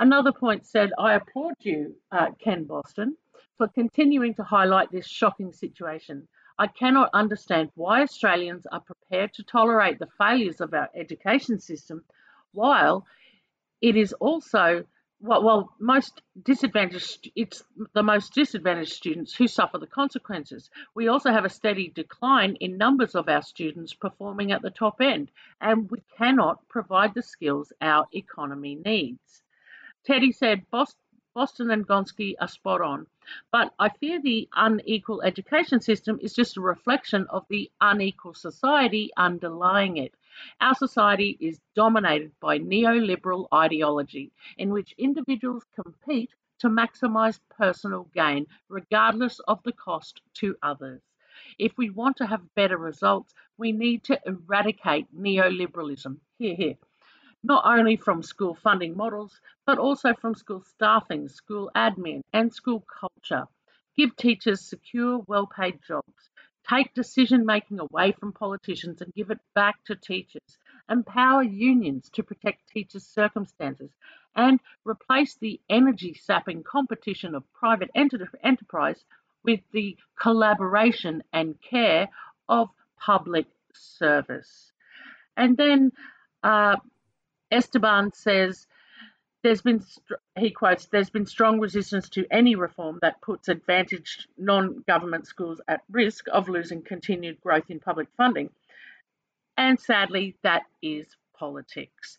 Another 0.00 0.32
point 0.32 0.66
said, 0.66 0.90
I 0.98 1.14
applaud 1.14 1.54
you, 1.60 1.94
uh, 2.10 2.32
Ken 2.40 2.64
Boston, 2.64 3.16
for 3.56 3.68
continuing 3.68 4.34
to 4.34 4.44
highlight 4.44 4.90
this 4.90 5.06
shocking 5.06 5.52
situation. 5.52 6.28
I 6.58 6.68
cannot 6.68 7.10
understand 7.12 7.70
why 7.74 8.02
Australians 8.02 8.66
are 8.70 8.80
prepared 8.80 9.34
to 9.34 9.42
tolerate 9.42 9.98
the 9.98 10.08
failures 10.18 10.60
of 10.60 10.72
our 10.72 10.88
education 10.94 11.58
system 11.58 12.04
while 12.52 13.06
it 13.80 13.96
is 13.96 14.12
also 14.14 14.84
well, 15.24 15.42
well, 15.42 15.74
most 15.78 16.20
disadvantaged, 16.42 17.30
it's 17.34 17.64
the 17.94 18.02
most 18.02 18.34
disadvantaged 18.34 18.92
students 18.92 19.34
who 19.34 19.48
suffer 19.48 19.78
the 19.78 19.86
consequences. 19.86 20.68
We 20.94 21.08
also 21.08 21.30
have 21.30 21.46
a 21.46 21.48
steady 21.48 21.88
decline 21.88 22.56
in 22.56 22.76
numbers 22.76 23.14
of 23.14 23.28
our 23.28 23.40
students 23.40 23.94
performing 23.94 24.52
at 24.52 24.60
the 24.60 24.70
top 24.70 25.00
end, 25.00 25.30
and 25.62 25.90
we 25.90 26.02
cannot 26.18 26.68
provide 26.68 27.14
the 27.14 27.22
skills 27.22 27.72
our 27.80 28.06
economy 28.12 28.74
needs. 28.74 29.42
Teddy 30.04 30.30
said 30.30 30.66
Boston 30.70 31.70
and 31.70 31.88
Gonski 31.88 32.34
are 32.38 32.48
spot 32.48 32.82
on, 32.82 33.06
but 33.50 33.72
I 33.78 33.88
fear 33.88 34.20
the 34.20 34.48
unequal 34.54 35.22
education 35.22 35.80
system 35.80 36.18
is 36.20 36.34
just 36.34 36.56
a 36.56 36.60
reflection 36.60 37.26
of 37.30 37.46
the 37.48 37.70
unequal 37.80 38.34
society 38.34 39.10
underlying 39.16 39.96
it. 39.96 40.14
Our 40.60 40.74
society 40.74 41.36
is 41.40 41.60
dominated 41.74 42.32
by 42.40 42.58
neoliberal 42.58 43.46
ideology 43.52 44.32
in 44.58 44.70
which 44.70 44.94
individuals 44.98 45.64
compete 45.74 46.30
to 46.58 46.68
maximize 46.68 47.38
personal 47.50 48.04
gain, 48.14 48.46
regardless 48.68 49.40
of 49.40 49.62
the 49.62 49.72
cost 49.72 50.20
to 50.34 50.56
others. 50.62 51.02
If 51.58 51.76
we 51.76 51.90
want 51.90 52.16
to 52.18 52.26
have 52.26 52.54
better 52.54 52.78
results, 52.78 53.34
we 53.58 53.72
need 53.72 54.04
to 54.04 54.20
eradicate 54.26 55.14
neoliberalism. 55.16 56.18
Here, 56.38 56.54
here. 56.56 56.76
Not 57.46 57.66
only 57.66 57.96
from 57.96 58.22
school 58.22 58.54
funding 58.54 58.96
models, 58.96 59.38
but 59.66 59.76
also 59.76 60.14
from 60.14 60.34
school 60.34 60.62
staffing, 60.62 61.28
school 61.28 61.70
admin, 61.76 62.22
and 62.32 62.50
school 62.50 62.80
culture. 62.80 63.46
Give 63.94 64.16
teachers 64.16 64.62
secure, 64.62 65.18
well 65.28 65.46
paid 65.46 65.78
jobs. 65.86 66.30
Take 66.66 66.94
decision 66.94 67.44
making 67.44 67.80
away 67.80 68.12
from 68.12 68.32
politicians 68.32 69.02
and 69.02 69.12
give 69.12 69.30
it 69.30 69.40
back 69.54 69.84
to 69.84 69.94
teachers. 69.94 70.58
Empower 70.88 71.42
unions 71.42 72.08
to 72.14 72.22
protect 72.22 72.66
teachers' 72.66 73.06
circumstances 73.06 73.90
and 74.34 74.58
replace 74.86 75.34
the 75.34 75.60
energy 75.68 76.14
sapping 76.14 76.62
competition 76.62 77.34
of 77.34 77.52
private 77.52 77.90
enter- 77.94 78.26
enterprise 78.42 79.04
with 79.42 79.60
the 79.72 79.98
collaboration 80.18 81.22
and 81.34 81.60
care 81.60 82.08
of 82.48 82.70
public 82.98 83.46
service. 83.74 84.72
And 85.36 85.58
then 85.58 85.92
uh, 86.42 86.76
Esteban 87.54 88.12
says, 88.12 88.66
there's 89.44 89.62
been, 89.62 89.84
he 90.38 90.50
quotes, 90.50 90.86
there's 90.86 91.10
been 91.10 91.26
strong 91.26 91.60
resistance 91.60 92.08
to 92.10 92.26
any 92.30 92.54
reform 92.54 92.98
that 93.02 93.20
puts 93.20 93.48
advantaged 93.48 94.26
non 94.38 94.82
government 94.88 95.26
schools 95.26 95.60
at 95.68 95.82
risk 95.90 96.26
of 96.32 96.48
losing 96.48 96.82
continued 96.82 97.40
growth 97.40 97.68
in 97.68 97.78
public 97.78 98.08
funding. 98.16 98.50
And 99.56 99.78
sadly, 99.78 100.36
that 100.42 100.62
is 100.82 101.06
politics. 101.38 102.18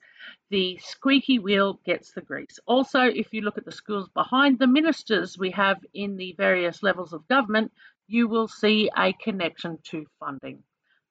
The 0.52 0.78
squeaky 0.78 1.40
wheel 1.40 1.80
gets 1.86 2.12
the 2.12 2.22
grease. 2.22 2.60
Also, 2.66 3.02
if 3.02 3.34
you 3.34 3.42
look 3.42 3.58
at 3.58 3.66
the 3.66 3.72
schools 3.72 4.08
behind 4.14 4.60
the 4.60 4.68
ministers 4.68 5.38
we 5.38 5.52
have 5.52 5.84
in 5.94 6.16
the 6.16 6.34
various 6.38 6.84
levels 6.84 7.12
of 7.12 7.28
government, 7.28 7.72
you 8.08 8.28
will 8.28 8.48
see 8.48 8.90
a 8.96 9.14
connection 9.14 9.80
to 9.86 10.06
funding. 10.20 10.64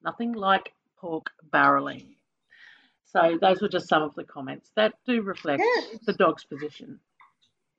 Nothing 0.03 0.33
like 0.33 0.73
pork 0.97 1.31
barreling. 1.53 2.15
So 3.15 3.39
those 3.41 3.63
were 3.63 3.69
just 3.69 3.89
some 3.89 4.03
of 4.03 4.15
the 4.15 4.25
comments 4.25 4.71
that 4.75 4.95
do 5.07 5.23
reflect 5.23 5.63
the 6.05 6.13
dog's 6.15 6.45
position. 6.45 6.99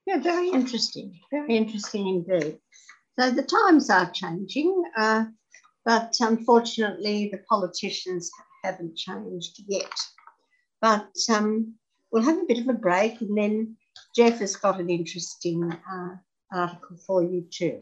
Yeah, 0.06 0.19
very 0.19 0.50
interesting. 0.50 1.19
Very 1.30 1.58
interesting 1.58 2.08
indeed. 2.08 2.60
So 3.19 3.32
the 3.32 3.43
times 3.43 3.89
are 3.89 4.10
changing, 4.12 4.84
uh, 4.98 5.26
but 5.84 6.15
unfortunately, 6.19 7.30
the 7.32 7.39
politicians 7.50 8.30
haven't 8.63 8.95
changed 8.95 9.62
yet. 9.67 9.91
But 10.82 11.12
um, 11.30 11.76
we'll 12.12 12.24
have 12.24 12.38
a 12.38 12.45
bit 12.48 12.60
of 12.60 12.69
a 12.69 12.74
break, 12.74 13.19
and 13.19 13.38
then 13.38 13.76
Jeff 14.15 14.39
has 14.39 14.56
got 14.56 14.80
an 14.80 14.89
interesting 14.89 15.69
uh, 15.71 16.15
article 16.54 16.98
for 17.06 17.24
you 17.24 17.45
too. 17.52 17.82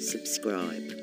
subscribe. 0.00 1.00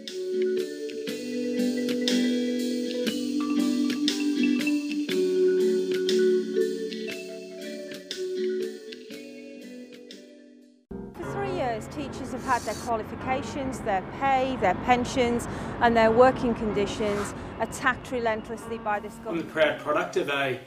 teachers 11.91 12.31
have 12.31 12.43
had 12.43 12.61
their 12.61 12.75
qualifications, 12.85 13.79
their 13.79 14.03
pay, 14.19 14.55
their 14.61 14.75
pensions 14.75 15.47
and 15.81 15.95
their 15.95 16.11
working 16.11 16.53
conditions 16.53 17.33
attacked 17.59 18.11
relentlessly 18.11 18.77
by 18.77 18.99
this 18.99 19.13
government. 19.15 19.41
I'm 19.41 19.47
the 19.47 19.53
proud 19.53 19.79
product 19.79 20.17
of 20.17 20.29
a 20.29 20.59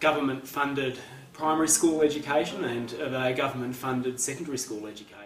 government 0.00 0.46
funded 0.46 0.98
primary 1.32 1.68
school 1.68 2.02
education 2.02 2.64
and 2.64 2.92
of 2.94 3.12
a 3.12 3.32
government 3.32 3.76
funded 3.76 4.20
secondary 4.20 4.58
school 4.58 4.86
education. 4.86 5.25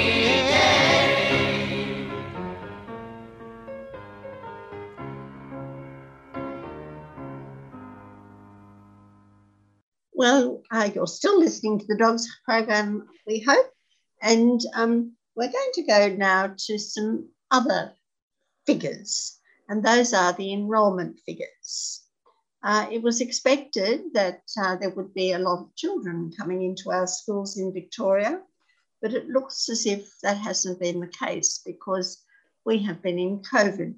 Uh, 10.81 10.89
you're 10.95 11.07
still 11.07 11.39
listening 11.39 11.77
to 11.79 11.85
the 11.87 11.97
Dogs 11.97 12.27
program, 12.43 13.07
we 13.27 13.39
hope. 13.39 13.71
And 14.21 14.59
um, 14.75 15.13
we're 15.35 15.51
going 15.51 15.71
to 15.73 15.83
go 15.83 16.09
now 16.09 16.55
to 16.57 16.79
some 16.79 17.29
other 17.51 17.93
figures, 18.65 19.39
and 19.69 19.83
those 19.83 20.13
are 20.13 20.33
the 20.33 20.53
enrolment 20.53 21.19
figures. 21.25 22.01
Uh, 22.63 22.87
it 22.91 23.01
was 23.01 23.21
expected 23.21 24.01
that 24.13 24.41
uh, 24.61 24.75
there 24.75 24.91
would 24.91 25.13
be 25.13 25.31
a 25.31 25.39
lot 25.39 25.61
of 25.61 25.75
children 25.75 26.31
coming 26.37 26.63
into 26.63 26.91
our 26.91 27.07
schools 27.07 27.57
in 27.57 27.73
Victoria, 27.73 28.41
but 29.01 29.13
it 29.13 29.27
looks 29.29 29.69
as 29.69 29.85
if 29.85 30.11
that 30.21 30.37
hasn't 30.37 30.79
been 30.79 30.99
the 30.99 31.07
case 31.07 31.61
because 31.65 32.23
we 32.65 32.77
have 32.79 33.01
been 33.01 33.17
in 33.17 33.39
COVID 33.39 33.95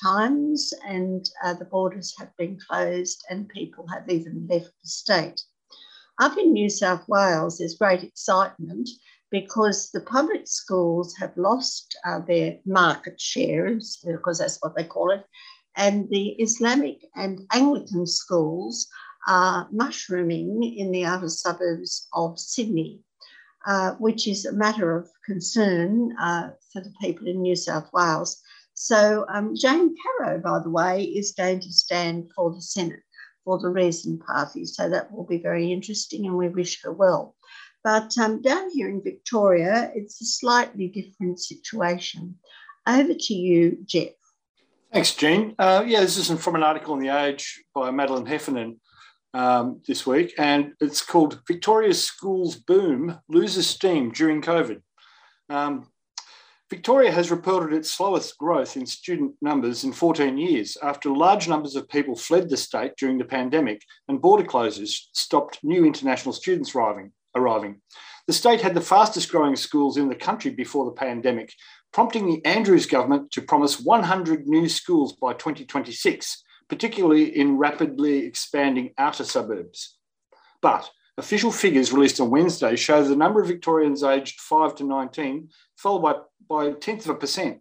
times 0.00 0.72
and 0.86 1.28
uh, 1.42 1.54
the 1.54 1.64
borders 1.64 2.14
have 2.18 2.36
been 2.36 2.58
closed 2.68 3.24
and 3.30 3.48
people 3.48 3.86
have 3.88 4.08
even 4.08 4.46
left 4.48 4.70
the 4.82 4.88
state. 4.88 5.42
Up 6.20 6.38
in 6.38 6.52
New 6.52 6.70
South 6.70 7.04
Wales, 7.08 7.58
there's 7.58 7.76
great 7.76 8.04
excitement 8.04 8.88
because 9.30 9.90
the 9.90 10.00
public 10.00 10.46
schools 10.46 11.14
have 11.18 11.36
lost 11.36 11.96
uh, 12.06 12.20
their 12.20 12.58
market 12.64 13.20
shares, 13.20 13.98
because 14.06 14.38
that's 14.38 14.58
what 14.60 14.76
they 14.76 14.84
call 14.84 15.10
it, 15.10 15.24
and 15.76 16.08
the 16.10 16.28
Islamic 16.40 16.98
and 17.16 17.40
Anglican 17.52 18.06
schools 18.06 18.86
are 19.26 19.66
mushrooming 19.72 20.62
in 20.62 20.92
the 20.92 21.04
outer 21.04 21.28
suburbs 21.28 22.06
of 22.12 22.38
Sydney, 22.38 23.00
uh, 23.66 23.94
which 23.94 24.28
is 24.28 24.44
a 24.44 24.52
matter 24.52 24.96
of 24.96 25.08
concern 25.26 26.14
uh, 26.20 26.50
for 26.72 26.80
the 26.80 26.92
people 27.00 27.26
in 27.26 27.42
New 27.42 27.56
South 27.56 27.88
Wales. 27.92 28.40
So, 28.74 29.24
um, 29.28 29.54
Jane 29.56 29.94
Caro, 30.02 30.38
by 30.38 30.60
the 30.62 30.70
way, 30.70 31.04
is 31.04 31.32
going 31.32 31.60
to 31.60 31.72
stand 31.72 32.30
for 32.36 32.52
the 32.52 32.60
Senate 32.60 33.03
for 33.44 33.58
the 33.58 33.68
Reason 33.68 34.18
Party. 34.18 34.64
So 34.64 34.88
that 34.88 35.12
will 35.12 35.24
be 35.24 35.38
very 35.38 35.72
interesting 35.72 36.26
and 36.26 36.36
we 36.36 36.48
wish 36.48 36.82
her 36.82 36.92
well. 36.92 37.34
But 37.82 38.16
um, 38.18 38.40
down 38.40 38.70
here 38.70 38.88
in 38.88 39.02
Victoria, 39.02 39.90
it's 39.94 40.20
a 40.20 40.24
slightly 40.24 40.88
different 40.88 41.38
situation. 41.38 42.36
Over 42.86 43.14
to 43.14 43.34
you, 43.34 43.78
Jeff. 43.84 44.12
Thanks, 44.92 45.14
Jean. 45.14 45.54
Uh, 45.58 45.84
yeah, 45.86 46.00
this 46.00 46.16
isn't 46.18 46.40
from 46.40 46.54
an 46.54 46.62
article 46.62 46.94
in 46.94 47.00
The 47.00 47.08
Age 47.08 47.62
by 47.74 47.90
Madeline 47.90 48.26
Heffernan. 48.26 48.80
um, 49.34 49.80
this 49.86 50.06
week, 50.06 50.32
and 50.38 50.72
it's 50.80 51.02
called 51.02 51.40
Victoria's 51.46 52.02
Schools 52.02 52.54
Boom 52.54 53.18
Loses 53.28 53.66
Steam 53.66 54.12
During 54.12 54.40
COVID. 54.40 54.80
Um, 55.50 55.88
Victoria 56.74 57.12
has 57.12 57.30
reported 57.30 57.72
its 57.72 57.92
slowest 57.92 58.36
growth 58.36 58.76
in 58.76 58.84
student 58.84 59.32
numbers 59.40 59.84
in 59.84 59.92
14 59.92 60.36
years 60.36 60.76
after 60.82 61.08
large 61.08 61.46
numbers 61.46 61.76
of 61.76 61.88
people 61.88 62.16
fled 62.16 62.50
the 62.50 62.56
state 62.56 62.90
during 62.98 63.16
the 63.16 63.24
pandemic 63.24 63.80
and 64.08 64.20
border 64.20 64.42
closures 64.42 65.02
stopped 65.12 65.60
new 65.62 65.84
international 65.84 66.32
students 66.32 66.74
arriving. 66.74 67.12
arriving. 67.36 67.80
The 68.26 68.32
state 68.32 68.60
had 68.60 68.74
the 68.74 68.80
fastest 68.80 69.30
growing 69.30 69.54
schools 69.54 69.96
in 69.98 70.08
the 70.08 70.16
country 70.16 70.50
before 70.50 70.84
the 70.86 70.96
pandemic, 70.96 71.52
prompting 71.92 72.26
the 72.26 72.44
Andrews 72.44 72.86
government 72.86 73.30
to 73.30 73.42
promise 73.42 73.78
100 73.78 74.48
new 74.48 74.68
schools 74.68 75.12
by 75.12 75.32
2026, 75.32 76.42
particularly 76.68 77.38
in 77.38 77.56
rapidly 77.56 78.26
expanding 78.26 78.92
outer 78.98 79.22
suburbs. 79.22 79.96
But 80.60 80.90
official 81.18 81.52
figures 81.52 81.92
released 81.92 82.20
on 82.20 82.30
Wednesday 82.30 82.76
show 82.76 83.02
the 83.02 83.16
number 83.16 83.40
of 83.40 83.48
Victorians 83.48 84.02
aged 84.02 84.40
5 84.40 84.74
to 84.76 84.84
19 84.84 85.48
fell 85.76 85.98
by, 85.98 86.14
by 86.48 86.66
a 86.66 86.74
tenth 86.74 87.04
of 87.04 87.10
a 87.10 87.18
percent 87.18 87.60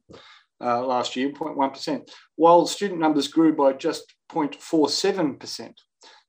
uh, 0.61 0.85
last 0.85 1.15
year, 1.15 1.29
0.1%, 1.31 2.09
while 2.35 2.65
student 2.65 2.99
numbers 2.99 3.27
grew 3.27 3.53
by 3.53 3.73
just 3.73 4.13
0.47%. 4.31 5.73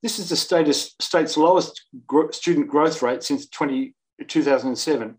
This 0.02 0.18
is 0.18 0.28
the 0.28 0.36
status, 0.36 0.94
state's 1.00 1.36
lowest 1.36 1.86
student 2.32 2.68
growth 2.68 3.00
rate 3.00 3.22
since 3.22 3.48
20, 3.48 3.94
2007 4.26 5.16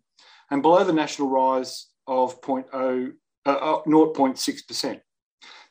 and 0.51 0.61
below 0.61 0.83
the 0.83 0.93
national 0.93 1.29
rise 1.29 1.87
of 2.07 2.39
0.0, 2.41 3.13
uh, 3.45 3.79
0.6%. 3.87 4.95
Uh, 4.95 4.99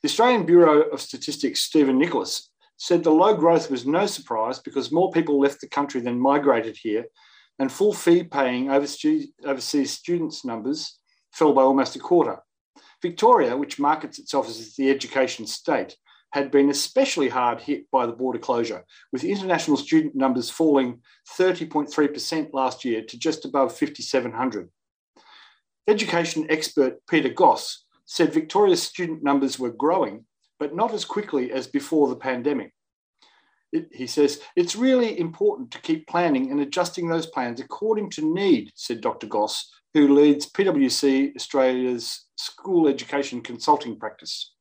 the 0.03 0.09
Australian 0.09 0.45
Bureau 0.45 0.83
of 0.83 1.01
Statistics, 1.01 1.63
Stephen 1.63 1.99
Nicholas, 1.99 2.51
said 2.77 3.03
the 3.03 3.11
low 3.11 3.35
growth 3.35 3.71
was 3.71 3.87
no 3.87 4.07
surprise 4.07 4.59
because 4.59 4.93
more 4.93 5.11
people 5.11 5.41
left 5.41 5.61
the 5.61 5.69
country 5.69 6.01
than 6.01 6.19
migrated 6.19 6.77
here, 6.77 7.07
and 7.59 7.71
full 7.71 7.93
fee 7.93 8.25
paying 8.25 8.71
overseas 8.71 9.93
students' 9.93 10.45
numbers 10.45 10.99
fell 11.33 11.53
by 11.53 11.63
almost 11.63 11.97
a 11.97 11.99
quarter. 12.01 12.39
Victoria, 13.01 13.57
which 13.57 13.79
markets 13.79 14.19
itself 14.19 14.49
as 14.49 14.75
the 14.77 14.91
education 14.91 15.47
state, 15.47 15.97
had 16.33 16.51
been 16.51 16.69
especially 16.69 17.29
hard 17.29 17.61
hit 17.61 17.89
by 17.93 18.07
the 18.07 18.13
border 18.13 18.41
closure, 18.41 18.85
with 19.13 19.23
international 19.23 19.77
student 19.77 20.17
numbers 20.17 20.51
falling 20.51 21.01
30.3% 21.39 22.49
last 22.53 22.85
year 22.85 23.03
to 23.03 23.17
just 23.17 23.45
above 23.45 23.77
5,700. 23.77 24.69
Education 25.87 26.47
expert 26.51 26.95
Peter 27.09 27.29
Goss 27.29 27.85
said 28.05 28.33
Victoria's 28.33 28.83
student 28.83 29.23
numbers 29.23 29.61
were 29.61 29.71
growing, 29.71 30.25
but 30.59 30.75
not 30.75 30.93
as 30.93 31.05
quickly 31.05 31.53
as 31.53 31.67
before 31.67 32.09
the 32.09 32.17
pandemic. 32.17 32.73
It, 33.73 33.89
he 33.93 34.07
says, 34.07 34.41
it's 34.55 34.77
really 34.77 35.19
important 35.19 35.71
to 35.73 35.81
keep 35.81 36.07
planning 36.07 36.51
and 36.51 36.61
adjusting 36.61 37.09
those 37.09 37.27
plans 37.27 37.61
according 37.61 38.11
to 38.11 38.35
need, 38.35 38.71
said 38.77 39.01
Dr. 39.01 39.27
Goss, 39.27 39.69
who 39.95 40.15
leads 40.15 40.51
PwC 40.51 41.35
Australia's 41.35 42.27
school 42.37 42.89
education 42.89 43.41
consulting 43.41 43.99
practice. 43.99 44.55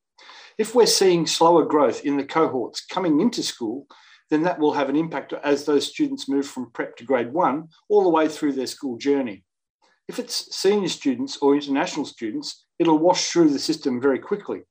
If 0.57 0.75
we're 0.75 0.85
seeing 0.85 1.25
slower 1.25 1.65
growth 1.65 2.05
in 2.05 2.17
the 2.17 2.23
cohorts 2.23 2.85
coming 2.85 3.19
into 3.19 3.41
school, 3.41 3.87
then 4.29 4.43
that 4.43 4.59
will 4.59 4.73
have 4.73 4.89
an 4.89 4.95
impact 4.95 5.33
as 5.43 5.65
those 5.65 5.87
students 5.87 6.29
move 6.29 6.47
from 6.47 6.71
prep 6.71 6.95
to 6.97 7.03
grade 7.03 7.33
one 7.33 7.67
all 7.89 8.03
the 8.03 8.09
way 8.09 8.27
through 8.27 8.53
their 8.53 8.67
school 8.67 8.97
journey. 8.97 9.43
If 10.07 10.19
it's 10.19 10.55
senior 10.55 10.89
students 10.89 11.37
or 11.37 11.55
international 11.55 12.05
students, 12.05 12.65
it'll 12.77 12.99
wash 12.99 13.29
through 13.29 13.49
the 13.49 13.59
system 13.59 14.01
very 14.01 14.19
quickly. 14.19 14.61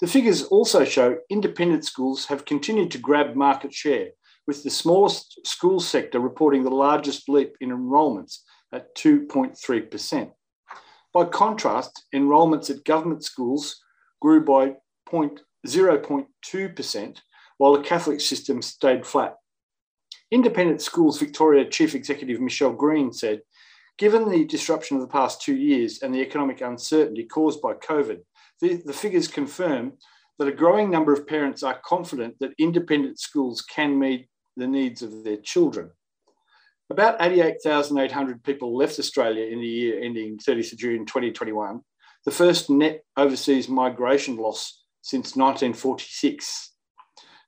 The 0.00 0.06
figures 0.06 0.44
also 0.44 0.84
show 0.84 1.18
independent 1.28 1.84
schools 1.84 2.26
have 2.26 2.46
continued 2.46 2.90
to 2.92 2.98
grab 2.98 3.34
market 3.34 3.74
share, 3.74 4.08
with 4.46 4.62
the 4.62 4.70
smallest 4.70 5.46
school 5.46 5.78
sector 5.78 6.20
reporting 6.20 6.62
the 6.62 6.70
largest 6.70 7.28
leap 7.28 7.54
in 7.60 7.70
enrolments 7.70 8.42
at 8.72 8.94
2.3%. 8.96 10.32
By 11.12 11.24
contrast, 11.26 12.04
enrolments 12.14 12.70
at 12.70 12.84
government 12.84 13.24
schools 13.24 13.82
grew 14.22 14.42
by 14.42 14.76
0.2%, 15.66 17.18
while 17.58 17.72
the 17.72 17.82
Catholic 17.82 18.20
system 18.20 18.62
stayed 18.62 19.06
flat. 19.06 19.36
Independent 20.30 20.80
Schools 20.80 21.18
Victoria 21.18 21.68
Chief 21.68 21.94
Executive 21.94 22.40
Michelle 22.40 22.72
Green 22.72 23.12
said, 23.12 23.42
Given 23.98 24.30
the 24.30 24.46
disruption 24.46 24.96
of 24.96 25.02
the 25.02 25.08
past 25.08 25.42
two 25.42 25.56
years 25.56 26.00
and 26.00 26.14
the 26.14 26.22
economic 26.22 26.62
uncertainty 26.62 27.24
caused 27.24 27.60
by 27.60 27.74
COVID, 27.74 28.20
the, 28.60 28.82
the 28.84 28.92
figures 28.92 29.28
confirm 29.28 29.94
that 30.38 30.48
a 30.48 30.52
growing 30.52 30.90
number 30.90 31.12
of 31.12 31.26
parents 31.26 31.62
are 31.62 31.80
confident 31.84 32.34
that 32.40 32.54
independent 32.58 33.18
schools 33.18 33.62
can 33.62 33.98
meet 33.98 34.26
the 34.56 34.66
needs 34.66 35.02
of 35.02 35.24
their 35.24 35.36
children. 35.36 35.90
About 36.90 37.20
88,800 37.20 38.42
people 38.42 38.76
left 38.76 38.98
Australia 38.98 39.46
in 39.46 39.60
the 39.60 39.66
year 39.66 40.00
ending 40.02 40.38
30th 40.38 40.72
of 40.72 40.78
June 40.78 41.06
2021, 41.06 41.80
the 42.24 42.30
first 42.30 42.68
net 42.68 43.04
overseas 43.16 43.68
migration 43.68 44.36
loss 44.36 44.82
since 45.02 45.36
1946. 45.36 46.72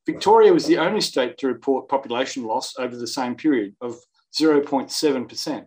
Victoria 0.06 0.52
was 0.52 0.66
the 0.66 0.78
only 0.78 1.00
state 1.00 1.38
to 1.38 1.46
report 1.46 1.88
population 1.88 2.44
loss 2.44 2.74
over 2.78 2.96
the 2.96 3.06
same 3.06 3.34
period 3.34 3.74
of 3.80 3.96
0.7%. 4.38 5.66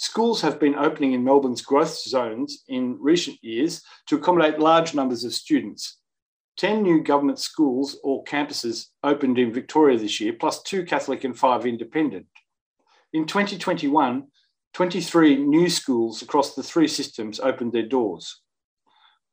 Schools 0.00 0.40
have 0.42 0.60
been 0.60 0.76
opening 0.76 1.12
in 1.12 1.24
Melbourne's 1.24 1.60
growth 1.60 1.92
zones 1.98 2.62
in 2.68 2.96
recent 3.00 3.36
years 3.42 3.82
to 4.06 4.14
accommodate 4.14 4.60
large 4.60 4.94
numbers 4.94 5.24
of 5.24 5.34
students. 5.34 5.98
10 6.58 6.84
new 6.84 7.02
government 7.02 7.40
schools 7.40 7.98
or 8.04 8.22
campuses 8.22 8.90
opened 9.02 9.40
in 9.40 9.52
Victoria 9.52 9.98
this 9.98 10.20
year, 10.20 10.32
plus 10.32 10.62
two 10.62 10.84
Catholic 10.84 11.24
and 11.24 11.36
five 11.36 11.66
independent. 11.66 12.26
In 13.12 13.26
2021, 13.26 14.28
23 14.72 15.36
new 15.44 15.68
schools 15.68 16.22
across 16.22 16.54
the 16.54 16.62
three 16.62 16.86
systems 16.86 17.40
opened 17.40 17.72
their 17.72 17.88
doors. 17.88 18.40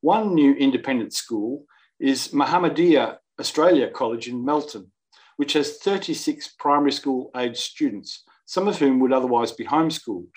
One 0.01 0.33
new 0.33 0.55
independent 0.55 1.13
school 1.13 1.65
is 1.99 2.29
Muhammadiyah 2.29 3.17
Australia 3.39 3.87
College 3.91 4.27
in 4.27 4.43
Melton, 4.43 4.91
which 5.37 5.53
has 5.53 5.77
36 5.77 6.55
primary 6.57 6.91
school 6.91 7.29
aged 7.37 7.57
students, 7.57 8.23
some 8.47 8.67
of 8.67 8.79
whom 8.79 8.99
would 8.99 9.13
otherwise 9.13 9.51
be 9.51 9.63
homeschooled. 9.63 10.31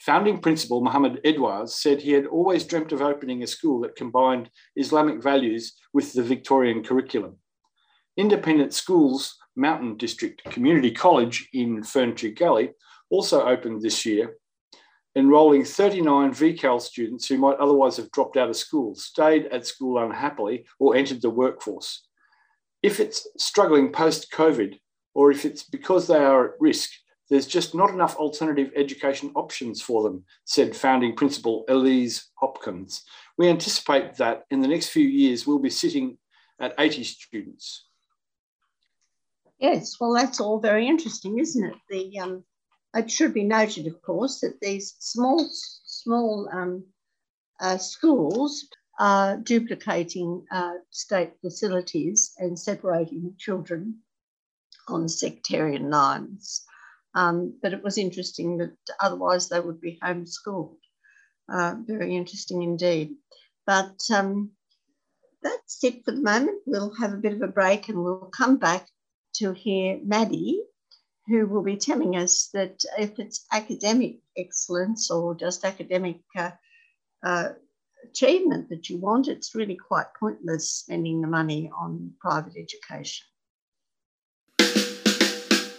Founding 0.00 0.38
principal 0.38 0.80
Muhammad 0.80 1.20
Edwards 1.24 1.74
said 1.74 2.00
he 2.00 2.12
had 2.12 2.26
always 2.26 2.64
dreamt 2.64 2.92
of 2.92 3.02
opening 3.02 3.42
a 3.42 3.46
school 3.46 3.80
that 3.80 3.96
combined 3.96 4.48
Islamic 4.76 5.22
values 5.22 5.74
with 5.92 6.14
the 6.14 6.22
Victorian 6.22 6.82
curriculum. 6.82 7.36
Independent 8.16 8.72
Schools 8.72 9.36
Mountain 9.56 9.98
District 9.98 10.42
Community 10.44 10.90
College 10.90 11.48
in 11.52 11.82
Ferntree 11.82 12.34
Gully 12.38 12.70
also 13.10 13.46
opened 13.46 13.82
this 13.82 14.06
year, 14.06 14.36
enrolling 15.16 15.64
39 15.64 16.32
VCAL 16.32 16.80
students 16.80 17.28
who 17.28 17.36
might 17.36 17.58
otherwise 17.58 17.98
have 17.98 18.10
dropped 18.10 18.38
out 18.38 18.48
of 18.48 18.56
school, 18.56 18.94
stayed 18.94 19.46
at 19.46 19.66
school 19.66 20.02
unhappily, 20.02 20.64
or 20.78 20.96
entered 20.96 21.20
the 21.20 21.28
workforce. 21.28 22.06
If 22.82 23.00
it's 23.00 23.26
struggling 23.36 23.92
post 23.92 24.32
COVID, 24.32 24.78
or 25.14 25.30
if 25.30 25.44
it's 25.44 25.64
because 25.64 26.06
they 26.06 26.18
are 26.18 26.54
at 26.54 26.60
risk, 26.60 26.90
there's 27.30 27.46
just 27.46 27.74
not 27.74 27.90
enough 27.90 28.16
alternative 28.16 28.72
education 28.74 29.30
options 29.36 29.80
for 29.80 30.02
them, 30.02 30.24
said 30.44 30.76
founding 30.76 31.14
principal 31.14 31.64
Elise 31.68 32.28
Hopkins. 32.34 33.04
We 33.38 33.48
anticipate 33.48 34.16
that 34.16 34.44
in 34.50 34.60
the 34.60 34.68
next 34.68 34.88
few 34.88 35.06
years, 35.06 35.46
we'll 35.46 35.60
be 35.60 35.70
sitting 35.70 36.18
at 36.60 36.74
80 36.78 37.04
students. 37.04 37.86
Yes, 39.58 39.96
well, 40.00 40.12
that's 40.12 40.40
all 40.40 40.58
very 40.58 40.88
interesting, 40.88 41.38
isn't 41.38 41.64
it? 41.64 41.76
The 41.88 42.18
um, 42.18 42.44
it 42.94 43.10
should 43.10 43.32
be 43.32 43.44
noted, 43.44 43.86
of 43.86 44.02
course, 44.02 44.40
that 44.40 44.58
these 44.60 44.96
small 44.98 45.48
small 45.84 46.48
um, 46.52 46.84
uh, 47.60 47.76
schools 47.76 48.66
are 48.98 49.36
duplicating 49.36 50.44
uh, 50.50 50.74
state 50.90 51.32
facilities 51.40 52.32
and 52.38 52.58
separating 52.58 53.34
children 53.38 53.96
on 54.88 55.08
sectarian 55.08 55.90
lines. 55.90 56.64
Um, 57.14 57.58
but 57.62 57.72
it 57.72 57.82
was 57.82 57.98
interesting 57.98 58.58
that 58.58 58.76
otherwise 59.00 59.48
they 59.48 59.60
would 59.60 59.80
be 59.80 59.98
homeschooled. 60.02 60.76
Uh, 61.52 61.74
very 61.84 62.16
interesting 62.16 62.62
indeed. 62.62 63.16
But 63.66 63.98
um, 64.14 64.52
that's 65.42 65.82
it 65.82 66.04
for 66.04 66.12
the 66.12 66.22
moment. 66.22 66.62
We'll 66.66 66.94
have 66.94 67.12
a 67.12 67.18
bit 67.18 67.32
of 67.32 67.42
a 67.42 67.48
break 67.48 67.88
and 67.88 68.02
we'll 68.02 68.30
come 68.36 68.56
back 68.56 68.86
to 69.36 69.52
hear 69.52 69.98
Maddie, 70.04 70.62
who 71.26 71.46
will 71.46 71.62
be 71.62 71.76
telling 71.76 72.16
us 72.16 72.50
that 72.52 72.80
if 72.98 73.18
it's 73.18 73.46
academic 73.52 74.18
excellence 74.36 75.10
or 75.10 75.34
just 75.34 75.64
academic 75.64 76.20
uh, 76.36 76.50
uh, 77.22 77.50
achievement 78.08 78.68
that 78.70 78.88
you 78.88 78.98
want, 78.98 79.28
it's 79.28 79.54
really 79.54 79.76
quite 79.76 80.06
pointless 80.18 80.70
spending 80.72 81.20
the 81.20 81.28
money 81.28 81.70
on 81.76 82.12
private 82.20 82.54
education. 82.56 83.26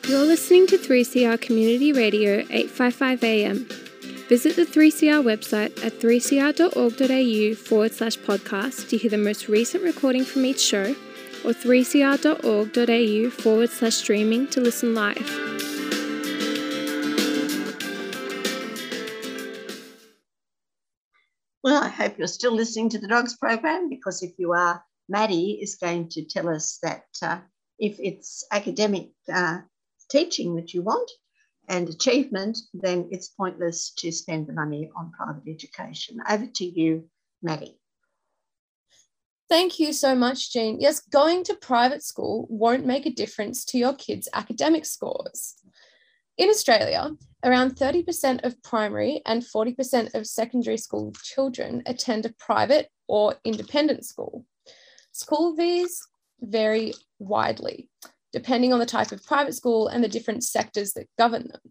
You're 0.08 0.26
listening 0.26 0.66
to 0.68 0.78
3CR 0.78 1.40
Community 1.40 1.94
Radio 1.94 2.40
855 2.50 3.24
AM. 3.24 3.66
Visit 4.28 4.56
the 4.56 4.66
3CR 4.66 5.24
website 5.24 5.86
at 5.86 5.94
3cr.org.au 5.94 7.56
forward 7.56 7.92
slash 7.94 8.18
podcast 8.18 8.90
to 8.90 8.98
hear 8.98 9.12
the 9.12 9.18
most 9.18 9.48
recent 9.48 9.84
recording 9.84 10.26
from 10.26 10.44
each 10.44 10.60
show, 10.60 10.96
or 11.46 11.52
3cr.org.au 11.52 13.30
forward 13.30 13.70
slash 13.70 13.94
streaming 13.94 14.48
to 14.48 14.60
listen 14.60 14.96
live. 14.96 15.18
Well, 21.64 21.84
I 21.84 21.90
hope 21.90 22.18
you're 22.18 22.28
still 22.28 22.56
listening 22.56 22.90
to 22.90 23.00
the 23.00 23.08
Dogs 23.08 23.38
program 23.38 23.88
because 23.88 24.24
if 24.24 24.32
you 24.40 24.54
are, 24.54 24.84
Maddie 25.08 25.60
is 25.62 25.76
going 25.76 26.10
to 26.10 26.26
tell 26.26 26.50
us 26.50 26.80
that 26.82 27.06
uh, 27.22 27.38
if 27.78 27.98
it's 28.00 28.44
academic 28.52 29.10
uh, 29.32 29.60
teaching 30.12 30.56
that 30.56 30.74
you 30.74 30.82
want 30.82 31.10
and 31.70 31.90
achievement, 31.90 32.58
then 32.74 33.08
it's 33.12 33.30
pointless 33.30 33.92
to 33.98 34.12
spend 34.12 34.48
the 34.48 34.54
money 34.54 34.90
on 34.96 35.12
private 35.12 35.44
education. 35.48 36.18
Over 36.30 36.48
to 36.48 36.66
you, 36.66 37.10
Maddie. 37.42 37.78
Thank 39.50 39.80
you 39.80 39.92
so 39.92 40.16
much, 40.16 40.54
Jean. 40.54 40.80
Yes, 40.80 41.02
going 41.02 41.44
to 41.46 41.56
private 41.56 42.04
school 42.04 42.48
won't 42.50 42.86
make 42.86 43.06
a 43.06 43.12
difference 43.12 43.66
to 43.66 43.78
your 43.78 43.94
kids' 43.94 44.30
academic 44.34 44.86
scores. 44.86 45.56
In 46.38 46.50
Australia, 46.50 47.12
around 47.44 47.76
30% 47.76 48.46
of 48.46 48.64
primary 48.64 49.22
and 49.26 49.44
40% 49.44 50.16
of 50.16 50.26
secondary 50.26 50.78
school 50.78 51.12
children 51.24 51.84
attend 51.86 52.26
a 52.26 52.34
private 52.40 52.90
or 53.08 53.36
independent 53.44 54.06
school. 54.06 54.46
School 55.12 55.56
fees 55.56 56.02
vary 56.40 56.94
widely, 57.20 57.90
depending 58.34 58.74
on 58.74 58.80
the 58.80 58.86
type 58.86 59.12
of 59.12 59.26
private 59.26 59.54
school 59.54 59.88
and 59.88 60.04
the 60.04 60.10
different 60.10 60.44
sectors 60.44 60.94
that 60.94 61.10
govern 61.18 61.48
them. 61.48 61.62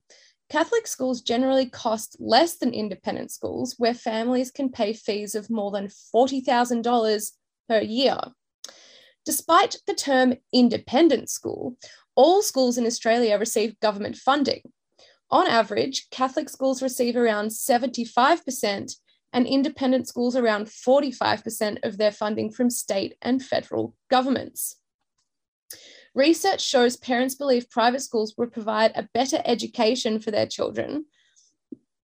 Catholic 0.50 0.86
schools 0.86 1.20
generally 1.20 1.66
cost 1.66 2.16
less 2.18 2.56
than 2.56 2.74
independent 2.74 3.30
schools, 3.30 3.76
where 3.78 3.94
families 3.94 4.50
can 4.50 4.68
pay 4.68 4.92
fees 4.92 5.34
of 5.34 5.48
more 5.48 5.70
than 5.70 5.86
$40,000 5.86 7.30
per 7.68 7.80
year. 7.80 8.18
Despite 9.24 9.76
the 9.86 9.94
term 9.94 10.34
independent 10.52 11.30
school, 11.30 11.76
all 12.16 12.42
schools 12.42 12.76
in 12.76 12.86
Australia 12.86 13.38
receive 13.38 13.78
government 13.80 14.16
funding. 14.16 14.62
On 15.30 15.46
average, 15.46 16.10
Catholic 16.10 16.48
schools 16.48 16.82
receive 16.82 17.14
around 17.14 17.48
75% 17.48 18.96
and 19.32 19.46
independent 19.46 20.08
schools 20.08 20.34
around 20.34 20.66
45% 20.66 21.84
of 21.84 21.98
their 21.98 22.10
funding 22.10 22.50
from 22.50 22.70
state 22.70 23.14
and 23.22 23.40
federal 23.40 23.94
governments. 24.10 24.76
Research 26.14 26.60
shows 26.60 26.96
parents 26.96 27.34
believe 27.34 27.70
private 27.70 28.00
schools 28.00 28.34
will 28.36 28.48
provide 28.48 28.92
a 28.94 29.08
better 29.14 29.40
education 29.44 30.18
for 30.18 30.30
their 30.30 30.46
children 30.46 31.06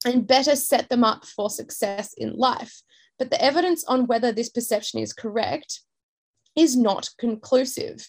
and 0.05 0.27
better 0.27 0.55
set 0.55 0.89
them 0.89 1.03
up 1.03 1.25
for 1.25 1.49
success 1.49 2.13
in 2.13 2.35
life. 2.35 2.83
But 3.17 3.31
the 3.31 3.41
evidence 3.41 3.83
on 3.85 4.05
whether 4.05 4.31
this 4.31 4.49
perception 4.49 4.99
is 4.99 5.13
correct 5.13 5.81
is 6.55 6.77
not 6.77 7.09
conclusive. 7.17 8.07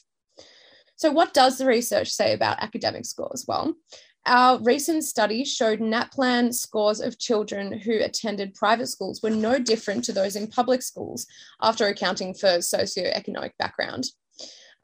So, 0.97 1.11
what 1.11 1.35
does 1.35 1.59
the 1.59 1.67
research 1.67 2.09
say 2.11 2.33
about 2.33 2.63
academic 2.63 3.07
scores? 3.07 3.45
Well, 3.47 3.75
our 4.27 4.59
recent 4.59 5.05
study 5.05 5.45
showed 5.45 5.81
NAPLAN 5.81 6.53
scores 6.53 7.01
of 7.01 7.19
children 7.19 7.79
who 7.79 7.99
attended 7.99 8.55
private 8.55 8.89
schools 8.89 9.23
were 9.23 9.31
no 9.31 9.59
different 9.59 10.05
to 10.05 10.13
those 10.13 10.37
in 10.37 10.49
public 10.49 10.83
schools 10.83 11.27
after 11.63 11.87
accounting 11.87 12.35
for 12.35 12.59
socioeconomic 12.59 13.53
background. 13.59 14.07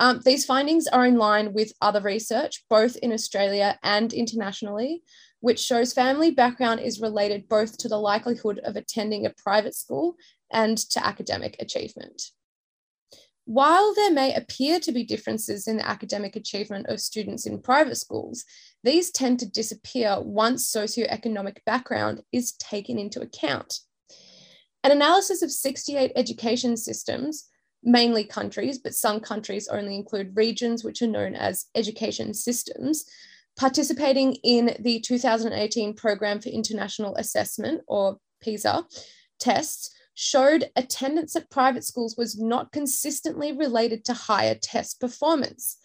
Um, 0.03 0.21
these 0.25 0.45
findings 0.45 0.89
are 0.89 1.07
in 1.07 1.17
line 1.17 1.53
with 1.53 1.75
other 1.81 2.01
research, 2.01 2.65
both 2.69 2.97
in 2.97 3.13
Australia 3.13 3.79
and 3.85 4.13
internationally, 4.13 5.05
which 5.39 5.61
shows 5.61 5.93
family 5.93 6.33
background 6.33 6.81
is 6.81 7.01
related 7.01 7.49
both 7.49 7.79
to 7.79 7.89
the 7.89 7.99
likelihood 7.99 8.59
of 8.65 8.75
attending 8.75 9.27
a 9.27 9.31
private 9.31 9.77
school 9.77 10.17
and 10.51 10.77
to 10.77 11.07
academic 11.07 11.55
achievement. 11.61 12.21
While 13.45 13.95
there 13.95 14.11
may 14.11 14.35
appear 14.35 14.81
to 14.81 14.91
be 14.91 15.05
differences 15.05 15.69
in 15.69 15.77
the 15.77 15.89
academic 15.89 16.35
achievement 16.35 16.89
of 16.89 16.99
students 16.99 17.47
in 17.47 17.63
private 17.63 17.97
schools, 17.97 18.45
these 18.83 19.13
tend 19.13 19.39
to 19.39 19.49
disappear 19.49 20.17
once 20.21 20.69
socioeconomic 20.69 21.59
background 21.65 22.23
is 22.33 22.55
taken 22.55 22.99
into 22.99 23.21
account. 23.21 23.79
An 24.83 24.91
analysis 24.91 25.43
of 25.43 25.53
68 25.53 26.11
education 26.17 26.77
systems, 26.77 27.51
mainly 27.83 28.25
countries, 28.25 28.79
but 28.79 28.95
some 28.95 29.21
countries 29.21 29.69
only 29.69 29.97
include 29.97 30.37
regions 30.37 30.85
which 30.85 31.03
are 31.03 31.07
known 31.07 31.35
as 31.35 31.67
education 31.75 32.35
systems, 32.35 33.05
participating 33.57 34.35
in 34.45 34.77
the 34.81 35.01
2018 35.01 35.95
Program 35.95 36.41
for 36.41 36.49
International 36.49 37.15
Assessment, 37.17 37.83
or 37.87 38.19
PISA, 38.41 38.85
tests 39.39 39.91
showed 40.15 40.71
attendance 40.77 41.35
at 41.37 41.51
private 41.51 41.85
schools 41.85 42.17
was 42.17 42.39
not 42.39 42.73
consistently 42.73 43.53
related 43.53 44.05
to 44.05 44.13
higher 44.13 44.55
test 44.55 45.01
performance. 45.01 45.79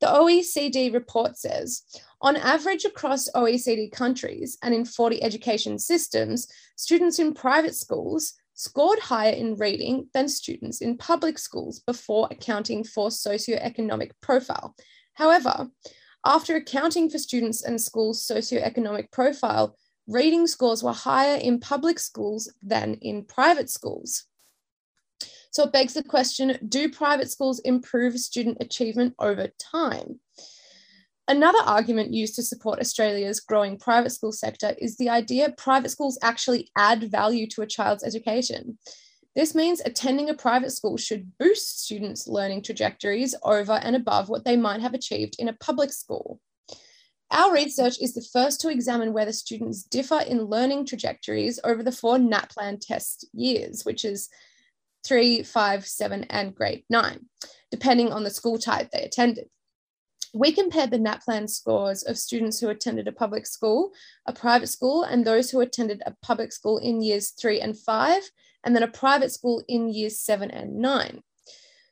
The 0.00 0.06
OECD 0.06 0.92
report 0.92 1.36
says 1.36 1.82
on 2.22 2.36
average 2.36 2.84
across 2.84 3.30
OECD 3.30 3.90
countries 3.90 4.58
and 4.62 4.74
in 4.74 4.84
40 4.84 5.22
education 5.22 5.78
systems, 5.78 6.48
students 6.76 7.18
in 7.18 7.34
private 7.34 7.74
schools 7.74 8.34
scored 8.60 8.98
higher 8.98 9.32
in 9.32 9.56
reading 9.56 10.06
than 10.12 10.28
students 10.28 10.82
in 10.82 10.98
public 10.98 11.38
schools 11.38 11.80
before 11.80 12.28
accounting 12.30 12.84
for 12.84 13.08
socioeconomic 13.08 14.10
profile. 14.20 14.76
However, 15.14 15.70
after 16.26 16.56
accounting 16.56 17.08
for 17.08 17.16
students 17.16 17.64
and 17.64 17.80
schools' 17.80 18.26
socioeconomic 18.26 19.10
profile, 19.12 19.78
reading 20.06 20.46
scores 20.46 20.82
were 20.82 20.92
higher 20.92 21.36
in 21.36 21.58
public 21.58 21.98
schools 21.98 22.52
than 22.62 22.96
in 23.00 23.24
private 23.24 23.70
schools. 23.70 24.24
So 25.50 25.64
it 25.64 25.72
begs 25.72 25.94
the 25.94 26.02
question 26.02 26.58
do 26.68 26.90
private 26.90 27.30
schools 27.30 27.60
improve 27.60 28.18
student 28.18 28.58
achievement 28.60 29.14
over 29.18 29.48
time? 29.58 30.20
Another 31.30 31.60
argument 31.64 32.12
used 32.12 32.34
to 32.34 32.42
support 32.42 32.80
Australia's 32.80 33.38
growing 33.38 33.78
private 33.78 34.10
school 34.10 34.32
sector 34.32 34.74
is 34.78 34.96
the 34.96 35.08
idea 35.08 35.54
private 35.56 35.90
schools 35.90 36.18
actually 36.22 36.68
add 36.76 37.08
value 37.08 37.46
to 37.50 37.62
a 37.62 37.68
child's 37.68 38.02
education. 38.02 38.76
This 39.36 39.54
means 39.54 39.80
attending 39.80 40.28
a 40.28 40.34
private 40.34 40.72
school 40.72 40.96
should 40.96 41.30
boost 41.38 41.84
students' 41.84 42.26
learning 42.26 42.64
trajectories 42.64 43.36
over 43.44 43.74
and 43.74 43.94
above 43.94 44.28
what 44.28 44.44
they 44.44 44.56
might 44.56 44.80
have 44.80 44.92
achieved 44.92 45.36
in 45.38 45.46
a 45.46 45.52
public 45.52 45.92
school. 45.92 46.40
Our 47.30 47.54
research 47.54 48.00
is 48.00 48.12
the 48.12 48.26
first 48.32 48.60
to 48.62 48.68
examine 48.68 49.12
whether 49.12 49.32
students 49.32 49.84
differ 49.84 50.22
in 50.26 50.46
learning 50.46 50.86
trajectories 50.86 51.60
over 51.62 51.84
the 51.84 51.92
four 51.92 52.18
NAPLAN 52.18 52.80
test 52.80 53.24
years, 53.32 53.84
which 53.84 54.04
is 54.04 54.28
three, 55.06 55.44
five, 55.44 55.86
seven, 55.86 56.24
and 56.24 56.56
grade 56.56 56.82
nine, 56.90 57.26
depending 57.70 58.12
on 58.12 58.24
the 58.24 58.30
school 58.30 58.58
type 58.58 58.90
they 58.90 59.02
attended. 59.02 59.46
We 60.32 60.52
compared 60.52 60.90
the 60.90 60.98
NAPLAN 60.98 61.48
scores 61.48 62.04
of 62.04 62.16
students 62.16 62.60
who 62.60 62.68
attended 62.68 63.08
a 63.08 63.12
public 63.12 63.46
school, 63.46 63.92
a 64.26 64.32
private 64.32 64.68
school, 64.68 65.02
and 65.02 65.24
those 65.24 65.50
who 65.50 65.60
attended 65.60 66.02
a 66.06 66.14
public 66.22 66.52
school 66.52 66.78
in 66.78 67.02
years 67.02 67.30
three 67.30 67.60
and 67.60 67.76
five, 67.76 68.22
and 68.62 68.76
then 68.76 68.84
a 68.84 68.88
private 68.88 69.32
school 69.32 69.62
in 69.66 69.88
years 69.88 70.20
seven 70.20 70.50
and 70.50 70.76
nine. 70.76 71.22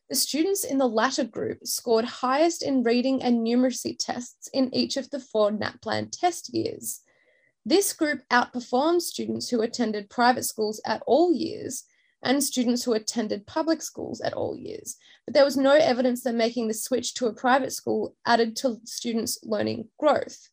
The 0.09 0.15
students 0.15 0.65
in 0.65 0.79
the 0.79 0.89
latter 0.89 1.25
group 1.25 1.67
scored 1.67 2.05
highest 2.05 2.63
in 2.63 2.85
reading 2.85 3.23
and 3.23 3.45
numeracy 3.45 3.97
tests 3.99 4.49
in 4.55 4.73
each 4.75 4.97
of 4.97 5.11
the 5.11 5.21
four 5.21 5.51
NAPLAN 5.51 6.11
test 6.13 6.55
years. 6.55 7.01
This 7.67 7.93
group 7.93 8.23
outperformed 8.31 9.03
students 9.03 9.51
who 9.51 9.63
attended 9.63 10.09
private 10.09 10.45
schools 10.45 10.81
at 10.87 11.03
all 11.07 11.33
years 11.35 11.85
and 12.23 12.43
students 12.43 12.85
who 12.85 12.95
attended 12.95 13.47
public 13.47 13.81
schools 13.81 14.21
at 14.21 14.33
all 14.33 14.57
years. 14.57 14.97
But 15.25 15.35
there 15.35 15.45
was 15.45 15.57
no 15.57 15.73
evidence 15.73 16.23
that 16.23 16.35
making 16.35 16.69
the 16.69 16.75
switch 16.75 17.15
to 17.15 17.27
a 17.27 17.35
private 17.35 17.73
school 17.73 18.17
added 18.27 18.57
to 18.57 18.81
students' 18.85 19.39
learning 19.43 19.89
growth. 19.99 20.49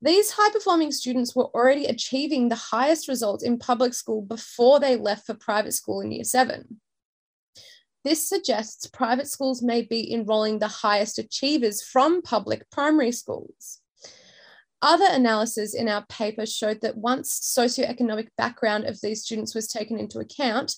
These 0.00 0.32
high 0.32 0.50
performing 0.52 0.92
students 0.92 1.34
were 1.34 1.46
already 1.46 1.86
achieving 1.86 2.48
the 2.48 2.54
highest 2.54 3.08
results 3.08 3.42
in 3.42 3.58
public 3.58 3.94
school 3.94 4.22
before 4.22 4.78
they 4.78 4.96
left 4.96 5.26
for 5.26 5.34
private 5.34 5.72
school 5.72 6.00
in 6.00 6.12
year 6.12 6.24
seven. 6.24 6.80
This 8.04 8.28
suggests 8.28 8.86
private 8.86 9.28
schools 9.28 9.60
may 9.60 9.82
be 9.82 10.12
enrolling 10.12 10.60
the 10.60 10.68
highest 10.68 11.18
achievers 11.18 11.82
from 11.82 12.22
public 12.22 12.70
primary 12.70 13.10
schools. 13.10 13.80
Other 14.80 15.06
analysis 15.10 15.74
in 15.74 15.88
our 15.88 16.06
paper 16.06 16.46
showed 16.46 16.80
that 16.82 16.96
once 16.96 17.40
socioeconomic 17.40 18.28
background 18.36 18.84
of 18.84 19.00
these 19.00 19.24
students 19.24 19.54
was 19.54 19.66
taken 19.66 19.98
into 19.98 20.20
account, 20.20 20.76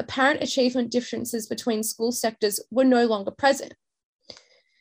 apparent 0.00 0.42
achievement 0.42 0.90
differences 0.90 1.46
between 1.46 1.82
school 1.82 2.10
sectors 2.10 2.60
were 2.70 2.84
no 2.84 3.06
longer 3.06 3.30
present. 3.30 3.74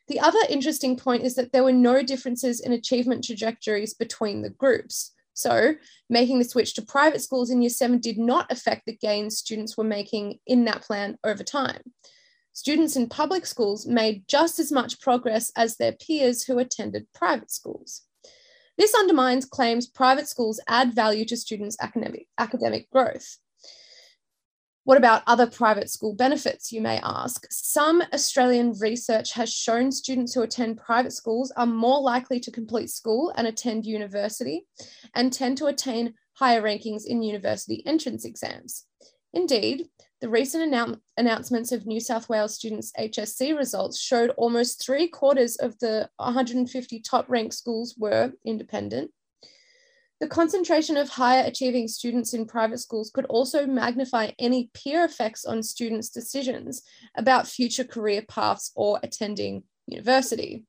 The 0.07 0.19
other 0.19 0.39
interesting 0.49 0.97
point 0.97 1.23
is 1.23 1.35
that 1.35 1.51
there 1.51 1.63
were 1.63 1.71
no 1.71 2.03
differences 2.03 2.59
in 2.59 2.71
achievement 2.71 3.23
trajectories 3.23 3.93
between 3.93 4.41
the 4.41 4.49
groups. 4.49 5.11
So, 5.33 5.75
making 6.09 6.39
the 6.39 6.45
switch 6.45 6.75
to 6.75 6.81
private 6.81 7.21
schools 7.21 7.49
in 7.49 7.61
year 7.61 7.69
seven 7.69 7.99
did 7.99 8.17
not 8.17 8.51
affect 8.51 8.83
the 8.85 8.95
gains 8.95 9.37
students 9.37 9.75
were 9.75 9.83
making 9.83 10.39
in 10.47 10.63
NAPLAN 10.63 11.17
over 11.23 11.43
time. 11.43 11.81
Students 12.53 12.95
in 12.95 13.09
public 13.09 13.45
schools 13.45 13.85
made 13.85 14.27
just 14.29 14.59
as 14.59 14.71
much 14.71 15.01
progress 15.01 15.51
as 15.57 15.75
their 15.75 15.91
peers 15.91 16.43
who 16.43 16.57
attended 16.57 17.11
private 17.13 17.51
schools. 17.51 18.04
This 18.77 18.93
undermines 18.93 19.45
claims 19.45 19.87
private 19.87 20.27
schools 20.27 20.59
add 20.67 20.93
value 20.93 21.25
to 21.25 21.37
students' 21.37 21.77
academic, 21.79 22.27
academic 22.37 22.89
growth. 22.91 23.37
What 24.83 24.99
about 24.99 25.23
other 25.25 25.47
private 25.47 25.89
school 25.89 26.13
benefits, 26.13 26.71
you 26.71 26.79
may 26.79 26.99
ask? 27.01 27.47
Some 27.49 28.03
Australian 28.13 28.73
research 28.79 29.33
has 29.33 29.51
shown 29.51 29.91
students 29.91 30.33
who 30.35 30.43
attend 30.43 30.77
private 30.77 31.13
schools 31.13 31.51
are 31.57 31.65
more 31.65 31.99
likely 32.01 32.39
to 32.41 32.51
complete 32.51 32.91
school 32.91 33.33
and 33.35 33.47
attend 33.47 33.85
university 33.85 34.67
and 35.15 35.33
tend 35.33 35.57
to 35.57 35.65
attain 35.65 36.13
higher 36.33 36.61
rankings 36.61 37.03
in 37.05 37.23
university 37.23 37.81
entrance 37.87 38.25
exams. 38.25 38.85
Indeed, 39.33 39.87
the 40.21 40.29
recent 40.29 40.73
annou- 40.73 40.99
announcements 41.17 41.71
of 41.71 41.85
New 41.85 41.99
South 41.99 42.29
Wales 42.29 42.55
students' 42.55 42.91
HSC 42.97 43.55
results 43.55 43.99
showed 43.99 44.31
almost 44.37 44.83
three 44.83 45.07
quarters 45.07 45.55
of 45.57 45.77
the 45.79 46.09
150 46.17 46.99
top 47.01 47.25
ranked 47.27 47.53
schools 47.53 47.95
were 47.97 48.31
independent, 48.45 49.11
the 50.21 50.27
concentration 50.27 50.95
of 50.95 51.09
higher 51.09 51.43
achieving 51.45 51.89
students 51.89 52.33
in 52.33 52.45
private 52.45 52.79
schools 52.79 53.11
could 53.13 53.25
also 53.25 53.67
magnify 53.67 54.31
any 54.39 54.69
peer 54.73 55.03
effects 55.03 55.43
on 55.43 55.61
students' 55.61 56.09
decisions 56.09 56.83
about 57.17 57.47
future 57.47 57.83
career 57.83 58.23
paths 58.27 58.71
or 58.75 58.99
attending 59.03 59.63
university. 59.87 60.63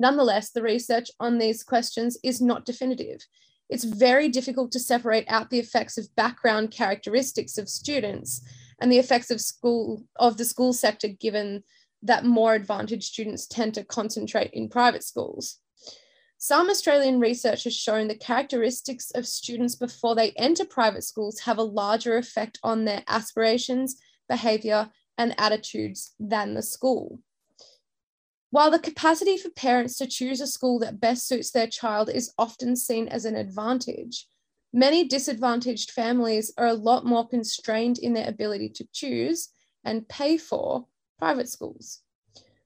Nonetheless, 0.00 0.50
the 0.50 0.62
research 0.62 1.10
on 1.20 1.38
these 1.38 1.62
questions 1.62 2.16
is 2.24 2.40
not 2.40 2.64
definitive. 2.64 3.20
It's 3.68 3.84
very 3.84 4.28
difficult 4.28 4.72
to 4.72 4.80
separate 4.80 5.24
out 5.28 5.50
the 5.50 5.58
effects 5.58 5.96
of 5.96 6.14
background 6.14 6.70
characteristics 6.70 7.58
of 7.58 7.68
students 7.68 8.42
and 8.80 8.90
the 8.90 8.98
effects 8.98 9.30
of 9.30 9.40
school 9.40 10.04
of 10.16 10.36
the 10.36 10.44
school 10.44 10.72
sector 10.72 11.08
given 11.08 11.62
that 12.02 12.24
more 12.24 12.54
advantaged 12.54 13.04
students 13.04 13.46
tend 13.46 13.74
to 13.74 13.84
concentrate 13.84 14.50
in 14.52 14.68
private 14.68 15.04
schools. 15.04 15.58
Some 16.38 16.68
Australian 16.68 17.20
research 17.20 17.62
has 17.64 17.76
shown 17.76 18.08
the 18.08 18.16
characteristics 18.16 19.12
of 19.12 19.28
students 19.28 19.76
before 19.76 20.16
they 20.16 20.32
enter 20.32 20.64
private 20.64 21.04
schools 21.04 21.38
have 21.40 21.58
a 21.58 21.62
larger 21.62 22.16
effect 22.16 22.58
on 22.64 22.84
their 22.84 23.04
aspirations, 23.06 23.96
behaviour, 24.28 24.90
and 25.16 25.36
attitudes 25.38 26.14
than 26.18 26.54
the 26.54 26.62
school. 26.62 27.20
While 28.52 28.70
the 28.70 28.78
capacity 28.78 29.38
for 29.38 29.48
parents 29.48 29.96
to 29.96 30.06
choose 30.06 30.42
a 30.42 30.46
school 30.46 30.78
that 30.80 31.00
best 31.00 31.26
suits 31.26 31.50
their 31.50 31.66
child 31.66 32.10
is 32.10 32.34
often 32.36 32.76
seen 32.76 33.08
as 33.08 33.24
an 33.24 33.34
advantage, 33.34 34.26
many 34.74 35.08
disadvantaged 35.08 35.90
families 35.90 36.52
are 36.58 36.66
a 36.66 36.74
lot 36.74 37.06
more 37.06 37.26
constrained 37.26 37.98
in 37.98 38.12
their 38.12 38.28
ability 38.28 38.68
to 38.68 38.86
choose 38.92 39.48
and 39.86 40.06
pay 40.06 40.36
for 40.36 40.84
private 41.18 41.48
schools. 41.48 42.00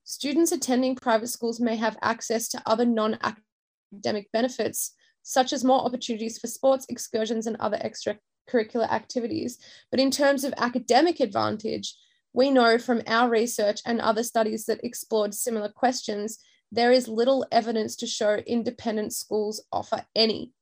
Students 0.03 0.51
attending 0.51 0.97
private 0.97 1.29
schools 1.29 1.61
may 1.61 1.77
have 1.77 1.97
access 2.03 2.49
to 2.49 2.63
other 2.67 2.85
non 2.85 3.17
academic 3.23 4.33
benefits, 4.33 4.93
such 5.23 5.53
as 5.53 5.63
more 5.63 5.85
opportunities 5.85 6.37
for 6.37 6.49
sports, 6.49 6.85
excursions, 6.89 7.47
and 7.47 7.57
other 7.61 7.79
extracurricular 7.79 8.91
activities. 8.91 9.61
But 9.93 10.01
in 10.01 10.11
terms 10.11 10.43
of 10.43 10.53
academic 10.57 11.21
advantage, 11.21 11.95
we 12.37 12.51
know 12.51 12.77
from 12.77 13.01
our 13.07 13.31
research 13.31 13.81
and 13.87 13.99
other 13.99 14.23
studies 14.23 14.67
that 14.67 14.85
explored 14.85 15.33
similar 15.33 15.71
questions, 15.71 16.39
there 16.71 16.93
is 16.93 17.09
little 17.09 17.47
evidence 17.51 17.97
to 17.97 18.07
show 18.07 18.35
independent 18.47 19.15
schools 19.15 19.65
offer 19.73 20.05
any. 20.15 20.53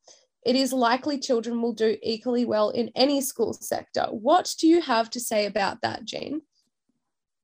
It 0.47 0.55
is 0.55 0.73
likely 0.73 1.19
children 1.19 1.61
will 1.61 1.73
do 1.73 1.97
equally 2.01 2.45
well 2.45 2.71
in 2.71 2.93
any 2.95 3.21
school 3.21 3.53
sector. 3.55 4.07
What 4.13 4.55
do 4.61 4.69
you 4.69 4.83
have 4.83 5.11
to 5.11 5.21
say 5.21 5.47
about 5.47 5.83
that, 5.83 6.05
Jean? 6.05 6.43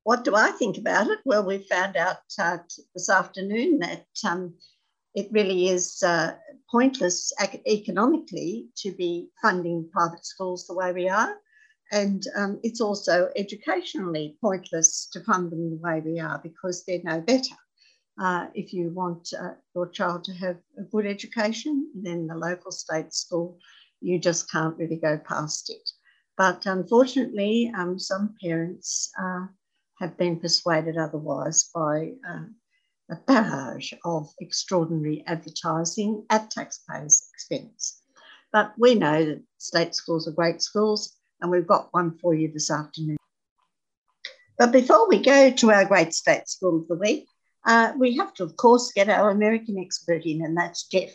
What 0.03 0.23
do 0.23 0.33
I 0.33 0.51
think 0.51 0.77
about 0.77 1.07
it? 1.07 1.19
Well, 1.25 1.45
we 1.45 1.57
found 1.57 1.97
out 1.97 2.19
uh, 2.39 2.59
this 2.95 3.09
afternoon 3.09 3.79
that 3.79 4.05
um, 4.25 4.53
it 5.13 5.27
really 5.31 5.67
is 5.67 6.01
uh, 6.03 6.35
pointless 6.71 7.33
economically 7.67 8.67
to 8.77 8.93
be 8.93 9.27
funding 9.41 9.89
private 9.91 10.25
schools 10.25 10.67
the 10.67 10.73
way 10.73 10.93
we 10.93 11.09
are. 11.09 11.35
And 11.91 12.23
um, 12.35 12.59
it's 12.63 12.79
also 12.79 13.29
educationally 13.35 14.37
pointless 14.41 15.09
to 15.11 15.23
fund 15.23 15.51
them 15.51 15.71
the 15.71 15.81
way 15.81 16.01
we 16.03 16.19
are 16.19 16.39
because 16.41 16.85
they're 16.85 17.01
no 17.03 17.19
better. 17.19 17.55
Uh, 18.19 18.47
if 18.53 18.71
you 18.71 18.91
want 18.91 19.33
uh, 19.37 19.51
your 19.75 19.89
child 19.89 20.23
to 20.25 20.33
have 20.33 20.57
a 20.77 20.83
good 20.83 21.05
education, 21.05 21.89
then 21.95 22.27
the 22.27 22.35
local 22.35 22.71
state 22.71 23.13
school, 23.13 23.57
you 23.99 24.19
just 24.19 24.49
can't 24.51 24.77
really 24.77 24.97
go 24.97 25.17
past 25.17 25.69
it. 25.69 25.89
But 26.37 26.65
unfortunately, 26.65 27.71
um, 27.77 27.99
some 27.99 28.35
parents 28.41 29.11
uh, 29.21 29.47
have 29.99 30.17
been 30.17 30.39
persuaded 30.39 30.97
otherwise 30.97 31.69
by 31.75 32.13
uh, 32.27 32.45
a 33.11 33.15
barrage 33.27 33.93
of 34.05 34.29
extraordinary 34.39 35.23
advertising 35.27 36.25
at 36.29 36.51
taxpayers' 36.51 37.27
expense. 37.33 38.01
But 38.53 38.73
we 38.77 38.95
know 38.95 39.25
that 39.25 39.43
state 39.57 39.93
schools 39.95 40.27
are 40.27 40.31
great 40.31 40.61
schools, 40.61 41.17
and 41.41 41.51
we've 41.51 41.67
got 41.67 41.89
one 41.91 42.17
for 42.19 42.33
you 42.33 42.51
this 42.51 42.71
afternoon. 42.71 43.17
But 44.57 44.71
before 44.71 45.07
we 45.09 45.21
go 45.21 45.49
to 45.49 45.71
our 45.71 45.85
great 45.85 46.13
state 46.13 46.47
school 46.47 46.81
of 46.81 46.87
the 46.87 46.95
week, 46.95 47.25
uh, 47.65 47.93
we 47.97 48.15
have 48.17 48.33
to, 48.35 48.43
of 48.43 48.55
course, 48.57 48.91
get 48.91 49.09
our 49.09 49.29
American 49.29 49.77
expert 49.79 50.25
in, 50.25 50.43
and 50.43 50.57
that's 50.57 50.87
Jeff. 50.87 51.09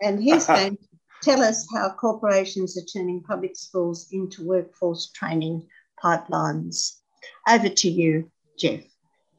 And 0.00 0.22
he's 0.22 0.46
going 0.48 0.76
to 0.76 0.88
tell 1.22 1.42
us 1.42 1.66
how 1.72 1.90
corporations 1.90 2.76
are 2.76 2.84
turning 2.92 3.22
public 3.22 3.56
schools 3.56 4.08
into 4.12 4.46
workforce 4.46 5.10
training 5.12 5.66
pipelines. 6.02 6.96
Over 7.48 7.68
to 7.68 7.88
you, 7.88 8.30
Jeff. 8.58 8.80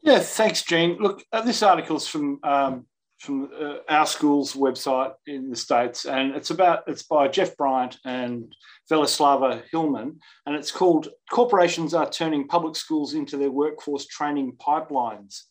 Yeah, 0.02 0.20
thanks, 0.20 0.64
Jean. 0.64 0.98
Look, 1.00 1.24
uh, 1.32 1.42
this 1.42 1.64
article 1.64 1.98
is 1.98 2.08
from 2.08 2.40
um, 2.44 2.86
from 3.24 3.50
uh, 3.60 3.78
our 3.90 4.06
school's 4.06 4.54
website 4.54 5.14
in 5.28 5.50
the 5.50 5.56
states, 5.56 6.06
and 6.06 6.36
it's 6.36 6.50
about 6.50 6.84
it's 6.88 7.04
by 7.04 7.28
Jeff 7.28 7.56
Bryant 7.56 7.98
and 8.06 8.54
Velislava 8.92 9.64
Hillman, 9.72 10.20
and 10.46 10.56
it's 10.56 10.72
called 10.72 11.08
"Corporations 11.32 11.94
Are 11.94 12.10
Turning 12.10 12.48
Public 12.48 12.76
Schools 12.76 13.14
into 13.14 13.38
Their 13.38 13.52
Workforce 13.52 14.06
Training 14.08 14.58
Pipelines." 14.58 15.44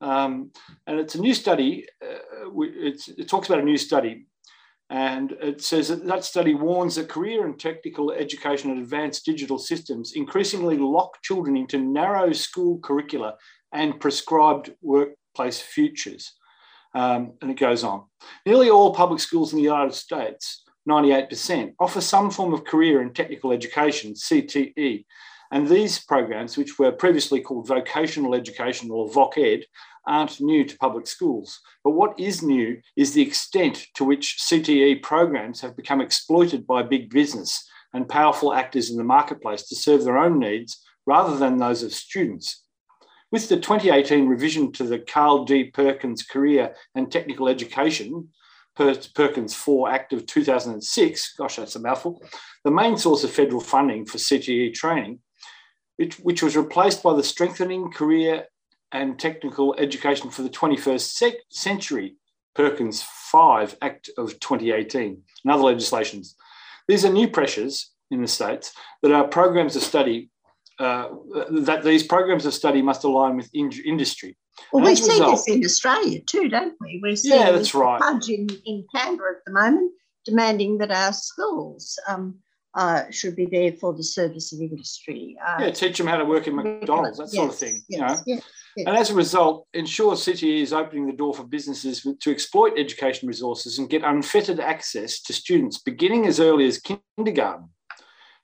Um, 0.00 0.50
and 0.86 0.98
it's 0.98 1.14
a 1.14 1.20
new 1.20 1.34
study. 1.34 1.86
Uh, 2.02 2.18
it 2.62 3.28
talks 3.28 3.48
about 3.48 3.60
a 3.60 3.64
new 3.64 3.76
study 3.76 4.26
and 4.90 5.32
it 5.40 5.62
says 5.62 5.86
that 5.88 6.04
that 6.04 6.24
study 6.24 6.54
warns 6.54 6.96
that 6.96 7.08
career 7.08 7.46
and 7.46 7.58
technical 7.58 8.10
education 8.10 8.72
and 8.72 8.80
advanced 8.80 9.24
digital 9.24 9.56
systems 9.56 10.14
increasingly 10.16 10.76
lock 10.76 11.22
children 11.22 11.56
into 11.56 11.78
narrow 11.78 12.32
school 12.32 12.80
curricula 12.80 13.36
and 13.72 14.00
prescribed 14.00 14.72
workplace 14.82 15.60
futures. 15.60 16.32
Um, 16.94 17.34
and 17.40 17.50
it 17.50 17.58
goes 17.58 17.84
on. 17.84 18.04
Nearly 18.44 18.70
all 18.70 18.94
public 18.94 19.20
schools 19.20 19.52
in 19.52 19.58
the 19.58 19.64
United 19.64 19.94
States, 19.94 20.64
98%, 20.88 21.74
offer 21.78 22.00
some 22.00 22.30
form 22.30 22.52
of 22.52 22.64
career 22.64 23.00
and 23.00 23.14
technical 23.14 23.52
education, 23.52 24.14
CTE. 24.14 25.04
And 25.52 25.68
these 25.68 26.04
programs, 26.04 26.56
which 26.56 26.78
were 26.78 26.92
previously 26.92 27.40
called 27.40 27.66
vocational 27.66 28.34
education 28.34 28.90
or 28.90 29.08
VOC 29.08 29.38
Ed, 29.38 29.64
aren't 30.06 30.40
new 30.40 30.64
to 30.64 30.78
public 30.78 31.06
schools. 31.06 31.60
But 31.84 31.90
what 31.90 32.18
is 32.18 32.42
new 32.42 32.80
is 32.96 33.12
the 33.12 33.22
extent 33.22 33.86
to 33.94 34.04
which 34.04 34.38
CTE 34.40 35.02
programs 35.02 35.60
have 35.60 35.76
become 35.76 36.00
exploited 36.00 36.66
by 36.66 36.82
big 36.82 37.10
business 37.10 37.68
and 37.92 38.08
powerful 38.08 38.52
actors 38.52 38.90
in 38.90 38.96
the 38.96 39.04
marketplace 39.04 39.68
to 39.68 39.76
serve 39.76 40.04
their 40.04 40.18
own 40.18 40.38
needs 40.38 40.80
rather 41.06 41.36
than 41.36 41.56
those 41.56 41.82
of 41.82 41.92
students. 41.92 42.64
With 43.32 43.48
the 43.48 43.56
2018 43.56 44.26
revision 44.26 44.72
to 44.72 44.84
the 44.84 44.98
Carl 44.98 45.44
D. 45.44 45.64
Perkins 45.64 46.24
Career 46.24 46.74
and 46.94 47.10
Technical 47.10 47.48
Education, 47.48 48.28
Perkins 48.74 49.54
4 49.54 49.90
Act 49.90 50.12
of 50.12 50.26
2006, 50.26 51.34
gosh, 51.36 51.56
that's 51.56 51.76
a 51.76 51.80
mouthful, 51.80 52.22
the 52.64 52.70
main 52.70 52.96
source 52.96 53.22
of 53.22 53.30
federal 53.30 53.60
funding 53.60 54.04
for 54.04 54.18
CTE 54.18 54.74
training, 54.74 55.20
which 55.96 56.42
was 56.42 56.56
replaced 56.56 57.02
by 57.02 57.14
the 57.14 57.22
Strengthening 57.22 57.92
Career 57.92 58.46
and 58.90 59.18
Technical 59.18 59.76
Education 59.78 60.30
for 60.30 60.42
the 60.42 60.50
21st 60.50 61.34
Century, 61.50 62.16
Perkins 62.54 63.04
5 63.30 63.76
Act 63.82 64.10
of 64.18 64.40
2018, 64.40 65.22
and 65.44 65.52
other 65.52 65.62
legislations. 65.62 66.34
These 66.88 67.04
are 67.04 67.12
new 67.12 67.28
pressures 67.28 67.92
in 68.10 68.22
the 68.22 68.28
states 68.28 68.72
that 69.02 69.12
our 69.12 69.28
programs 69.28 69.76
of 69.76 69.82
study 69.82 70.30
uh, 70.80 71.08
that 71.50 71.82
these 71.84 72.02
programs 72.02 72.46
of 72.46 72.54
study 72.54 72.82
must 72.82 73.04
align 73.04 73.36
with 73.36 73.50
in- 73.54 73.70
industry. 73.84 74.36
Well, 74.72 74.84
we 74.84 74.96
see 74.96 75.12
result, 75.12 75.44
this 75.46 75.48
in 75.48 75.64
Australia 75.64 76.20
too, 76.22 76.48
don't 76.48 76.74
we? 76.80 77.00
We're 77.02 77.16
seeing 77.16 77.40
yeah, 77.40 77.52
that's 77.52 77.74
right. 77.74 78.00
in, 78.28 78.48
in 78.66 78.84
Canberra 78.94 79.36
at 79.36 79.44
the 79.46 79.52
moment 79.52 79.92
demanding 80.24 80.78
that 80.78 80.90
our 80.90 81.12
schools 81.12 81.98
um, 82.08 82.36
uh, 82.74 83.04
should 83.10 83.34
be 83.36 83.46
there 83.46 83.72
for 83.72 83.92
the 83.94 84.02
service 84.02 84.52
of 84.52 84.60
industry. 84.60 85.36
Uh, 85.44 85.58
yeah, 85.60 85.70
teach 85.70 85.98
them 85.98 86.06
how 86.06 86.16
to 86.16 86.24
work 86.24 86.46
in 86.46 86.54
McDonald's, 86.54 87.18
that 87.18 87.24
yes, 87.24 87.34
sort 87.34 87.50
of 87.50 87.56
thing. 87.56 87.82
Yes, 87.88 87.88
you 87.88 87.98
know? 87.98 88.22
Yes, 88.26 88.44
yes. 88.76 88.86
And 88.86 88.96
as 88.96 89.10
a 89.10 89.14
result, 89.14 89.66
ensure 89.74 90.16
City 90.16 90.62
is 90.62 90.72
opening 90.72 91.06
the 91.06 91.12
door 91.12 91.34
for 91.34 91.44
businesses 91.44 92.06
to 92.20 92.30
exploit 92.30 92.74
education 92.78 93.28
resources 93.28 93.78
and 93.78 93.90
get 93.90 94.04
unfettered 94.04 94.60
access 94.60 95.20
to 95.22 95.32
students 95.32 95.78
beginning 95.78 96.26
as 96.26 96.38
early 96.38 96.66
as 96.66 96.80
kindergarten. 97.16 97.70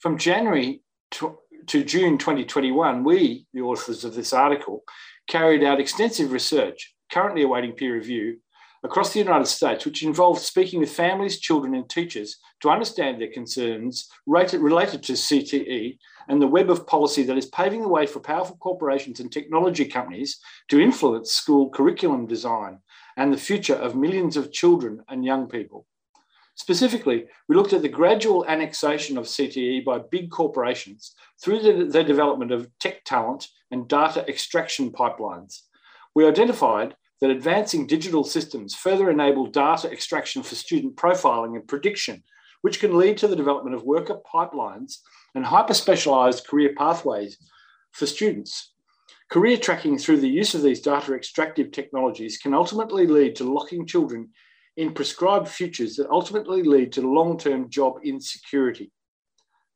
From 0.01 0.19
January 0.19 0.83
to, 1.13 1.39
to 1.69 1.85
June 1.85 2.19
2021, 2.19 3.05
we, 3.05 3.47
the 3.53 3.61
authors 3.61 4.05
of 4.05 4.15
this 4.15 4.33
article, 4.33 4.83
carried 5.29 5.65
out 5.65 5.81
extensive 5.81 6.33
research, 6.33 6.95
currently 7.11 7.43
awaiting 7.43 7.73
peer 7.73 7.95
review, 7.95 8.39
across 8.85 9.13
the 9.13 9.19
United 9.19 9.47
States, 9.47 9.85
which 9.85 10.03
involved 10.03 10.41
speaking 10.41 10.81
with 10.81 10.91
families, 10.91 11.41
children, 11.41 11.75
and 11.75 11.89
teachers 11.89 12.37
to 12.61 12.71
understand 12.71 13.21
their 13.21 13.33
concerns 13.33 14.09
related 14.27 15.03
to 15.03 15.13
CTE 15.13 15.99
and 16.29 16.41
the 16.41 16.47
web 16.47 16.71
of 16.71 16.87
policy 16.87 17.23
that 17.25 17.37
is 17.37 17.47
paving 17.47 17.83
the 17.83 17.89
way 17.89 18.07
for 18.07 18.21
powerful 18.21 18.57
corporations 18.57 19.21
and 19.21 19.33
technology 19.33 19.85
companies 19.85 20.39
to 20.69 20.81
influence 20.81 21.33
school 21.33 21.71
curriculum 21.71 22.27
design 22.27 22.79
and 23.17 23.33
the 23.33 23.39
future 23.39 23.75
of 23.75 23.97
millions 23.97 24.37
of 24.37 24.53
children 24.53 25.01
and 25.09 25.25
young 25.25 25.49
people. 25.49 25.87
Specifically, 26.57 27.27
we 27.49 27.55
looked 27.55 27.75
at 27.75 27.83
the 27.83 27.89
gradual 27.89 28.47
annexation 28.47 29.19
of 29.19 29.27
CTE 29.27 29.85
by 29.85 29.99
big 30.11 30.31
corporations 30.31 31.15
through 31.41 31.61
the, 31.61 31.85
the 31.85 32.03
development 32.03 32.51
of 32.51 32.71
tech 32.81 33.05
talent 33.05 33.49
and 33.71 33.87
data 33.87 34.27
extraction 34.27 34.91
pipelines. 34.91 35.61
We 36.15 36.27
identified 36.27 36.97
that 37.21 37.31
advancing 37.31 37.87
digital 37.87 38.25
systems 38.25 38.75
further 38.75 39.11
enable 39.11 39.47
data 39.47 39.91
extraction 39.93 40.43
for 40.43 40.55
student 40.55 40.97
profiling 40.97 41.57
and 41.57 41.69
prediction, 41.69 42.23
which 42.63 42.81
can 42.81 42.97
lead 42.97 43.19
to 43.19 43.29
the 43.29 43.37
development 43.37 43.77
of 43.77 43.85
worker 43.85 44.19
pipelines 44.35 45.01
and 45.35 45.45
hyper 45.45 45.75
specialized 45.75 46.47
career 46.47 46.73
pathways 46.77 47.37
for 47.93 48.07
students. 48.07 48.73
Career 49.31 49.59
tracking 49.59 49.99
through 49.99 50.21
the 50.21 50.29
use 50.29 50.55
of 50.55 50.63
these 50.63 50.81
data 50.81 51.13
extractive 51.13 51.71
technologies 51.71 52.39
can 52.39 52.55
ultimately 52.55 53.07
lead 53.07 53.37
to 53.37 53.53
locking 53.53 53.87
children 53.87 54.31
in 54.77 54.93
prescribed 54.93 55.49
futures 55.49 55.97
that 55.97 56.11
ultimately 56.11 56.63
lead 56.63 56.93
to 56.93 57.01
long 57.01 57.39
term 57.39 57.71
job 57.71 57.99
insecurity. 58.05 58.93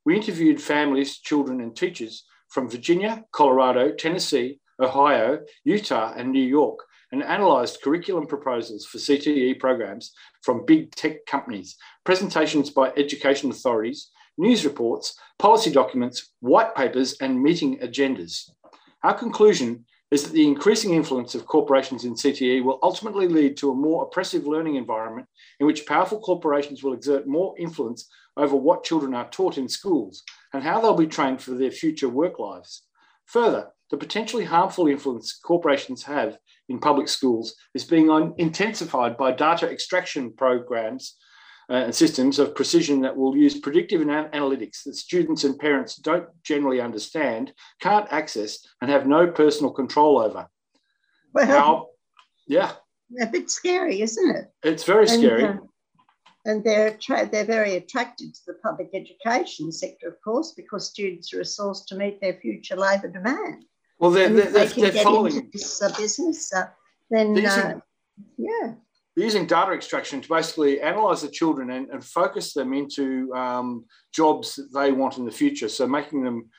We 0.05 0.15
interviewed 0.15 0.61
families, 0.61 1.17
children, 1.19 1.61
and 1.61 1.75
teachers 1.75 2.25
from 2.49 2.69
Virginia, 2.69 3.23
Colorado, 3.31 3.91
Tennessee, 3.91 4.59
Ohio, 4.79 5.39
Utah, 5.63 6.13
and 6.15 6.31
New 6.31 6.43
York, 6.43 6.79
and 7.11 7.21
analysed 7.21 7.81
curriculum 7.83 8.25
proposals 8.25 8.85
for 8.85 8.97
CTE 8.97 9.59
programs 9.59 10.13
from 10.41 10.65
big 10.65 10.93
tech 10.95 11.25
companies, 11.25 11.77
presentations 12.03 12.69
by 12.69 12.91
education 12.97 13.51
authorities, 13.51 14.09
news 14.37 14.65
reports, 14.65 15.17
policy 15.37 15.71
documents, 15.71 16.31
white 16.39 16.73
papers, 16.75 17.15
and 17.21 17.41
meeting 17.41 17.77
agendas. 17.79 18.49
Our 19.03 19.13
conclusion 19.13 19.85
is 20.11 20.23
that 20.23 20.33
the 20.33 20.45
increasing 20.45 20.93
influence 20.93 21.35
of 21.35 21.45
corporations 21.45 22.03
in 22.03 22.13
CTE 22.13 22.63
will 22.63 22.79
ultimately 22.83 23.27
lead 23.27 23.55
to 23.57 23.71
a 23.71 23.75
more 23.75 24.03
oppressive 24.03 24.45
learning 24.45 24.75
environment 24.75 25.27
in 25.59 25.65
which 25.65 25.85
powerful 25.85 26.19
corporations 26.19 26.83
will 26.83 26.93
exert 26.93 27.27
more 27.27 27.55
influence 27.57 28.09
over 28.35 28.55
what 28.55 28.83
children 28.83 29.13
are 29.13 29.29
taught 29.29 29.57
in 29.57 29.69
schools 29.69 30.23
and 30.53 30.63
how 30.63 30.81
they'll 30.81 30.93
be 30.93 31.07
trained 31.07 31.41
for 31.41 31.51
their 31.51 31.71
future 31.71 32.09
work 32.09 32.39
lives. 32.39 32.83
Further, 33.27 33.69
the 33.89 33.97
potentially 33.97 34.43
harmful 34.43 34.87
influence 34.87 35.39
corporations 35.43 36.03
have 36.03 36.37
in 36.67 36.79
public 36.79 37.07
schools 37.07 37.55
is 37.73 37.85
being 37.85 38.33
intensified 38.37 39.17
by 39.17 39.31
data 39.31 39.69
extraction 39.69 40.33
programs 40.33 41.15
and 41.73 41.95
systems 41.95 42.37
of 42.37 42.53
precision 42.53 43.01
that 43.01 43.15
will 43.15 43.35
use 43.35 43.59
predictive 43.59 44.01
analytics 44.01 44.83
that 44.83 44.95
students 44.95 45.43
and 45.43 45.57
parents 45.57 45.95
don't 45.95 46.27
generally 46.43 46.81
understand, 46.81 47.53
can't 47.79 48.11
access, 48.11 48.59
and 48.81 48.91
have 48.91 49.07
no 49.07 49.27
personal 49.27 49.71
control 49.71 50.19
over. 50.19 50.47
Well, 51.33 51.47
now, 51.47 51.87
yeah. 52.47 52.73
A 53.21 53.25
bit 53.27 53.49
scary, 53.49 54.01
isn't 54.01 54.35
it? 54.35 54.51
It's 54.63 54.83
very 54.83 55.07
and, 55.07 55.19
scary. 55.21 55.43
Uh, 55.45 55.55
and 56.45 56.63
they're, 56.63 56.97
they're 57.31 57.45
very 57.45 57.75
attracted 57.75 58.33
to 58.33 58.41
the 58.47 58.53
public 58.55 58.89
education 58.93 59.71
sector, 59.71 60.07
of 60.07 60.15
course, 60.21 60.53
because 60.55 60.89
students 60.89 61.33
are 61.33 61.41
a 61.41 61.45
source 61.45 61.85
to 61.85 61.95
meet 61.95 62.19
their 62.19 62.33
future 62.41 62.75
labour 62.75 63.09
demand. 63.09 63.63
Well, 63.99 64.11
they're, 64.11 64.29
they're, 64.29 64.51
they 64.51 64.67
they're 64.67 64.91
get 64.91 65.03
following. 65.03 65.49
this 65.53 65.81
uh, 65.81 65.93
business, 65.97 66.51
uh, 66.53 66.67
then 67.09 67.45
uh, 67.45 67.49
are- 67.49 67.83
yeah. 68.37 68.73
They're 69.15 69.25
using 69.25 69.45
data 69.45 69.73
extraction 69.73 70.21
to 70.21 70.29
basically 70.29 70.81
analyze 70.81 71.21
the 71.21 71.27
children 71.27 71.71
and, 71.71 71.89
and 71.89 72.03
focus 72.03 72.53
them 72.53 72.73
into 72.73 73.31
um, 73.33 73.85
jobs 74.13 74.55
that 74.55 74.69
they 74.73 74.91
want 74.91 75.17
in 75.17 75.25
the 75.25 75.31
future. 75.31 75.67
So 75.67 75.85
making 75.85 76.23
them 76.23 76.49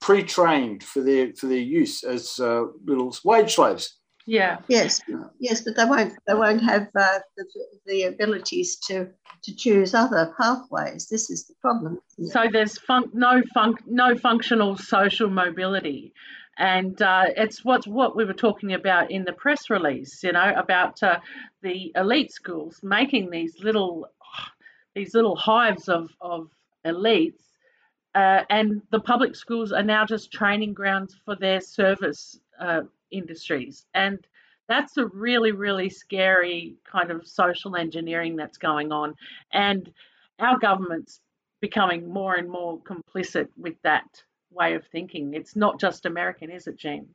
pre-trained 0.00 0.82
for 0.82 1.00
their 1.00 1.32
for 1.34 1.46
their 1.46 1.58
use 1.58 2.04
as 2.04 2.38
uh, 2.38 2.64
little 2.84 3.16
wage 3.24 3.54
slaves. 3.54 3.98
Yeah. 4.26 4.58
Yes, 4.68 5.00
yes, 5.40 5.62
but 5.62 5.76
they 5.76 5.84
won't. 5.84 6.12
They 6.26 6.34
won't 6.34 6.62
have 6.62 6.88
uh, 6.98 7.18
the, 7.36 7.44
the 7.86 8.02
abilities 8.04 8.76
to 8.88 9.08
to 9.42 9.56
choose 9.56 9.94
other 9.94 10.32
pathways. 10.38 11.08
This 11.08 11.28
is 11.30 11.46
the 11.46 11.54
problem. 11.60 11.98
So 12.30 12.44
there's 12.52 12.78
fun- 12.78 13.10
no 13.12 13.42
fun- 13.52 13.78
no 13.86 14.16
functional 14.16 14.76
social 14.76 15.28
mobility, 15.28 16.12
and 16.58 17.00
uh, 17.00 17.24
it's 17.36 17.64
what's 17.64 17.86
what 17.86 18.16
we 18.16 18.24
were 18.24 18.32
talking 18.32 18.74
about 18.74 19.10
in 19.10 19.24
the 19.24 19.32
press 19.32 19.70
release. 19.70 20.22
You 20.22 20.32
know 20.32 20.52
about 20.56 21.02
uh, 21.02 21.18
the 21.62 21.92
elite 21.96 22.32
schools 22.32 22.80
making 22.82 23.30
these 23.30 23.58
little 23.60 24.06
these 24.94 25.14
little 25.14 25.36
hives 25.36 25.88
of 25.88 26.10
of 26.20 26.50
elites, 26.86 27.42
uh, 28.14 28.42
and 28.50 28.82
the 28.90 29.00
public 29.00 29.34
schools 29.34 29.72
are 29.72 29.82
now 29.82 30.04
just 30.04 30.32
training 30.32 30.74
grounds 30.74 31.16
for 31.24 31.36
their 31.36 31.60
service 31.60 32.38
uh, 32.60 32.82
industries, 33.10 33.86
and 33.94 34.18
that's 34.68 34.96
a 34.98 35.06
really 35.06 35.52
really 35.52 35.88
scary 35.88 36.76
kind 36.84 37.10
of 37.10 37.26
social 37.26 37.76
engineering 37.76 38.36
that's 38.36 38.58
going 38.58 38.92
on, 38.92 39.14
and 39.52 39.90
our 40.38 40.58
government's 40.58 41.20
becoming 41.60 42.12
more 42.12 42.34
and 42.34 42.50
more 42.50 42.78
complicit 42.80 43.48
with 43.56 43.76
that 43.84 44.22
way 44.54 44.74
of 44.74 44.84
thinking. 44.92 45.34
It's 45.34 45.56
not 45.56 45.80
just 45.80 46.06
American, 46.06 46.50
is 46.50 46.66
it, 46.66 46.76
Jean? 46.78 47.08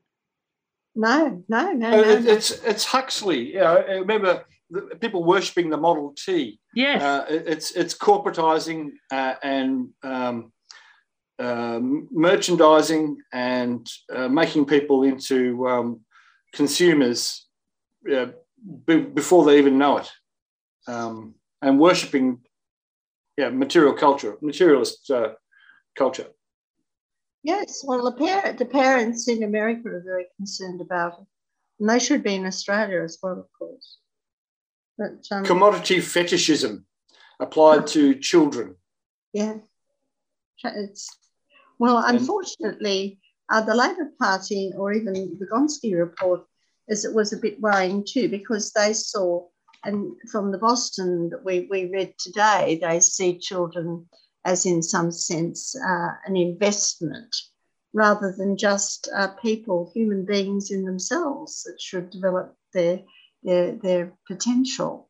No, 0.96 1.44
no, 1.48 1.72
no, 1.74 1.88
Uh, 1.88 1.92
no. 1.92 2.02
it- 2.02 2.24
no. 2.24 2.32
it's 2.32 2.52
it's 2.64 2.86
Huxley. 2.86 3.54
You 3.54 3.60
know, 3.60 3.84
remember 3.88 4.46
the, 4.70 4.82
people 5.00 5.24
worshipping 5.24 5.70
the 5.70 5.78
Model 5.78 6.14
T. 6.18 6.60
Yes. 6.74 7.02
Uh, 7.02 7.26
it- 7.30 7.48
it's 7.48 7.72
it's 7.72 7.96
corporatizing 7.98 8.92
uh, 9.12 9.36
and 9.44 9.90
um, 10.04 10.52
um, 11.40 12.08
merchandising 12.12 13.18
and 13.32 13.88
uh, 14.14 14.28
making 14.28 14.66
people 14.66 15.04
into 15.04 15.68
um, 15.68 16.02
consumers 16.54 17.46
uh, 18.12 18.28
be, 18.86 19.02
before 19.02 19.46
they 19.46 19.60
even 19.60 19.78
know 19.78 19.98
it, 19.98 20.10
um, 20.88 21.36
and 21.62 21.80
worshipping 21.80 22.40
yeah 23.38 23.50
material 23.50 23.94
culture, 23.94 24.36
materialist 24.42 25.12
uh, 25.12 25.34
culture. 25.96 26.28
Yes, 27.48 27.82
well, 27.88 28.04
the, 28.04 28.12
parent, 28.12 28.58
the 28.58 28.66
parents 28.66 29.30
in 29.30 29.41
America 29.41 29.88
are 29.88 30.04
very 30.06 30.26
concerned 30.36 30.82
about 30.82 31.14
it, 31.14 31.28
and 31.80 31.89
they 31.89 31.98
should 31.98 32.22
be 32.22 32.36
in 32.36 32.45
Australia 32.45 33.02
as 33.02 33.20
well, 33.24 33.39
of 33.39 33.48
course. 33.58 34.00
But 34.98 35.26
um, 35.32 35.45
Commodity 35.45 36.02
fetishism 36.02 36.86
applied 37.39 37.88
to 37.88 38.16
children. 38.16 38.76
yeah, 39.32 39.60
it's 40.62 41.08
well, 41.80 42.04
unfortunately, 42.06 43.22
uh, 43.50 43.62
the 43.62 43.76
Labor 43.76 44.12
Party 44.20 44.74
or 44.78 44.91
even 44.91 45.14
the 45.14 45.48
Gonski 45.48 45.98
report 45.98 46.41
is 46.89 47.06
it 47.06 47.14
was 47.14 47.32
a 47.32 47.38
bit 47.38 47.62
worrying 47.62 48.04
too 48.06 48.28
because 48.28 48.74
they 48.74 48.91
saw, 48.91 49.48
and 49.86 50.12
from 50.30 50.52
the 50.52 50.58
Boston 50.58 51.30
that 51.30 51.45
we, 51.45 51.66
we 51.72 51.89
read 51.93 52.14
today, 52.20 52.78
they 52.82 53.00
see 53.00 53.39
children 53.39 54.06
as 54.48 54.66
in 54.66 54.82
some 54.82 55.12
sense 55.12 55.76
uh, 55.76 56.12
an 56.26 56.38
investment 56.38 57.36
rather 57.93 58.34
than 58.38 58.58
just 58.58 59.10
uh, 59.14 59.28
people, 59.41 59.91
human 59.93 60.26
beings 60.26 60.72
in 60.72 60.86
themselves 60.86 61.64
that 61.64 61.80
should 61.80 62.10
develop 62.10 62.56
their, 62.74 63.02
their, 63.43 63.74
their 63.76 64.14
potential 64.26 65.10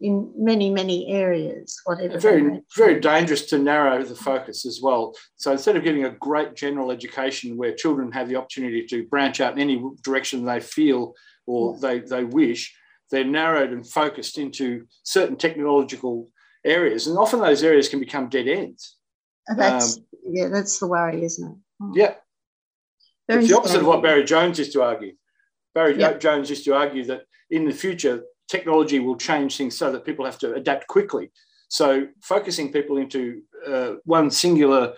in 0.00 0.32
many, 0.34 0.70
many 0.70 1.08
areas, 1.08 1.78
whatever. 1.84 2.18
very 2.18 2.62
very 2.74 2.98
dangerous 3.00 3.44
to 3.46 3.58
narrow 3.58 4.02
the 4.02 4.14
focus 4.14 4.64
as 4.64 4.80
well. 4.82 5.14
So 5.36 5.52
instead 5.52 5.76
of 5.76 5.84
giving 5.84 6.04
a 6.06 6.10
great 6.10 6.54
general 6.54 6.90
education 6.90 7.58
where 7.58 7.74
children 7.74 8.10
have 8.12 8.28
the 8.28 8.36
opportunity 8.36 8.86
to 8.86 9.06
branch 9.08 9.42
out 9.42 9.52
in 9.52 9.58
any 9.58 9.82
direction 10.02 10.44
they 10.46 10.60
feel 10.60 11.12
or 11.46 11.78
they, 11.78 11.98
they 11.98 12.24
wish, 12.24 12.74
they're 13.10 13.24
narrowed 13.24 13.72
and 13.72 13.86
focused 13.86 14.38
into 14.38 14.86
certain 15.02 15.36
technological 15.36 16.30
areas. 16.64 17.06
And 17.06 17.18
often 17.18 17.40
those 17.40 17.62
areas 17.62 17.88
can 17.88 18.00
become 18.00 18.28
dead 18.28 18.48
ends. 18.48 18.96
And 19.46 19.58
That's 19.58 20.00
yeah, 20.26 20.48
that's 20.48 20.78
the 20.78 20.86
worry, 20.86 21.24
isn't 21.24 21.50
it? 21.50 21.56
Um, 21.82 21.92
yeah. 21.94 22.14
Very 23.28 23.40
it's 23.40 23.50
the 23.50 23.56
opposite 23.56 23.80
of 23.80 23.86
what. 23.86 24.02
Barry 24.02 24.24
Jones 24.24 24.58
used 24.58 24.72
to 24.72 24.82
argue. 24.82 25.12
Barry. 25.74 25.96
Jones 26.18 26.50
used 26.50 26.64
to 26.64 26.74
argue 26.74 27.04
that 27.06 27.22
in 27.50 27.64
the 27.64 27.72
future, 27.72 28.24
technology 28.48 28.98
will 28.98 29.16
change 29.16 29.56
things 29.56 29.76
so 29.76 29.92
that 29.92 30.04
people 30.04 30.24
have 30.24 30.38
to 30.38 30.54
adapt 30.54 30.86
quickly. 30.88 31.30
So 31.68 32.08
focusing 32.22 32.72
people 32.72 32.98
into 32.98 33.42
uh, 33.66 33.94
one 34.04 34.30
singular 34.30 34.94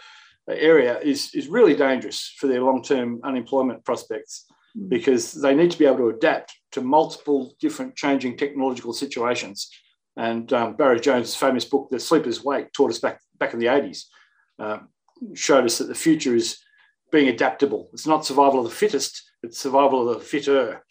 area 0.48 0.98
is, 1.00 1.30
is 1.34 1.46
really 1.46 1.76
dangerous 1.76 2.34
for 2.38 2.46
their 2.46 2.62
long-term 2.62 3.20
unemployment 3.22 3.84
prospects 3.84 4.46
because 4.88 5.32
they 5.32 5.54
need 5.54 5.70
to 5.70 5.78
be 5.78 5.84
able 5.84 5.98
to 5.98 6.08
adapt 6.08 6.54
to 6.72 6.80
multiple 6.80 7.54
different 7.60 7.94
changing 7.94 8.36
technological 8.36 8.94
situations. 8.94 9.70
And 10.16 10.52
um, 10.52 10.74
Barry 10.74 11.00
Jones' 11.00 11.34
famous 11.34 11.64
book, 11.64 11.88
The 11.90 11.98
Sleeper's 11.98 12.44
Wake, 12.44 12.72
taught 12.72 12.90
us 12.90 12.98
back, 12.98 13.20
back 13.38 13.54
in 13.54 13.60
the 13.60 13.66
80s, 13.66 14.04
um, 14.58 14.88
showed 15.34 15.64
us 15.64 15.78
that 15.78 15.88
the 15.88 15.94
future 15.94 16.34
is 16.34 16.58
being 17.10 17.28
adaptable. 17.28 17.88
It's 17.92 18.06
not 18.06 18.26
survival 18.26 18.60
of 18.60 18.64
the 18.64 18.76
fittest, 18.76 19.22
it's 19.42 19.58
survival 19.58 20.08
of 20.08 20.18
the 20.18 20.24
fitter. 20.24 20.84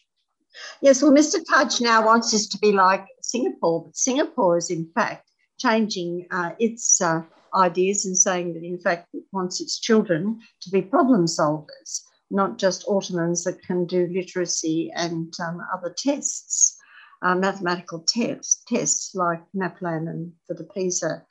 Yes, 0.81 1.01
well, 1.01 1.11
Mr. 1.11 1.39
Tudge 1.47 1.81
now 1.81 2.05
wants 2.05 2.33
us 2.33 2.47
to 2.47 2.57
be 2.57 2.71
like 2.71 3.05
Singapore, 3.21 3.85
but 3.85 3.95
Singapore 3.95 4.57
is 4.57 4.69
in 4.69 4.89
fact 4.93 5.29
changing 5.59 6.27
uh, 6.31 6.51
its 6.59 7.01
uh, 7.01 7.21
ideas 7.55 8.05
and 8.05 8.17
saying 8.17 8.53
that 8.53 8.63
in 8.63 8.79
fact 8.79 9.07
it 9.13 9.23
wants 9.31 9.61
its 9.61 9.79
children 9.79 10.39
to 10.61 10.69
be 10.69 10.81
problem 10.81 11.25
solvers, 11.25 12.01
not 12.29 12.57
just 12.57 12.85
Ottomans 12.87 13.43
that 13.43 13.61
can 13.61 13.85
do 13.85 14.07
literacy 14.11 14.91
and 14.95 15.33
um, 15.39 15.61
other 15.73 15.93
tests, 15.97 16.77
uh, 17.21 17.35
mathematical 17.35 17.99
tests, 17.99 18.63
tests 18.67 19.15
like 19.15 19.41
NAPLAN 19.55 20.09
and 20.09 20.31
for 20.47 20.53
the 20.55 20.63
PISA 20.63 21.23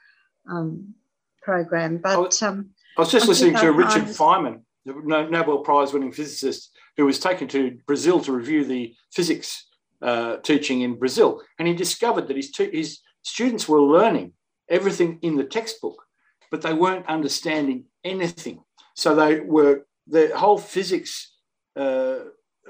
um, 0.48 0.94
program. 1.42 1.98
But 1.98 2.12
I 2.12 2.16
was, 2.16 2.42
um, 2.42 2.70
I 2.96 3.00
was 3.00 3.10
just 3.10 3.26
I 3.26 3.28
listening 3.28 3.56
to 3.56 3.72
Richard 3.72 4.08
find- 4.08 4.46
Feynman, 4.46 4.60
the 4.84 5.28
Nobel 5.30 5.58
Prize 5.58 5.92
winning 5.92 6.12
physicist, 6.12 6.70
who 6.96 7.06
was 7.06 7.18
taken 7.18 7.48
to 7.48 7.78
Brazil 7.86 8.20
to 8.20 8.32
review 8.32 8.64
the 8.64 8.94
physics 9.12 9.66
uh, 10.02 10.36
teaching 10.38 10.82
in 10.82 10.98
Brazil. 10.98 11.42
And 11.58 11.66
he 11.66 11.74
discovered 11.74 12.28
that 12.28 12.36
his, 12.36 12.54
his 12.56 13.00
students 13.22 13.68
were 13.68 13.82
learning 13.82 14.32
everything 14.68 15.18
in 15.22 15.36
the 15.36 15.44
textbook, 15.44 16.02
but 16.50 16.62
they 16.62 16.72
weren't 16.72 17.06
understanding 17.06 17.84
anything. 18.04 18.62
So 18.94 19.14
they 19.14 19.40
were, 19.40 19.86
the 20.06 20.30
whole 20.36 20.58
physics, 20.58 21.34
uh, 21.76 22.18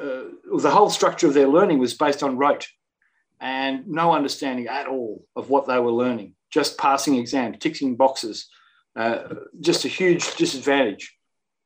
uh, 0.00 0.24
the 0.58 0.70
whole 0.70 0.90
structure 0.90 1.26
of 1.26 1.34
their 1.34 1.48
learning 1.48 1.78
was 1.78 1.94
based 1.94 2.22
on 2.22 2.38
rote 2.38 2.66
and 3.40 3.86
no 3.88 4.12
understanding 4.12 4.66
at 4.66 4.86
all 4.86 5.24
of 5.34 5.48
what 5.48 5.66
they 5.66 5.78
were 5.78 5.92
learning, 5.92 6.34
just 6.50 6.78
passing 6.78 7.16
exams, 7.16 7.56
ticking 7.58 7.96
boxes, 7.96 8.48
uh, 8.96 9.34
just 9.60 9.84
a 9.84 9.88
huge 9.88 10.34
disadvantage. 10.36 11.16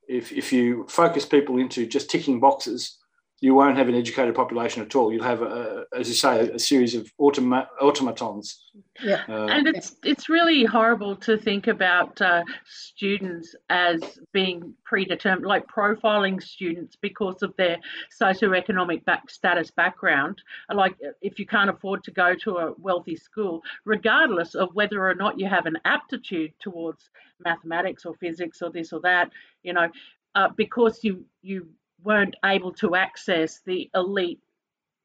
If, 0.08 0.32
if 0.32 0.52
you 0.52 0.86
focus 0.88 1.24
people 1.24 1.58
into 1.58 1.86
just 1.86 2.10
ticking 2.10 2.38
boxes, 2.38 2.98
you 3.40 3.54
won't 3.54 3.76
have 3.76 3.88
an 3.88 3.94
educated 3.94 4.34
population 4.34 4.82
at 4.82 4.94
all. 4.94 5.12
You'll 5.12 5.24
have, 5.24 5.42
a, 5.42 5.84
as 5.94 6.08
you 6.08 6.14
say, 6.14 6.48
a, 6.50 6.58
series 6.58 6.94
of 6.94 7.12
automa- 7.20 7.66
automatons. 7.80 8.62
Yeah. 9.02 9.22
Uh, 9.28 9.46
and 9.46 9.66
it's 9.68 9.96
it's 10.02 10.28
really 10.28 10.64
horrible 10.64 11.16
to 11.16 11.36
think 11.36 11.66
about 11.66 12.20
uh, 12.20 12.42
students 12.64 13.54
as 13.68 14.00
being 14.32 14.74
predetermined, 14.84 15.46
like 15.46 15.66
profiling 15.66 16.42
students 16.42 16.96
because 16.96 17.42
of 17.42 17.54
their 17.56 17.78
socioeconomic 18.20 19.04
back 19.04 19.28
status 19.30 19.70
background. 19.70 20.40
Like 20.72 20.94
if 21.20 21.38
you 21.38 21.46
can't 21.46 21.70
afford 21.70 22.04
to 22.04 22.12
go 22.12 22.34
to 22.44 22.56
a 22.58 22.74
wealthy 22.78 23.16
school, 23.16 23.62
regardless 23.84 24.54
of 24.54 24.74
whether 24.74 25.08
or 25.08 25.14
not 25.14 25.38
you 25.38 25.48
have 25.48 25.66
an 25.66 25.78
aptitude 25.84 26.52
towards 26.60 27.10
mathematics 27.44 28.06
or 28.06 28.14
physics 28.14 28.62
or 28.62 28.70
this 28.70 28.92
or 28.92 29.00
that, 29.00 29.30
you 29.62 29.72
know, 29.72 29.88
uh, 30.34 30.48
because 30.56 31.00
you 31.02 31.24
you 31.42 31.68
weren't 32.04 32.36
able 32.44 32.72
to 32.74 32.94
access 32.94 33.60
the 33.66 33.90
elite 33.94 34.40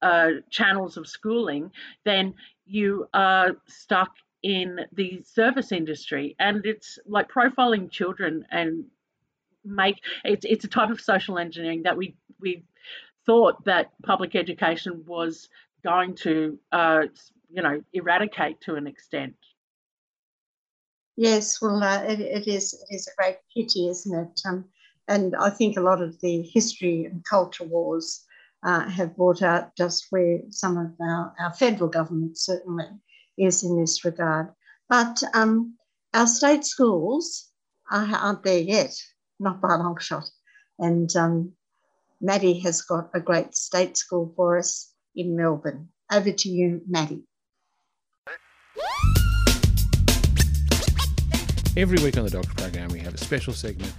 uh, 0.02 0.30
channels 0.50 0.98
of 0.98 1.08
schooling, 1.08 1.72
then 2.06 2.34
you 2.66 3.08
are 3.14 3.58
stuck 3.68 4.12
in 4.44 4.80
the 4.94 5.22
service 5.24 5.72
industry. 5.72 6.36
And 6.40 6.66
it's 6.66 7.00
like 7.06 7.30
profiling 7.30 7.90
children 7.90 8.46
and 8.52 8.86
make 9.66 10.02
it's 10.24 10.46
it's 10.46 10.64
a 10.64 10.70
type 10.70 10.90
of 10.90 11.02
social 11.02 11.38
engineering 11.38 11.84
that 11.84 11.98
we 11.98 12.16
we 12.40 12.64
thought 13.26 13.64
that 13.66 13.92
public 14.04 14.36
education 14.36 15.04
was 15.06 15.50
going 15.84 16.16
to 16.16 16.58
uh, 16.72 17.04
you 17.50 17.62
know 17.62 17.82
eradicate 17.94 18.62
to 18.62 18.76
an 18.76 18.88
extent. 18.88 19.36
Yes, 21.18 21.62
well, 21.62 21.84
uh, 21.84 22.04
it, 22.04 22.22
it 22.22 22.48
is. 22.48 22.74
It 22.74 22.96
is 22.96 23.08
a 23.08 23.22
great 23.22 23.38
pity, 23.54 23.90
isn't 23.90 24.18
it? 24.18 24.42
Um, 24.48 24.66
and 25.10 25.36
I 25.36 25.50
think 25.50 25.76
a 25.76 25.82
lot 25.82 26.02
of 26.02 26.22
the 26.22 26.44
history 26.44 27.06
and 27.06 27.26
culture 27.26 27.64
wars 27.64 28.24
uh, 28.64 28.88
have 28.88 29.18
brought 29.18 29.42
out 29.42 29.76
just 29.76 30.06
where 30.12 30.40
some 30.52 30.78
of 30.78 30.92
our, 31.02 31.34
our 31.40 31.54
federal 31.54 31.90
government 31.90 32.38
certainly 32.38 32.86
is 33.36 33.64
in 33.64 33.80
this 33.80 34.06
regard. 34.06 34.50
But 34.88 35.22
um, 35.34 35.76
our 36.14 36.28
state 36.28 36.64
schools 36.64 37.50
are, 37.92 38.06
aren't 38.06 38.44
there 38.44 38.60
yet, 38.60 38.94
not 39.40 39.62
by 39.62 39.74
a 39.74 39.78
long 39.78 39.98
shot. 40.00 40.30
And 40.78 41.14
um, 41.16 41.54
Maddie 42.22 42.60
has 42.60 42.84
got 42.84 43.10
a 43.16 43.20
great 43.20 43.56
state 43.56 43.98
school 43.98 44.32
for 44.36 44.60
us 44.60 44.94
in 45.16 45.36
Melbourne. 45.36 45.90
Over 46.12 46.32
to 46.32 46.50
you, 46.50 46.82
Maddie. 46.88 47.24
Every 51.76 51.98
week 52.04 52.18
on 52.18 52.26
the 52.26 52.30
Dogs 52.30 52.54
program, 52.54 52.90
we 52.90 53.00
have 53.00 53.16
a 53.16 53.18
special 53.18 53.54
segment 53.54 53.94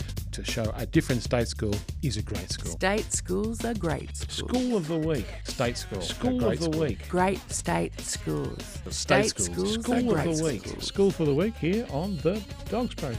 to 0.45 0.51
show 0.51 0.72
a 0.76 0.86
different 0.86 1.22
state 1.22 1.49
school 1.49 1.74
is 2.03 2.16
a 2.16 2.22
great 2.22 2.51
school. 2.51 2.72
State 2.72 3.12
schools 3.12 3.64
are 3.64 3.74
great 3.74 4.16
schools. 4.16 4.51
School 4.51 4.76
of 4.76 4.88
the 4.88 4.99
week. 4.99 5.26
State 5.45 5.76
school. 5.76 6.01
School 6.01 6.36
of 6.36 6.38
great 6.45 6.59
the 6.61 6.64
school. 6.64 6.80
week. 6.80 7.09
Great 7.09 7.51
state 7.53 8.01
schools. 8.01 8.62
State, 8.91 9.28
State 9.28 9.28
schools. 9.28 9.74
schools 9.74 9.84
School 9.84 9.95
are 9.95 9.99
of 9.99 10.24
great 10.24 10.36
the 10.36 10.45
week. 10.45 10.66
schools. 10.66 10.86
School 10.86 11.11
for 11.11 11.24
the 11.24 11.34
week 11.34 11.55
here 11.57 11.86
on 11.91 12.16
the 12.18 12.43
Dogs 12.70 12.95
program. 12.95 13.18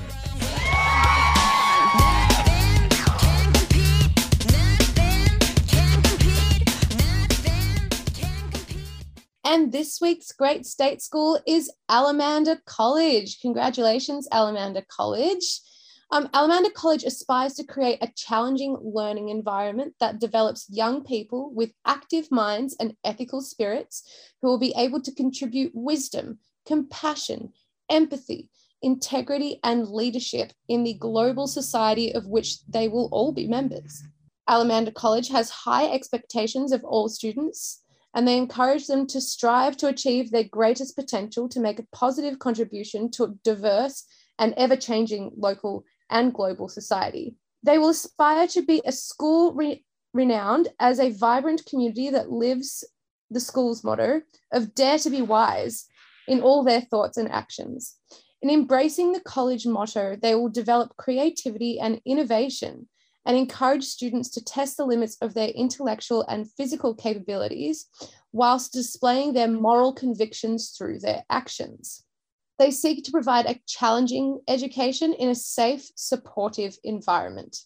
And 9.43 9.71
this 9.71 9.99
week's 10.01 10.31
great 10.31 10.65
state 10.65 11.01
school 11.01 11.39
is 11.45 11.69
Alamanda 11.89 12.57
College. 12.65 13.41
Congratulations, 13.41 14.27
Alamanda 14.31 14.87
College. 14.87 15.43
Um, 16.13 16.27
Alamanda 16.29 16.73
College 16.73 17.05
aspires 17.05 17.53
to 17.53 17.63
create 17.63 17.99
a 18.01 18.11
challenging 18.17 18.77
learning 18.81 19.29
environment 19.29 19.93
that 20.01 20.19
develops 20.19 20.69
young 20.69 21.05
people 21.05 21.53
with 21.53 21.71
active 21.85 22.29
minds 22.29 22.75
and 22.81 22.97
ethical 23.05 23.41
spirits 23.41 24.03
who 24.41 24.49
will 24.49 24.59
be 24.59 24.73
able 24.75 25.01
to 25.03 25.15
contribute 25.15 25.71
wisdom, 25.73 26.39
compassion, 26.65 27.53
empathy, 27.89 28.49
integrity, 28.81 29.61
and 29.63 29.87
leadership 29.87 30.51
in 30.67 30.83
the 30.83 30.95
global 30.95 31.47
society 31.47 32.13
of 32.13 32.27
which 32.27 32.65
they 32.65 32.89
will 32.89 33.07
all 33.13 33.31
be 33.31 33.47
members. 33.47 34.03
Alamanda 34.49 34.93
College 34.93 35.29
has 35.29 35.49
high 35.49 35.89
expectations 35.89 36.73
of 36.73 36.83
all 36.83 37.07
students 37.07 37.83
and 38.13 38.27
they 38.27 38.37
encourage 38.37 38.87
them 38.87 39.07
to 39.07 39.21
strive 39.21 39.77
to 39.77 39.87
achieve 39.87 40.29
their 40.29 40.43
greatest 40.43 40.97
potential 40.97 41.47
to 41.47 41.61
make 41.61 41.79
a 41.79 41.87
positive 41.93 42.39
contribution 42.39 43.09
to 43.11 43.23
a 43.23 43.33
diverse 43.45 44.03
and 44.39 44.53
ever 44.57 44.75
changing 44.75 45.31
local 45.37 45.85
and 46.11 46.33
global 46.33 46.69
society. 46.69 47.35
They 47.63 47.77
will 47.77 47.89
aspire 47.89 48.47
to 48.47 48.61
be 48.61 48.81
a 48.85 48.91
school 48.91 49.53
re- 49.53 49.83
renowned 50.13 50.67
as 50.79 50.99
a 50.99 51.11
vibrant 51.11 51.65
community 51.65 52.09
that 52.09 52.31
lives 52.31 52.83
the 53.29 53.39
school's 53.39 53.83
motto 53.83 54.21
of 54.51 54.75
dare 54.75 54.99
to 54.99 55.09
be 55.09 55.21
wise 55.21 55.85
in 56.27 56.41
all 56.41 56.63
their 56.63 56.81
thoughts 56.81 57.17
and 57.17 57.31
actions. 57.31 57.95
In 58.41 58.49
embracing 58.49 59.13
the 59.13 59.21
college 59.21 59.65
motto, 59.65 60.15
they 60.21 60.35
will 60.35 60.49
develop 60.49 60.97
creativity 60.97 61.79
and 61.79 62.01
innovation 62.05 62.87
and 63.25 63.37
encourage 63.37 63.83
students 63.83 64.29
to 64.31 64.43
test 64.43 64.77
the 64.77 64.85
limits 64.85 65.17
of 65.21 65.33
their 65.33 65.49
intellectual 65.49 66.25
and 66.27 66.51
physical 66.51 66.95
capabilities 66.95 67.87
whilst 68.31 68.73
displaying 68.73 69.33
their 69.33 69.47
moral 69.47 69.93
convictions 69.93 70.73
through 70.75 70.99
their 70.99 71.23
actions. 71.29 72.03
They 72.61 72.69
seek 72.69 73.03
to 73.05 73.11
provide 73.11 73.47
a 73.47 73.59
challenging 73.65 74.39
education 74.47 75.13
in 75.13 75.29
a 75.29 75.33
safe, 75.35 75.89
supportive 75.95 76.77
environment. 76.83 77.57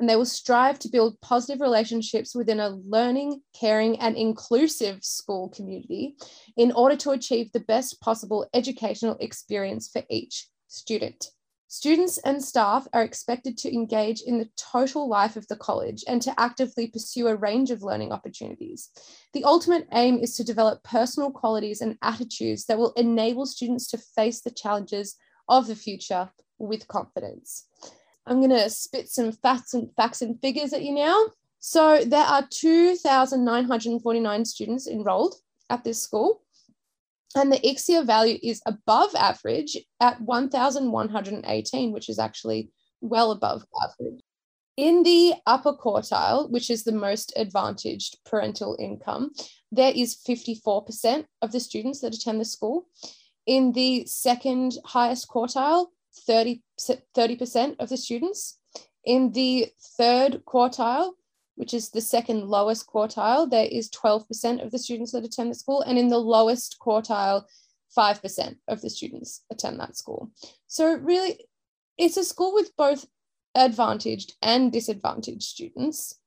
And 0.00 0.08
they 0.08 0.16
will 0.16 0.24
strive 0.24 0.80
to 0.80 0.88
build 0.88 1.20
positive 1.20 1.60
relationships 1.60 2.34
within 2.34 2.58
a 2.58 2.70
learning, 2.70 3.42
caring, 3.54 3.96
and 4.00 4.16
inclusive 4.16 5.04
school 5.04 5.50
community 5.50 6.16
in 6.56 6.72
order 6.72 6.96
to 6.96 7.12
achieve 7.12 7.52
the 7.52 7.60
best 7.60 8.00
possible 8.00 8.44
educational 8.52 9.16
experience 9.20 9.88
for 9.88 10.02
each 10.10 10.48
student. 10.66 11.28
Students 11.68 12.18
and 12.18 12.42
staff 12.42 12.86
are 12.92 13.02
expected 13.02 13.56
to 13.58 13.74
engage 13.74 14.20
in 14.20 14.38
the 14.38 14.48
total 14.56 15.08
life 15.08 15.36
of 15.36 15.48
the 15.48 15.56
college 15.56 16.04
and 16.06 16.22
to 16.22 16.38
actively 16.38 16.86
pursue 16.86 17.26
a 17.26 17.36
range 17.36 17.70
of 17.70 17.82
learning 17.82 18.12
opportunities. 18.12 18.90
The 19.32 19.44
ultimate 19.44 19.88
aim 19.92 20.18
is 20.18 20.36
to 20.36 20.44
develop 20.44 20.84
personal 20.84 21.30
qualities 21.30 21.80
and 21.80 21.98
attitudes 22.02 22.66
that 22.66 22.78
will 22.78 22.92
enable 22.92 23.46
students 23.46 23.88
to 23.88 23.98
face 23.98 24.40
the 24.40 24.50
challenges 24.50 25.16
of 25.48 25.66
the 25.66 25.74
future 25.74 26.30
with 26.58 26.86
confidence. 26.86 27.66
I'm 28.26 28.38
going 28.38 28.50
to 28.50 28.70
spit 28.70 29.08
some 29.08 29.32
facts 29.32 29.74
and 29.74 29.90
facts 29.96 30.22
and 30.22 30.40
figures 30.40 30.72
at 30.72 30.84
you 30.84 30.94
now. 30.94 31.26
So 31.58 32.04
there 32.04 32.24
are 32.24 32.46
2,949 32.50 34.44
students 34.44 34.86
enrolled 34.86 35.36
at 35.70 35.82
this 35.82 36.02
school 36.02 36.43
and 37.34 37.52
the 37.52 37.58
ICSEA 37.58 38.06
value 38.06 38.38
is 38.42 38.62
above 38.66 39.14
average 39.14 39.76
at 40.00 40.20
1,118, 40.20 41.92
which 41.92 42.08
is 42.08 42.18
actually 42.18 42.70
well 43.00 43.32
above 43.32 43.64
average. 43.82 44.20
In 44.76 45.04
the 45.04 45.34
upper 45.46 45.72
quartile, 45.72 46.50
which 46.50 46.68
is 46.68 46.82
the 46.82 46.92
most 46.92 47.32
advantaged 47.36 48.18
parental 48.24 48.76
income, 48.80 49.30
there 49.70 49.92
is 49.94 50.16
54% 50.16 51.26
of 51.42 51.52
the 51.52 51.60
students 51.60 52.00
that 52.00 52.14
attend 52.14 52.40
the 52.40 52.44
school. 52.44 52.88
In 53.46 53.72
the 53.72 54.04
second 54.06 54.78
highest 54.84 55.28
quartile, 55.28 55.86
30, 56.26 56.62
30% 56.80 57.76
of 57.78 57.88
the 57.88 57.96
students. 57.96 58.58
In 59.04 59.32
the 59.32 59.68
third 59.98 60.42
quartile, 60.46 61.12
which 61.56 61.74
is 61.74 61.90
the 61.90 62.00
second 62.00 62.48
lowest 62.48 62.86
quartile, 62.86 63.48
there 63.48 63.66
is 63.66 63.90
12% 63.90 64.64
of 64.64 64.70
the 64.70 64.78
students 64.78 65.12
that 65.12 65.24
attend 65.24 65.50
the 65.50 65.54
school. 65.54 65.82
And 65.82 65.98
in 65.98 66.08
the 66.08 66.18
lowest 66.18 66.76
quartile, 66.80 67.44
5% 67.96 68.56
of 68.68 68.80
the 68.80 68.90
students 68.90 69.42
attend 69.50 69.78
that 69.80 69.96
school. 69.96 70.30
So, 70.66 70.96
really, 70.96 71.46
it's 71.96 72.16
a 72.16 72.24
school 72.24 72.52
with 72.52 72.76
both 72.76 73.06
advantaged 73.54 74.34
and 74.42 74.72
disadvantaged 74.72 75.44
students, 75.44 76.18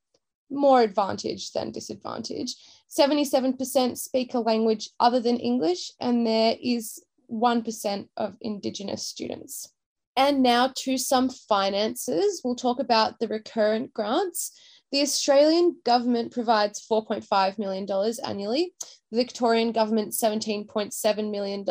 more 0.49 0.81
advantaged 0.81 1.53
than 1.53 1.71
disadvantaged. 1.71 2.57
77% 2.89 3.97
speak 3.97 4.33
a 4.33 4.39
language 4.39 4.89
other 4.99 5.19
than 5.19 5.37
English, 5.37 5.91
and 5.99 6.25
there 6.25 6.55
is 6.61 7.03
1% 7.29 8.07
of 8.15 8.35
Indigenous 8.39 9.05
students. 9.05 9.73
And 10.15 10.41
now 10.41 10.71
to 10.77 10.97
some 10.97 11.29
finances. 11.29 12.41
We'll 12.43 12.55
talk 12.55 12.79
about 12.79 13.19
the 13.19 13.27
recurrent 13.27 13.93
grants. 13.93 14.51
The 14.91 15.01
Australian 15.01 15.77
government 15.83 16.31
provides 16.31 16.87
$4.5 16.89 17.59
million 17.59 17.85
annually, 18.23 18.73
the 19.11 19.17
Victorian 19.17 19.73
government 19.73 20.13
$17.7 20.13 21.31
million. 21.31 21.65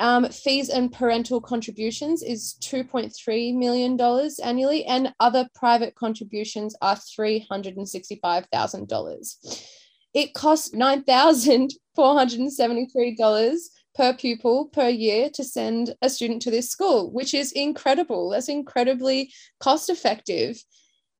Um, 0.00 0.28
fees 0.28 0.68
and 0.68 0.92
parental 0.92 1.40
contributions 1.40 2.22
is 2.22 2.54
$2.3 2.60 3.56
million 3.56 3.98
annually, 4.42 4.84
and 4.84 5.14
other 5.20 5.48
private 5.54 5.94
contributions 5.94 6.74
are 6.82 6.96
$365,000. 6.96 9.64
It 10.14 10.32
costs 10.34 10.74
$9,473 10.74 13.56
per 13.94 14.14
pupil 14.14 14.64
per 14.66 14.88
year 14.88 15.30
to 15.30 15.44
send 15.44 15.94
a 16.02 16.08
student 16.08 16.42
to 16.42 16.50
this 16.50 16.70
school, 16.70 17.12
which 17.12 17.34
is 17.34 17.52
incredible. 17.52 18.30
That's 18.30 18.48
incredibly 18.48 19.30
cost 19.60 19.90
effective. 19.90 20.60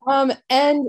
Um, 0.09 0.33
and 0.49 0.89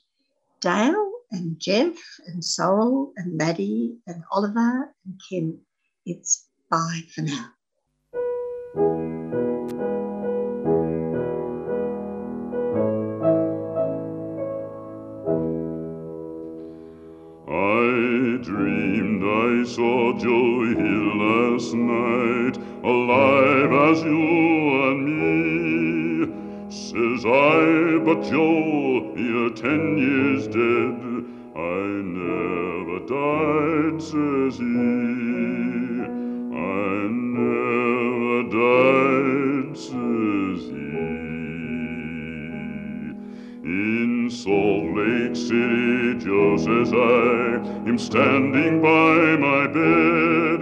Dale 0.60 1.12
and 1.30 1.58
Jeff 1.60 1.94
and 2.26 2.44
Sorrel 2.44 3.12
and 3.16 3.36
Maddie 3.36 3.98
and 4.06 4.24
Oliver 4.32 4.92
and 5.04 5.20
Kim, 5.28 5.60
it's 6.04 6.48
bye 6.68 7.02
for 7.14 7.22
now. 7.22 7.50
I 17.48 18.38
dreamed 18.42 19.22
I 19.22 19.64
saw 19.70 20.18
Joe 20.18 20.64
Hill 20.74 21.16
last 21.16 21.74
night, 21.74 22.56
alive 22.84 23.72
as 23.90 24.02
you 24.02 24.90
and 24.90 25.00
me. 25.06 25.32
Says 26.70 27.24
I, 27.26 27.98
but 28.04 28.22
Joe, 28.22 29.01
you're 29.28 29.50
ten 29.50 29.98
years 29.98 30.46
dead. 30.46 30.98
I 31.54 31.84
never 32.20 32.98
died, 33.06 34.00
says 34.00 34.58
he. 34.58 34.64
I 36.54 37.08
never 37.38 38.42
died, 38.50 39.76
says 39.76 40.60
he. 40.70 40.92
In 43.64 44.28
Salt 44.30 44.86
Lake 44.96 45.36
City, 45.36 46.14
just 46.18 46.66
as 46.68 46.92
I 46.92 47.60
am 47.88 47.98
standing 47.98 48.80
by 48.80 49.36
my 49.36 49.66
bed, 49.66 50.60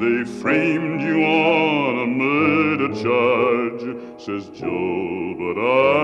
they 0.00 0.24
framed 0.40 1.00
you 1.00 1.22
on 1.24 1.98
a 2.02 2.06
murder 2.06 2.90
charge, 3.02 3.84
says 4.20 4.48
Joe, 4.50 5.34
but 5.38 5.56
I 5.60 6.03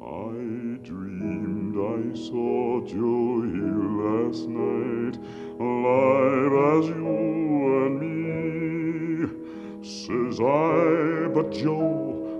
I 0.00 0.38
dreamed 0.86 1.76
I 1.76 2.14
saw 2.14 2.80
Joe 2.86 3.42
Hill 3.42 3.86
last 4.06 4.46
night, 4.46 5.18
alive 5.58 6.54
as 6.76 6.84
you 6.90 7.16
and 7.82 7.94
me. 7.98 8.14
Says 9.82 10.38
I, 10.38 11.26
but 11.34 11.50
Joe, 11.50 11.90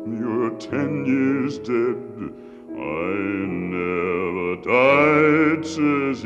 you're 0.06 0.54
ten 0.60 1.04
years 1.06 1.58
dead. 1.58 1.98
I 2.70 3.16
never 3.74 4.62
died, 4.62 5.66
says 5.66 6.22